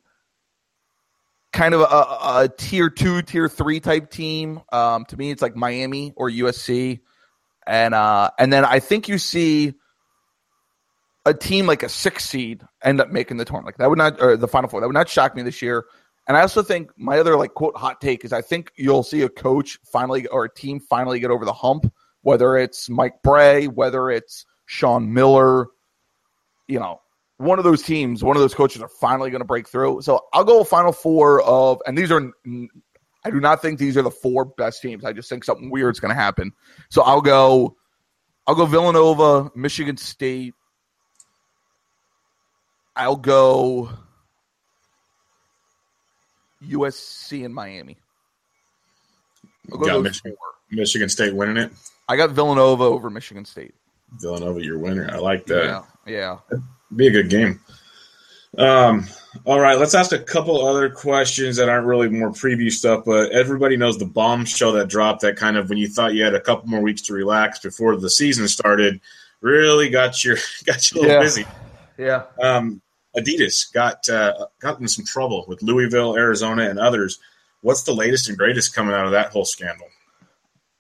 kind 1.53 1.75
of 1.75 1.81
a, 1.81 1.85
a 1.85 2.51
tier 2.57 2.91
two, 2.91 3.23
tier 3.23 3.49
three 3.49 3.81
type 3.81 4.11
team. 4.11 4.61
Um, 4.73 5.05
to 5.07 5.17
me, 5.17 5.31
it's 5.31 5.43
like 5.43 5.55
Miami 5.55 6.13
or 6.17 6.31
USC 6.31 7.01
and 7.67 7.95
uh 7.95 8.31
and 8.39 8.53
then 8.53 8.65
I 8.65 8.81
think 8.81 9.09
you 9.09 9.19
see 9.19 9.75
a 11.27 11.35
team 11.35 11.67
like 11.67 11.83
a 11.83 11.89
six 11.89 12.25
seed 12.25 12.63
end 12.83 13.01
up 13.01 13.11
making 13.11 13.37
the 13.37 13.45
tournament. 13.45 13.67
Like 13.67 13.77
that 13.79 13.89
would 13.91 13.99
not 13.99 14.21
or 14.21 14.37
the 14.37 14.49
final 14.49 14.69
four. 14.69 14.81
That 14.81 14.87
would 14.87 14.95
not 14.95 15.09
shock 15.09 15.35
me 15.35 15.43
this 15.43 15.63
year. 15.63 15.87
And 16.27 16.37
I 16.37 16.43
also 16.43 16.63
think 16.63 16.91
my 16.97 17.19
other 17.19 17.37
like 17.37 17.55
quote 17.55 17.77
hot 17.77 18.01
take 18.01 18.25
is 18.25 18.33
I 18.33 18.43
think 18.43 18.73
you'll 18.77 19.03
see 19.03 19.23
a 19.23 19.29
coach 19.29 19.79
finally 19.85 20.27
or 20.29 20.45
a 20.45 20.55
team 20.55 20.81
finally 20.81 21.21
get 21.21 21.31
over 21.31 21.45
the 21.45 21.53
hump, 21.53 21.93
whether 22.23 22.57
it's 22.57 22.89
Mike 22.89 23.23
Brey, 23.23 23.67
whether 23.67 24.11
it's 24.11 24.47
Sean 24.67 25.13
Miller, 25.13 25.67
you 26.69 26.79
know, 26.79 27.01
one 27.39 27.59
of 27.59 27.65
those 27.65 27.83
teams, 27.83 28.23
one 28.23 28.37
of 28.37 28.43
those 28.43 28.55
coaches 28.55 28.83
are 28.83 28.89
finally 29.01 29.31
going 29.31 29.41
to 29.41 29.47
break 29.47 29.67
through. 29.67 30.03
So 30.03 30.27
I'll 30.33 30.45
go 30.45 30.63
final 30.63 30.93
four 30.93 31.43
of, 31.43 31.81
and 31.87 31.97
these 31.97 32.13
are 32.13 32.31
I 33.25 33.31
do 33.31 33.41
not 33.41 33.61
think 33.61 33.79
these 33.79 33.97
are 33.97 34.03
the 34.03 34.11
four 34.11 34.45
best 34.45 34.83
teams. 34.83 35.05
I 35.05 35.13
just 35.13 35.29
think 35.29 35.45
something 35.45 35.71
weird's 35.71 36.01
going 36.01 36.11
to 36.11 36.21
happen. 36.21 36.53
So 36.91 37.03
I'll 37.03 37.21
go, 37.21 37.77
I'll 38.47 38.55
go 38.55 38.67
Villanova, 38.67 39.51
Michigan 39.55 39.97
State. 39.97 40.55
I'll 42.97 43.17
go 43.17 43.91
USC 46.65 47.45
and 47.45 47.55
Miami. 47.55 47.97
I'll 49.73 49.79
go 49.79 49.87
Got 49.87 50.03
Michigan. 50.03 50.33
four. 50.33 50.47
Michigan 50.71 51.09
State 51.09 51.35
winning 51.35 51.57
it. 51.57 51.73
I 52.09 52.17
got 52.17 52.31
Villanova 52.31 52.85
over 52.85 53.11
Michigan 53.11 53.45
State. 53.45 53.75
Villanova, 54.21 54.63
your 54.65 54.79
winner. 54.79 55.09
I 55.13 55.19
like 55.19 55.47
that. 55.47 55.85
Yeah, 56.07 56.39
yeah. 56.51 56.59
Be 56.95 57.07
a 57.09 57.11
good 57.11 57.29
game. 57.31 57.61
Um, 58.59 59.07
all 59.45 59.61
right, 59.61 59.79
let's 59.79 59.95
ask 59.95 60.11
a 60.13 60.19
couple 60.19 60.67
other 60.67 60.91
questions 60.91 61.57
that 61.57 61.69
aren't 61.69 61.87
really 61.87 62.09
more 62.09 62.31
preview 62.31 62.71
stuff, 62.71 63.05
but 63.07 63.31
everybody 63.31 63.77
knows 63.77 63.97
the 63.97 64.05
bombshell 64.07 64.73
that 64.73 64.89
dropped 64.89 65.21
that 65.23 65.37
kind 65.37 65.57
of 65.57 65.69
when 65.69 65.79
you 65.79 65.87
thought 65.89 66.15
you 66.15 66.25
had 66.25 66.35
a 66.35 66.41
couple 66.41 66.69
more 66.69 66.81
weeks 66.81 67.01
to 67.03 67.13
relax 67.15 67.61
before 67.61 67.97
the 67.97 68.11
season 68.11 68.49
started, 68.49 69.01
really 69.41 69.89
got 69.89 70.25
your 70.25 70.37
got 70.67 70.91
you 70.91 71.01
a 71.01 71.03
little 71.03 71.17
Yeah. 71.17 71.23
busy. 71.23 71.47
Yeah. 72.01 72.23
Um, 72.43 72.81
Adidas 73.17 73.73
got 73.73 74.09
uh, 74.09 74.47
got 74.61 74.81
in 74.81 74.89
some 74.89 75.05
trouble 75.05 75.45
with 75.47 75.63
Louisville, 75.63 76.17
Arizona, 76.17 76.69
and 76.69 76.79
others. 76.79 77.19
What's 77.61 77.83
the 77.83 77.93
latest 77.93 78.29
and 78.29 78.39
greatest 78.39 78.75
coming 78.75 78.95
out 78.95 79.05
of 79.05 79.13
that 79.13 79.33
whole 79.33 79.45
scandal? 79.45 79.87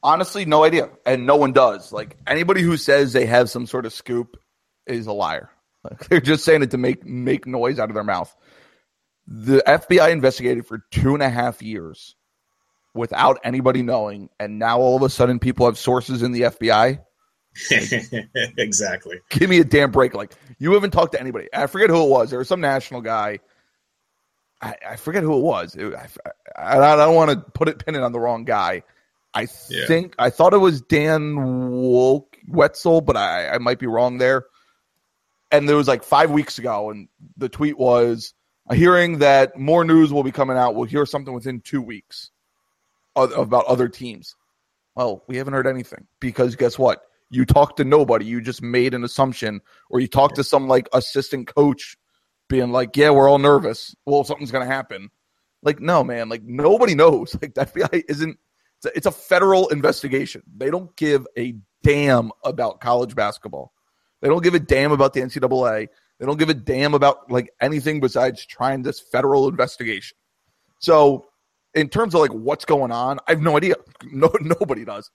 Honestly, 0.02 0.46
no 0.46 0.64
idea, 0.64 0.88
and 1.04 1.26
no 1.26 1.36
one 1.36 1.52
does. 1.52 1.92
Like 1.92 2.16
anybody 2.26 2.62
who 2.62 2.78
says 2.78 3.12
they 3.12 3.26
have 3.26 3.50
some 3.50 3.66
sort 3.66 3.84
of 3.84 3.92
scoop 3.92 4.38
is 4.86 5.06
a 5.06 5.12
liar. 5.12 5.50
Like, 5.84 6.04
they're 6.08 6.20
just 6.20 6.44
saying 6.44 6.62
it 6.62 6.70
to 6.70 6.78
make 6.78 7.04
make 7.04 7.46
noise 7.46 7.78
out 7.78 7.90
of 7.90 7.94
their 7.94 8.04
mouth. 8.04 8.34
The 9.26 9.62
FBI 9.66 10.10
investigated 10.10 10.66
for 10.66 10.84
two 10.90 11.12
and 11.14 11.22
a 11.22 11.28
half 11.28 11.60
years 11.60 12.16
without 12.94 13.38
anybody 13.44 13.82
knowing, 13.82 14.30
and 14.38 14.58
now 14.58 14.80
all 14.80 14.96
of 14.96 15.02
a 15.02 15.10
sudden 15.10 15.38
people 15.38 15.66
have 15.66 15.76
sources 15.76 16.22
in 16.22 16.32
the 16.32 16.42
FBI. 16.42 17.00
exactly. 18.58 19.20
Give 19.30 19.50
me 19.50 19.58
a 19.58 19.64
damn 19.64 19.90
break! 19.90 20.14
Like 20.14 20.32
you 20.58 20.72
haven't 20.72 20.90
talked 20.92 21.12
to 21.12 21.20
anybody. 21.20 21.48
I 21.52 21.66
forget 21.66 21.90
who 21.90 22.04
it 22.04 22.08
was. 22.08 22.30
There 22.30 22.38
was 22.38 22.48
some 22.48 22.60
national 22.60 23.00
guy. 23.00 23.40
I, 24.62 24.74
I 24.90 24.96
forget 24.96 25.22
who 25.22 25.36
it 25.38 25.42
was. 25.42 25.74
It- 25.74 25.94
I, 25.94 26.08
I, 26.56 26.78
I 26.92 26.96
don't 26.96 27.14
want 27.14 27.30
to 27.30 27.36
put 27.52 27.68
it 27.68 27.84
pin 27.84 27.94
it 27.94 28.02
on 28.02 28.12
the 28.12 28.20
wrong 28.20 28.44
guy. 28.44 28.82
I 29.32 29.46
Yeah. 29.68 29.86
think 29.86 30.14
I 30.18 30.30
thought 30.30 30.54
it 30.54 30.58
was 30.58 30.80
Dan 30.82 31.36
Wolk, 31.36 32.26
Wetzel, 32.48 33.00
but 33.00 33.16
I, 33.16 33.48
I 33.50 33.58
might 33.58 33.78
be 33.78 33.86
wrong 33.86 34.18
there. 34.18 34.44
And 35.52 35.68
there 35.68 35.76
was 35.76 35.88
like 35.88 36.04
five 36.04 36.30
weeks 36.30 36.58
ago, 36.58 36.90
and 36.90 37.08
the 37.36 37.48
tweet 37.48 37.78
was 37.78 38.34
a 38.68 38.74
hearing 38.74 39.18
that 39.18 39.56
more 39.58 39.84
news 39.84 40.12
will 40.12 40.22
be 40.22 40.30
coming 40.32 40.56
out. 40.56 40.74
We'll 40.74 40.84
hear 40.84 41.06
something 41.06 41.34
within 41.34 41.60
two 41.60 41.82
weeks 41.82 42.30
of- 43.16 43.32
about 43.36 43.66
other 43.66 43.88
teams. 43.88 44.36
Well, 44.94 45.24
we 45.26 45.36
haven't 45.38 45.54
heard 45.54 45.66
anything 45.66 46.06
because 46.20 46.54
guess 46.56 46.78
what? 46.78 47.00
You 47.30 47.44
talked 47.44 47.76
to 47.76 47.84
nobody. 47.84 48.26
You 48.26 48.40
just 48.40 48.62
made 48.62 48.92
an 48.92 49.04
assumption, 49.04 49.60
or 49.88 50.00
you 50.00 50.08
talked 50.08 50.36
to 50.36 50.44
some 50.44 50.66
like 50.66 50.88
assistant 50.92 51.46
coach 51.54 51.96
being 52.48 52.72
like, 52.72 52.96
"Yeah, 52.96 53.10
we're 53.10 53.28
all 53.28 53.38
nervous. 53.38 53.94
Well, 54.04 54.24
something's 54.24 54.50
gonna 54.50 54.66
happen." 54.66 55.10
Like, 55.62 55.80
no, 55.80 56.02
man. 56.02 56.28
Like 56.28 56.42
nobody 56.42 56.94
knows. 56.96 57.36
Like 57.40 57.54
the 57.54 57.66
FBI 57.66 58.04
isn't. 58.08 58.38
It's 58.78 58.86
a, 58.86 58.96
it's 58.96 59.06
a 59.06 59.12
federal 59.12 59.68
investigation. 59.68 60.42
They 60.56 60.70
don't 60.70 60.94
give 60.96 61.26
a 61.36 61.54
damn 61.82 62.32
about 62.44 62.80
college 62.80 63.14
basketball. 63.14 63.72
They 64.22 64.28
don't 64.28 64.42
give 64.42 64.54
a 64.54 64.60
damn 64.60 64.92
about 64.92 65.12
the 65.12 65.20
NCAA. 65.20 65.88
They 66.18 66.26
don't 66.26 66.38
give 66.38 66.50
a 66.50 66.54
damn 66.54 66.94
about 66.94 67.30
like 67.30 67.50
anything 67.60 68.00
besides 68.00 68.44
trying 68.44 68.82
this 68.82 69.00
federal 69.00 69.48
investigation. 69.48 70.16
So, 70.78 71.26
in 71.74 71.88
terms 71.88 72.14
of 72.14 72.20
like 72.20 72.32
what's 72.32 72.64
going 72.64 72.92
on, 72.92 73.18
I 73.26 73.32
have 73.32 73.40
no 73.40 73.56
idea. 73.56 73.76
No, 74.12 74.32
nobody 74.40 74.84
does. 74.84 75.10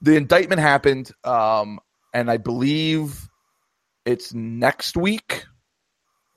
The 0.00 0.16
indictment 0.16 0.60
happened, 0.60 1.10
um, 1.24 1.80
and 2.14 2.30
I 2.30 2.36
believe 2.36 3.28
it's 4.04 4.32
next 4.32 4.96
week 4.96 5.44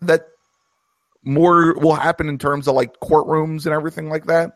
that 0.02 0.26
more 1.24 1.76
will 1.78 1.94
happen 1.94 2.28
in 2.28 2.38
terms 2.38 2.68
of 2.68 2.76
like 2.76 3.00
courtrooms 3.02 3.66
and 3.66 3.74
everything 3.74 4.10
like 4.10 4.26
that. 4.26 4.54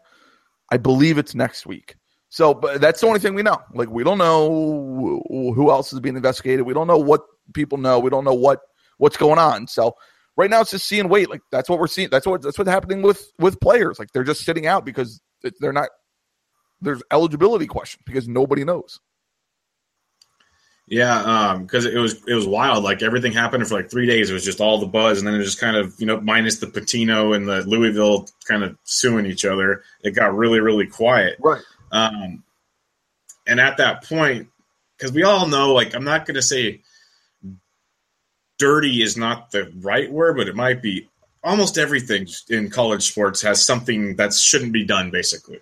I 0.71 0.77
believe 0.77 1.17
it's 1.17 1.35
next 1.35 1.65
week. 1.65 1.95
So, 2.29 2.53
but 2.53 2.81
that's 2.81 2.99
the 3.01 3.07
only 3.07 3.19
thing 3.19 3.35
we 3.35 3.43
know. 3.43 3.61
Like, 3.73 3.89
we 3.89 4.03
don't 4.03 4.17
know 4.17 5.21
who 5.29 5.69
else 5.69 5.93
is 5.93 5.99
being 5.99 6.15
investigated. 6.15 6.65
We 6.65 6.73
don't 6.73 6.87
know 6.87 6.97
what 6.97 7.21
people 7.53 7.77
know. 7.77 7.99
We 7.99 8.09
don't 8.09 8.25
know 8.25 8.33
what 8.33 8.59
what's 8.97 9.15
going 9.15 9.39
on. 9.39 9.67
So, 9.67 9.95
right 10.35 10.49
now 10.49 10.61
it's 10.61 10.71
just 10.71 10.87
see 10.87 10.99
and 10.99 11.09
wait. 11.09 11.29
Like, 11.29 11.41
that's 11.51 11.69
what 11.69 11.79
we're 11.79 11.87
seeing. 11.87 12.09
That's 12.09 12.25
what 12.25 12.41
that's 12.41 12.57
what's 12.57 12.69
happening 12.69 13.03
with 13.03 13.31
with 13.39 13.59
players. 13.61 13.99
Like, 13.99 14.11
they're 14.11 14.23
just 14.23 14.43
sitting 14.43 14.67
out 14.67 14.83
because 14.85 15.21
they're 15.61 15.71
not. 15.71 15.89
There's 16.85 17.03
eligibility 17.11 17.67
question 17.67 18.01
because 18.05 18.27
nobody 18.27 18.63
knows. 18.63 18.99
Yeah, 20.87 21.57
because 21.61 21.85
it 21.85 21.97
was 21.97 22.23
it 22.27 22.35
was 22.35 22.45
wild. 22.45 22.83
Like 22.83 23.01
everything 23.01 23.31
happened 23.31 23.67
for 23.67 23.73
like 23.73 23.89
three 23.89 24.05
days. 24.05 24.29
It 24.29 24.33
was 24.33 24.45
just 24.45 24.61
all 24.61 24.79
the 24.79 24.85
buzz, 24.85 25.17
and 25.17 25.27
then 25.27 25.33
it 25.33 25.39
was 25.39 25.47
just 25.47 25.59
kind 25.59 25.75
of 25.75 25.95
you 25.97 26.05
know 26.05 26.21
minus 26.21 26.59
the 26.59 26.67
Pitino 26.67 27.35
and 27.35 27.47
the 27.47 27.63
Louisville 27.63 28.27
kind 28.47 28.63
of 28.63 28.77
suing 28.83 29.25
each 29.25 29.45
other. 29.45 29.83
It 30.03 30.11
got 30.11 30.35
really 30.35 30.59
really 30.59 30.85
quiet. 30.85 31.37
Right. 31.39 31.63
Um, 31.91 32.43
and 33.47 33.59
at 33.59 33.77
that 33.77 34.03
point, 34.03 34.49
because 34.97 35.11
we 35.11 35.23
all 35.23 35.47
know, 35.47 35.73
like 35.73 35.95
I'm 35.95 36.03
not 36.03 36.27
going 36.27 36.35
to 36.35 36.41
say 36.43 36.81
dirty 38.59 39.01
is 39.01 39.17
not 39.17 39.51
the 39.51 39.71
right 39.77 40.11
word, 40.11 40.37
but 40.37 40.47
it 40.47 40.55
might 40.55 40.81
be. 40.81 41.09
Almost 41.43 41.77
everything 41.77 42.27
in 42.49 42.71
college 42.71 43.03
sports 43.03 43.41
has 43.43 43.63
something 43.63 44.15
that 44.15 44.33
shouldn't 44.33 44.73
be 44.73 44.83
done. 44.83 45.11
Basically, 45.11 45.59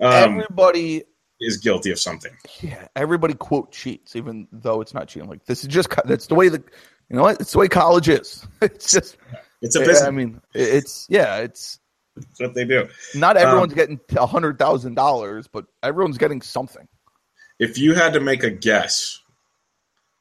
um, 0.00 0.40
Everybody 0.40 1.04
is 1.40 1.58
guilty 1.58 1.90
of 1.90 1.98
something. 1.98 2.32
Yeah, 2.60 2.88
everybody 2.96 3.34
quote 3.34 3.72
cheats, 3.72 4.16
even 4.16 4.48
though 4.52 4.80
it's 4.80 4.94
not 4.94 5.08
cheating. 5.08 5.28
Like 5.28 5.44
this 5.46 5.62
is 5.62 5.68
just 5.68 5.88
that's 6.04 6.26
the 6.26 6.34
way 6.34 6.48
the 6.48 6.62
You 7.08 7.16
know 7.16 7.22
what? 7.22 7.40
It's 7.40 7.52
the 7.52 7.58
way 7.58 7.68
college 7.68 8.08
is. 8.08 8.46
It's 8.60 8.92
just 8.92 9.16
it's 9.62 9.76
a 9.76 9.80
business. 9.80 10.02
I 10.02 10.10
mean, 10.10 10.40
it's 10.54 11.06
yeah, 11.08 11.38
it's 11.38 11.78
That's 12.16 12.40
what 12.40 12.54
they 12.54 12.64
do. 12.64 12.88
not 13.14 13.36
everyone's 13.36 13.74
getting 13.74 14.00
a 14.16 14.26
hundred 14.26 14.58
thousand 14.58 14.94
dollars, 14.94 15.48
but 15.48 15.66
everyone's 15.82 16.18
getting 16.18 16.42
something. 16.42 16.86
If 17.58 17.78
you 17.78 17.94
had 17.94 18.12
to 18.12 18.20
make 18.20 18.44
a 18.44 18.50
guess, 18.50 19.20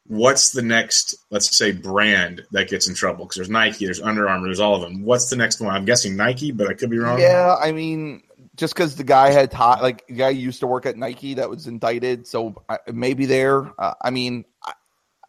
what's 0.08 0.52
the 0.52 0.64
next, 0.64 1.16
let's 1.30 1.56
say, 1.56 1.72
brand 1.72 2.44
that 2.52 2.68
gets 2.68 2.88
in 2.88 2.96
trouble? 2.96 3.26
Because 3.26 3.36
there's 3.36 3.50
Nike, 3.50 3.86
there's 3.86 4.02
Under 4.02 4.28
Armour, 4.28 4.48
there's 4.48 4.60
all 4.60 4.76
of 4.76 4.82
them. 4.82 5.04
What's 5.04 5.30
the 5.30 5.36
next 5.36 5.60
one? 5.60 5.76
I'm 5.76 5.86
guessing 5.86 6.16
Nike, 6.16 6.52
but 6.52 6.68
I 6.68 6.74
could 6.74 6.90
be 6.90 6.98
wrong. 6.98 7.20
Yeah, 7.20 7.56
I 7.62 7.72
mean, 7.72 8.24
just 8.58 8.74
because 8.76 8.96
the 8.96 9.04
guy 9.04 9.30
had 9.32 9.52
ti 9.52 9.58
like 9.58 10.06
the 10.08 10.16
guy 10.16 10.30
used 10.30 10.60
to 10.60 10.68
work 10.68 10.86
at 10.86 10.98
Nike 10.98 11.36
that 11.36 11.50
was 11.50 11.68
indicted, 11.68 12.28
so 12.28 12.62
I, 12.68 12.80
maybe 12.92 13.26
there. 13.26 13.72
Uh, 13.80 13.94
I 14.02 14.10
mean, 14.10 14.44
I, 14.66 14.74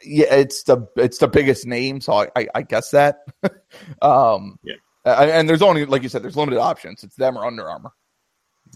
yeah, 0.03 0.35
it's 0.35 0.64
the 0.64 0.89
it's 0.97 1.18
the 1.18 1.29
biggest 1.29 1.66
name, 1.66 2.01
so 2.01 2.14
I 2.14 2.29
I, 2.35 2.49
I 2.57 2.62
guess 2.62 2.91
that. 2.91 3.20
um, 4.03 4.59
Yeah. 4.62 4.74
and, 5.05 5.31
and 5.31 5.49
there's 5.49 5.62
only 5.62 5.85
like 5.87 6.03
you 6.03 6.09
said, 6.09 6.22
there's 6.22 6.37
limited 6.37 6.59
options. 6.61 7.05
It's 7.05 7.16
them 7.16 7.37
or 7.39 7.45
Under 7.47 7.68
Armour. 7.68 7.91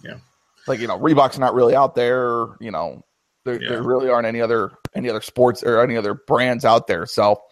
Yeah. 0.05 0.19
like 0.67 0.81
you 0.81 0.87
know, 0.87 0.99
Reebok's 0.99 1.39
not 1.39 1.55
really 1.55 1.75
out 1.75 1.95
there. 1.95 2.47
You 2.61 2.71
know, 2.71 3.03
there, 3.45 3.61
Yeah. 3.61 3.71
there 3.71 3.83
really 3.83 4.09
aren't 4.11 4.27
any 4.27 4.41
other 4.41 4.73
any 4.95 5.09
other 5.11 5.21
sports 5.23 5.63
or 5.63 5.81
any 5.83 5.97
other 5.97 6.15
brands 6.15 6.65
out 6.65 6.87
there. 6.87 7.07
So. 7.07 7.43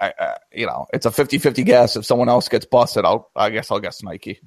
I, 0.00 0.12
I, 0.18 0.36
you 0.52 0.66
know, 0.66 0.86
it's 0.92 1.06
a 1.06 1.10
50-50 1.10 1.64
guess. 1.64 1.96
If 1.96 2.04
someone 2.04 2.28
else 2.28 2.48
gets 2.48 2.66
busted, 2.66 3.04
I'll, 3.04 3.30
I 3.34 3.50
guess 3.50 3.70
I'll 3.70 3.80
guess 3.80 4.02
Nike. 4.02 4.40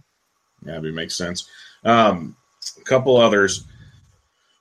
Yeah, 0.65 0.77
it 0.77 0.93
makes 0.93 1.15
sense. 1.15 1.49
Um, 1.84 2.36
a 2.80 2.84
couple 2.84 3.17
others. 3.17 3.63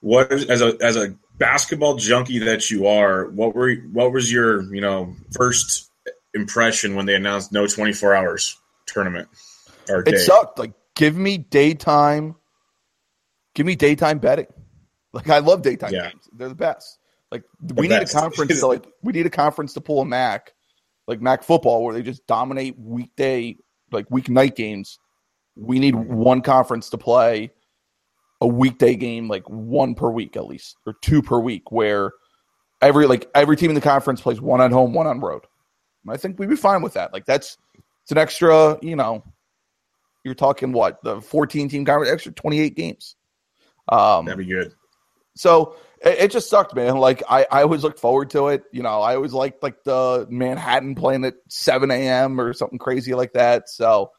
What 0.00 0.30
as 0.32 0.62
a 0.62 0.76
as 0.80 0.96
a 0.96 1.14
basketball 1.38 1.96
junkie 1.96 2.40
that 2.40 2.70
you 2.70 2.86
are? 2.86 3.26
What 3.26 3.54
were 3.54 3.74
what 3.92 4.12
was 4.12 4.30
your 4.30 4.62
you 4.74 4.80
know 4.80 5.14
first 5.32 5.90
impression 6.34 6.94
when 6.94 7.06
they 7.06 7.14
announced 7.14 7.52
no 7.52 7.66
twenty 7.66 7.92
four 7.92 8.14
hours 8.14 8.56
tournament 8.86 9.28
or 9.88 10.02
day? 10.02 10.12
It 10.12 10.18
sucked. 10.20 10.58
Like, 10.58 10.72
give 10.94 11.16
me 11.16 11.38
daytime. 11.38 12.36
Give 13.54 13.66
me 13.66 13.74
daytime 13.74 14.18
betting. 14.18 14.46
Like, 15.12 15.28
I 15.30 15.38
love 15.38 15.62
daytime 15.62 15.92
Yeah. 15.92 16.10
games. 16.10 16.28
They're 16.32 16.48
the 16.50 16.54
best. 16.54 16.98
Like, 17.32 17.42
we 17.60 17.88
need 17.88 17.98
best. 18.00 18.14
a 18.14 18.18
conference 18.20 18.60
to 18.60 18.66
like. 18.66 18.86
We 19.02 19.12
need 19.12 19.26
a 19.26 19.30
conference 19.30 19.72
to 19.72 19.80
pull 19.80 20.00
a 20.00 20.04
MAC, 20.04 20.52
like 21.08 21.20
MAC 21.20 21.42
football, 21.42 21.82
where 21.82 21.94
they 21.94 22.02
just 22.02 22.26
dominate 22.26 22.78
weekday, 22.78 23.56
like 23.90 24.08
weeknight 24.10 24.54
games. 24.54 24.98
We 25.58 25.78
need 25.78 25.94
one 25.94 26.40
conference 26.40 26.90
to 26.90 26.98
play 26.98 27.50
a 28.40 28.46
weekday 28.46 28.94
game, 28.94 29.28
like 29.28 29.48
one 29.48 29.94
per 29.94 30.10
week 30.10 30.36
at 30.36 30.46
least, 30.46 30.76
or 30.86 30.94
two 31.02 31.22
per 31.22 31.38
week, 31.40 31.72
where 31.72 32.12
every 32.80 33.06
like 33.06 33.28
every 33.34 33.56
team 33.56 33.70
in 33.70 33.74
the 33.74 33.80
conference 33.80 34.20
plays 34.20 34.40
one 34.40 34.60
at 34.60 34.70
home, 34.70 34.92
one 34.92 35.06
on 35.06 35.20
road. 35.20 35.44
And 36.04 36.12
I 36.12 36.16
think 36.16 36.38
we'd 36.38 36.48
be 36.48 36.56
fine 36.56 36.82
with 36.82 36.94
that. 36.94 37.12
Like 37.12 37.26
that's 37.26 37.58
it's 38.02 38.12
an 38.12 38.18
extra, 38.18 38.78
you 38.80 38.96
know, 38.96 39.24
you're 40.24 40.34
talking 40.34 40.72
what 40.72 41.02
the 41.02 41.20
14 41.20 41.68
team 41.68 41.84
conference, 41.84 42.10
extra 42.10 42.32
28 42.32 42.76
games. 42.76 43.16
Um, 43.88 44.26
That'd 44.26 44.38
be 44.38 44.52
good. 44.52 44.74
so 45.34 45.76
it, 46.02 46.18
it 46.18 46.30
just 46.30 46.48
sucked, 46.50 46.74
man. 46.74 46.96
Like 46.98 47.22
I, 47.28 47.46
I 47.50 47.62
always 47.62 47.82
looked 47.82 47.98
forward 47.98 48.30
to 48.30 48.48
it. 48.48 48.64
You 48.72 48.82
know, 48.82 49.00
I 49.00 49.16
always 49.16 49.32
liked 49.32 49.62
like 49.62 49.82
the 49.84 50.26
Manhattan 50.30 50.94
playing 50.94 51.24
at 51.24 51.34
7 51.48 51.90
a.m. 51.90 52.40
or 52.40 52.52
something 52.52 52.78
crazy 52.78 53.14
like 53.14 53.32
that. 53.32 53.68
So, 53.68 54.12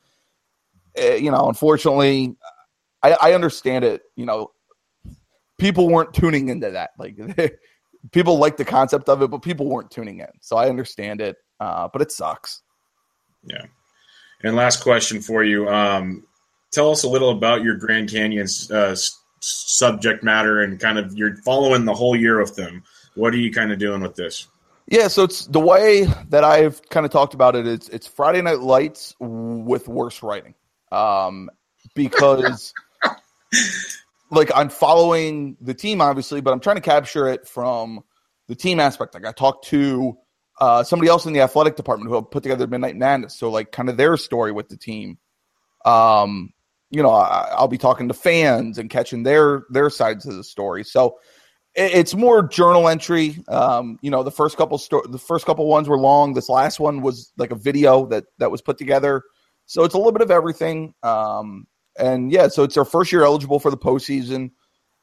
you 0.97 1.31
know, 1.31 1.47
unfortunately, 1.47 2.35
I, 3.03 3.13
I 3.13 3.33
understand 3.33 3.85
it. 3.85 4.01
You 4.15 4.25
know, 4.25 4.51
people 5.57 5.89
weren't 5.89 6.13
tuning 6.13 6.49
into 6.49 6.71
that. 6.71 6.91
Like 6.97 7.17
people 8.11 8.37
like 8.37 8.57
the 8.57 8.65
concept 8.65 9.09
of 9.09 9.21
it, 9.21 9.29
but 9.29 9.41
people 9.41 9.67
weren't 9.67 9.91
tuning 9.91 10.19
in. 10.19 10.27
So 10.41 10.57
I 10.57 10.69
understand 10.69 11.21
it. 11.21 11.37
Uh, 11.59 11.89
but 11.91 12.01
it 12.01 12.11
sucks. 12.11 12.61
Yeah. 13.43 13.65
And 14.43 14.55
last 14.55 14.81
question 14.81 15.21
for 15.21 15.43
you. 15.43 15.67
Um, 15.67 16.25
tell 16.71 16.91
us 16.91 17.03
a 17.03 17.09
little 17.09 17.31
about 17.31 17.63
your 17.63 17.75
Grand 17.75 18.09
Canyon's 18.09 18.71
uh, 18.71 18.91
s- 18.91 19.19
subject 19.41 20.23
matter 20.23 20.61
and 20.61 20.79
kind 20.79 20.97
of 20.97 21.13
you're 21.17 21.35
following 21.37 21.85
the 21.85 21.93
whole 21.93 22.15
year 22.15 22.39
with 22.39 22.55
them. 22.55 22.83
What 23.15 23.33
are 23.33 23.37
you 23.37 23.51
kind 23.51 23.71
of 23.71 23.79
doing 23.79 24.01
with 24.01 24.15
this? 24.15 24.47
Yeah, 24.87 25.07
so 25.07 25.23
it's 25.23 25.45
the 25.45 25.59
way 25.59 26.05
that 26.29 26.43
I've 26.43 26.81
kind 26.89 27.05
of 27.05 27.11
talked 27.11 27.33
about 27.33 27.55
it. 27.55 27.67
It's 27.67 27.89
it's 27.89 28.07
Friday 28.07 28.41
Night 28.41 28.59
Lights 28.59 29.13
with 29.19 29.87
worse 29.87 30.23
writing, 30.23 30.55
um, 30.91 31.49
because 31.95 32.73
like 34.31 34.51
I'm 34.55 34.69
following 34.69 35.57
the 35.61 35.73
team 35.73 36.01
obviously, 36.01 36.41
but 36.41 36.51
I'm 36.51 36.59
trying 36.59 36.77
to 36.77 36.81
capture 36.81 37.27
it 37.27 37.47
from 37.47 38.03
the 38.47 38.55
team 38.55 38.79
aspect. 38.79 39.13
Like 39.13 39.25
I 39.25 39.31
talked 39.31 39.65
to 39.69 40.17
uh, 40.59 40.83
somebody 40.83 41.09
else 41.09 41.25
in 41.25 41.33
the 41.33 41.41
athletic 41.41 41.75
department 41.75 42.11
who 42.11 42.21
put 42.21 42.43
together 42.43 42.67
Midnight 42.67 42.95
Madness, 42.97 43.35
so 43.35 43.49
like 43.49 43.71
kind 43.71 43.89
of 43.89 43.97
their 43.97 44.17
story 44.17 44.51
with 44.51 44.69
the 44.69 44.77
team. 44.77 45.17
Um, 45.85 46.53
you 46.91 47.01
know, 47.03 47.11
I, 47.11 47.49
I'll 47.51 47.67
be 47.67 47.77
talking 47.77 48.07
to 48.07 48.13
fans 48.13 48.77
and 48.77 48.89
catching 48.89 49.23
their 49.23 49.63
their 49.69 49.89
sides 49.89 50.25
of 50.25 50.35
the 50.35 50.43
story. 50.43 50.83
So 50.83 51.19
it- 51.75 51.93
it's 51.93 52.13
more 52.15 52.43
journal 52.43 52.87
entry. 52.89 53.43
Um, 53.47 53.99
you 54.01 54.11
know, 54.11 54.23
the 54.23 54.31
first 54.31 54.57
couple 54.57 54.77
sto- 54.77 55.05
the 55.07 55.19
first 55.19 55.45
couple 55.45 55.67
ones 55.67 55.87
were 55.87 55.97
long. 55.99 56.33
This 56.33 56.49
last 56.49 56.79
one 56.79 57.01
was 57.01 57.31
like 57.37 57.51
a 57.51 57.55
video 57.55 58.05
that 58.07 58.25
that 58.39 58.51
was 58.51 58.61
put 58.61 58.77
together. 58.77 59.23
So 59.69 59.83
it's 59.83 59.93
a 59.93 59.97
little 59.97 60.11
bit 60.11 60.21
of 60.23 60.31
everything. 60.31 60.93
Um, 61.03 61.67
and 61.97 62.31
yeah, 62.31 62.47
so 62.47 62.63
it's 62.63 62.75
their 62.75 62.85
first 62.85 63.11
year 63.11 63.23
eligible 63.23 63.59
for 63.59 63.69
the 63.69 63.77
postseason. 63.77 64.51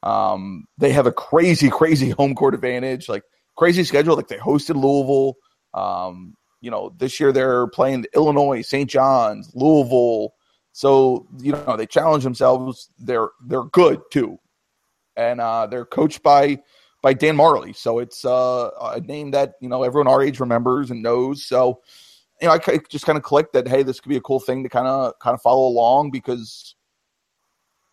Um, 0.02 0.64
they 0.78 0.92
have 0.92 1.06
a 1.06 1.12
crazy, 1.12 1.70
crazy 1.70 2.10
home 2.18 2.34
court 2.34 2.54
advantage, 2.54 3.08
like 3.08 3.22
crazy 3.56 3.84
schedule. 3.84 4.16
Like 4.16 4.28
they 4.28 4.38
hosted 4.38 4.74
Louisville. 4.74 5.36
Um, 5.72 6.34
you 6.60 6.70
know, 6.70 6.92
this 6.98 7.20
year 7.20 7.32
they're 7.32 7.68
playing 7.68 8.06
Illinois, 8.14 8.62
St. 8.62 8.90
John's, 8.90 9.50
Louisville. 9.54 10.34
So 10.72 11.28
you 11.38 11.52
know 11.52 11.76
they 11.76 11.86
challenge 11.86 12.24
themselves. 12.24 12.90
They're 12.98 13.30
they're 13.46 13.64
good 13.64 14.02
too 14.10 14.38
and 15.16 15.40
uh, 15.40 15.66
they're 15.66 15.84
coached 15.84 16.22
by 16.22 16.60
by 17.02 17.14
Dan 17.14 17.36
Majerle. 17.36 17.74
So 17.74 17.98
it's 17.98 18.24
uh, 18.24 18.70
a 18.80 19.00
name 19.00 19.32
that 19.32 19.54
you 19.60 19.68
know 19.68 19.82
everyone 19.82 20.08
our 20.08 20.22
age 20.22 20.40
remembers 20.40 20.90
and 20.90 21.02
knows. 21.02 21.44
So 21.44 21.80
you 22.40 22.48
know, 22.48 22.54
I 22.54 22.58
just 22.88 23.06
kind 23.06 23.16
of 23.16 23.24
clicked 23.24 23.52
that 23.54 23.68
hey, 23.68 23.82
this 23.82 24.00
could 24.00 24.08
be 24.08 24.16
a 24.16 24.20
cool 24.20 24.40
thing 24.40 24.62
to 24.62 24.68
kind 24.68 24.86
of 24.86 25.18
kind 25.20 25.34
of 25.34 25.42
follow 25.42 25.66
along 25.66 26.10
because 26.10 26.74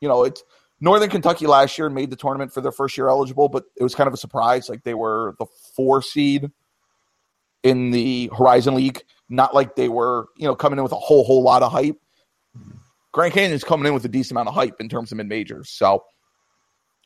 you 0.01 0.07
know 0.07 0.23
it's 0.23 0.43
Northern 0.81 1.09
Kentucky 1.09 1.47
last 1.47 1.77
year 1.77 1.89
made 1.89 2.09
the 2.09 2.15
tournament 2.15 2.53
for 2.53 2.61
their 2.61 2.71
first 2.71 2.97
year 2.97 3.07
eligible, 3.07 3.47
but 3.47 3.63
it 3.77 3.83
was 3.83 3.95
kind 3.95 4.07
of 4.07 4.13
a 4.13 4.17
surprise. 4.17 4.69
Like 4.69 4.83
they 4.83 4.93
were 4.93 5.35
the 5.39 5.45
four 5.75 6.01
seed 6.01 6.51
in 7.63 7.91
the 7.91 8.29
Horizon 8.37 8.75
League, 8.75 9.01
not 9.29 9.55
like 9.55 9.75
they 9.75 9.87
were 9.87 10.27
you 10.37 10.45
know 10.45 10.55
coming 10.55 10.77
in 10.77 10.83
with 10.83 10.91
a 10.91 10.97
whole 10.97 11.23
whole 11.23 11.41
lot 11.41 11.63
of 11.63 11.71
hype. 11.71 11.97
Grand 13.13 13.33
Canyon 13.33 13.53
is 13.53 13.63
coming 13.63 13.85
in 13.85 13.93
with 13.93 14.03
a 14.05 14.09
decent 14.09 14.31
amount 14.31 14.49
of 14.49 14.55
hype 14.55 14.81
in 14.81 14.89
terms 14.89 15.11
of 15.11 15.17
mid 15.17 15.29
majors. 15.29 15.69
So 15.69 16.03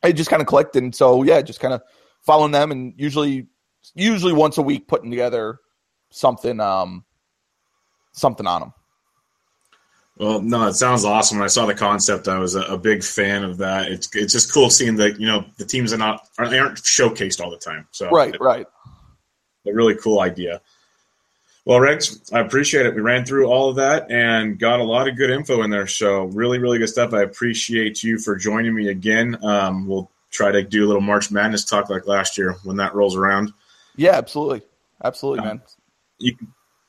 I 0.02 0.12
just 0.12 0.30
kind 0.30 0.42
of 0.42 0.48
clicked, 0.48 0.76
and 0.76 0.96
so 0.96 1.24
yeah, 1.24 1.42
just 1.42 1.60
kind 1.60 1.74
of 1.74 1.82
following 2.22 2.52
them, 2.52 2.72
and 2.72 2.94
usually, 2.98 3.48
usually 3.94 4.34
once 4.34 4.58
a 4.58 4.62
week, 4.62 4.88
putting 4.88 5.12
together 5.12 5.60
something, 6.10 6.60
um, 6.60 7.04
something 8.18 8.48
on 8.48 8.62
them. 8.62 8.74
Well, 10.18 10.42
no, 10.42 10.68
it 10.68 10.74
sounds 10.74 11.06
awesome. 11.06 11.38
When 11.38 11.46
I 11.46 11.48
saw 11.48 11.68
the 11.68 11.76
concept, 11.76 12.28
I 12.28 12.40
was 12.40 12.56
a, 12.56 12.62
a 12.62 12.78
big 12.78 13.04
fan 13.04 13.44
of 13.44 13.58
that. 13.58 13.92
It's 13.92 14.10
it's 14.16 14.34
just 14.34 14.52
cool 14.52 14.70
seeing 14.70 14.96
that 14.96 15.20
you 15.20 15.28
know 15.28 15.46
the 15.58 15.66
teams 15.66 15.94
are 15.94 15.98
not 15.98 16.28
aren't, 16.40 16.52
they 16.52 16.60
aren't 16.60 16.78
showcased 16.80 17.40
all 17.40 17.52
the 17.52 17.58
time. 17.58 17.88
So 17.92 18.10
Right, 18.10 18.36
right. 18.40 18.66
a 19.68 19.74
really 19.74 19.96
cool 19.96 20.22
idea. 20.22 20.62
Well, 21.66 21.82
Rex, 21.82 22.22
I 22.32 22.40
appreciate 22.40 22.86
it. 22.86 22.96
We 22.96 23.02
ran 23.02 23.26
through 23.26 23.48
all 23.48 23.70
of 23.70 23.76
that 23.76 24.10
and 24.10 24.58
got 24.58 24.80
a 24.80 24.84
lot 24.84 25.08
of 25.08 25.18
good 25.18 25.30
info 25.30 25.64
in 25.64 25.70
there. 25.70 25.86
So 25.86 26.24
really, 26.24 26.60
really 26.60 26.80
good 26.80 26.88
stuff. 26.88 27.14
I 27.14 27.24
appreciate 27.24 28.02
you 28.02 28.18
for 28.18 28.38
joining 28.38 28.74
me 28.74 28.88
again. 28.88 29.38
Um, 29.44 29.86
we'll 29.86 30.10
try 30.32 30.50
to 30.50 30.64
do 30.64 30.86
a 30.86 30.88
little 30.88 31.02
March 31.02 31.30
Madness 31.30 31.66
talk 31.66 31.90
like 31.90 32.08
last 32.08 32.38
year 32.38 32.56
when 32.64 32.78
that 32.78 32.96
rolls 32.96 33.18
around. 33.18 33.52
Yeah, 33.98 34.14
absolutely, 34.14 34.62
absolutely, 35.04 35.44
man. 35.44 35.62
You 36.20 36.38
can 36.38 36.48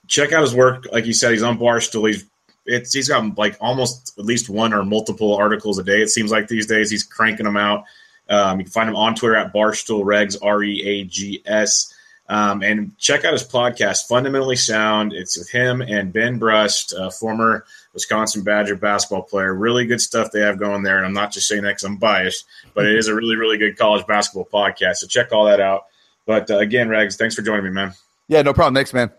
check 0.09 0.33
out 0.33 0.43
his 0.43 0.55
work. 0.55 0.87
Like 0.91 1.07
you 1.07 1.13
said, 1.13 1.33
he's 1.33 1.43
on 1.43 1.59
Barstool. 1.59 2.09
He's 2.09 2.25
it's 2.67 2.93
he's 2.93 3.09
got 3.09 3.39
like 3.39 3.57
almost 3.61 4.19
at 4.19 4.25
least 4.25 4.49
one 4.49 4.73
or 4.73 4.85
multiple 4.85 5.37
articles 5.37 5.79
a 5.79 5.83
day. 5.83 6.03
It 6.03 6.09
seems 6.09 6.31
like 6.31 6.49
these 6.49 6.67
days 6.67 6.91
he's 6.91 7.05
cranking 7.05 7.45
them 7.45 7.57
out. 7.57 7.85
Um, 8.29 8.59
you 8.59 8.65
can 8.65 8.73
find 8.73 8.89
him 8.89 8.97
on 8.97 9.15
Twitter 9.15 9.37
at 9.37 9.55
Barstool 9.55 10.05
Reags 10.05 10.37
R 10.43 10.63
E 10.63 10.83
A 10.87 11.05
G 11.05 11.43
S. 11.47 11.95
Um, 12.31 12.63
and 12.63 12.97
check 12.99 13.25
out 13.25 13.33
his 13.33 13.43
podcast, 13.43 14.07
Fundamentally 14.07 14.57
Sound. 14.57 15.15
It's 15.15 15.39
with 15.39 15.51
him 15.51 15.81
and 15.81 16.13
Ben 16.13 16.39
Brust, 16.39 16.93
a 16.93 17.11
former 17.11 17.65
Wisconsin 17.95 18.43
Badger 18.43 18.77
basketball 18.77 19.23
player. 19.23 19.55
Really 19.55 19.87
good 19.87 20.03
stuff 20.03 20.31
they 20.31 20.41
have 20.41 20.59
going 20.59 20.83
there. 20.83 20.99
And 20.99 21.07
I'm 21.07 21.15
not 21.15 21.33
just 21.33 21.49
saying 21.49 21.63
that 21.63 21.71
because 21.71 21.85
I'm 21.85 21.97
biased, 21.97 22.45
but 22.75 22.85
it 22.85 22.97
is 22.97 23.09
a 23.09 23.15
really, 23.15 23.37
really 23.37 23.57
good 23.57 23.79
college 23.79 24.07
basketball 24.07 24.47
podcast. 24.53 24.97
So 24.97 25.07
check 25.07 25.33
all 25.33 25.47
that 25.47 25.59
out. 25.59 25.87
But 26.27 26.51
uh, 26.51 26.59
again, 26.59 26.89
Reags, 26.89 27.17
thanks 27.17 27.35
for 27.35 27.41
joining 27.41 27.65
me, 27.65 27.71
man. 27.71 27.95
Yeah, 28.29 28.43
no 28.43 28.53
problem. 28.53 28.75
Thanks, 28.75 28.93
man. 28.93 29.11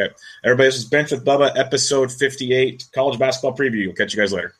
Okay. 0.00 0.14
Everybody, 0.44 0.68
this 0.68 0.76
is 0.76 0.84
Bench 0.86 1.10
with 1.10 1.24
Bubba, 1.24 1.52
episode 1.56 2.10
58, 2.10 2.88
college 2.94 3.18
basketball 3.18 3.56
preview. 3.56 3.86
We'll 3.86 3.94
catch 3.94 4.14
you 4.14 4.20
guys 4.20 4.32
later. 4.32 4.54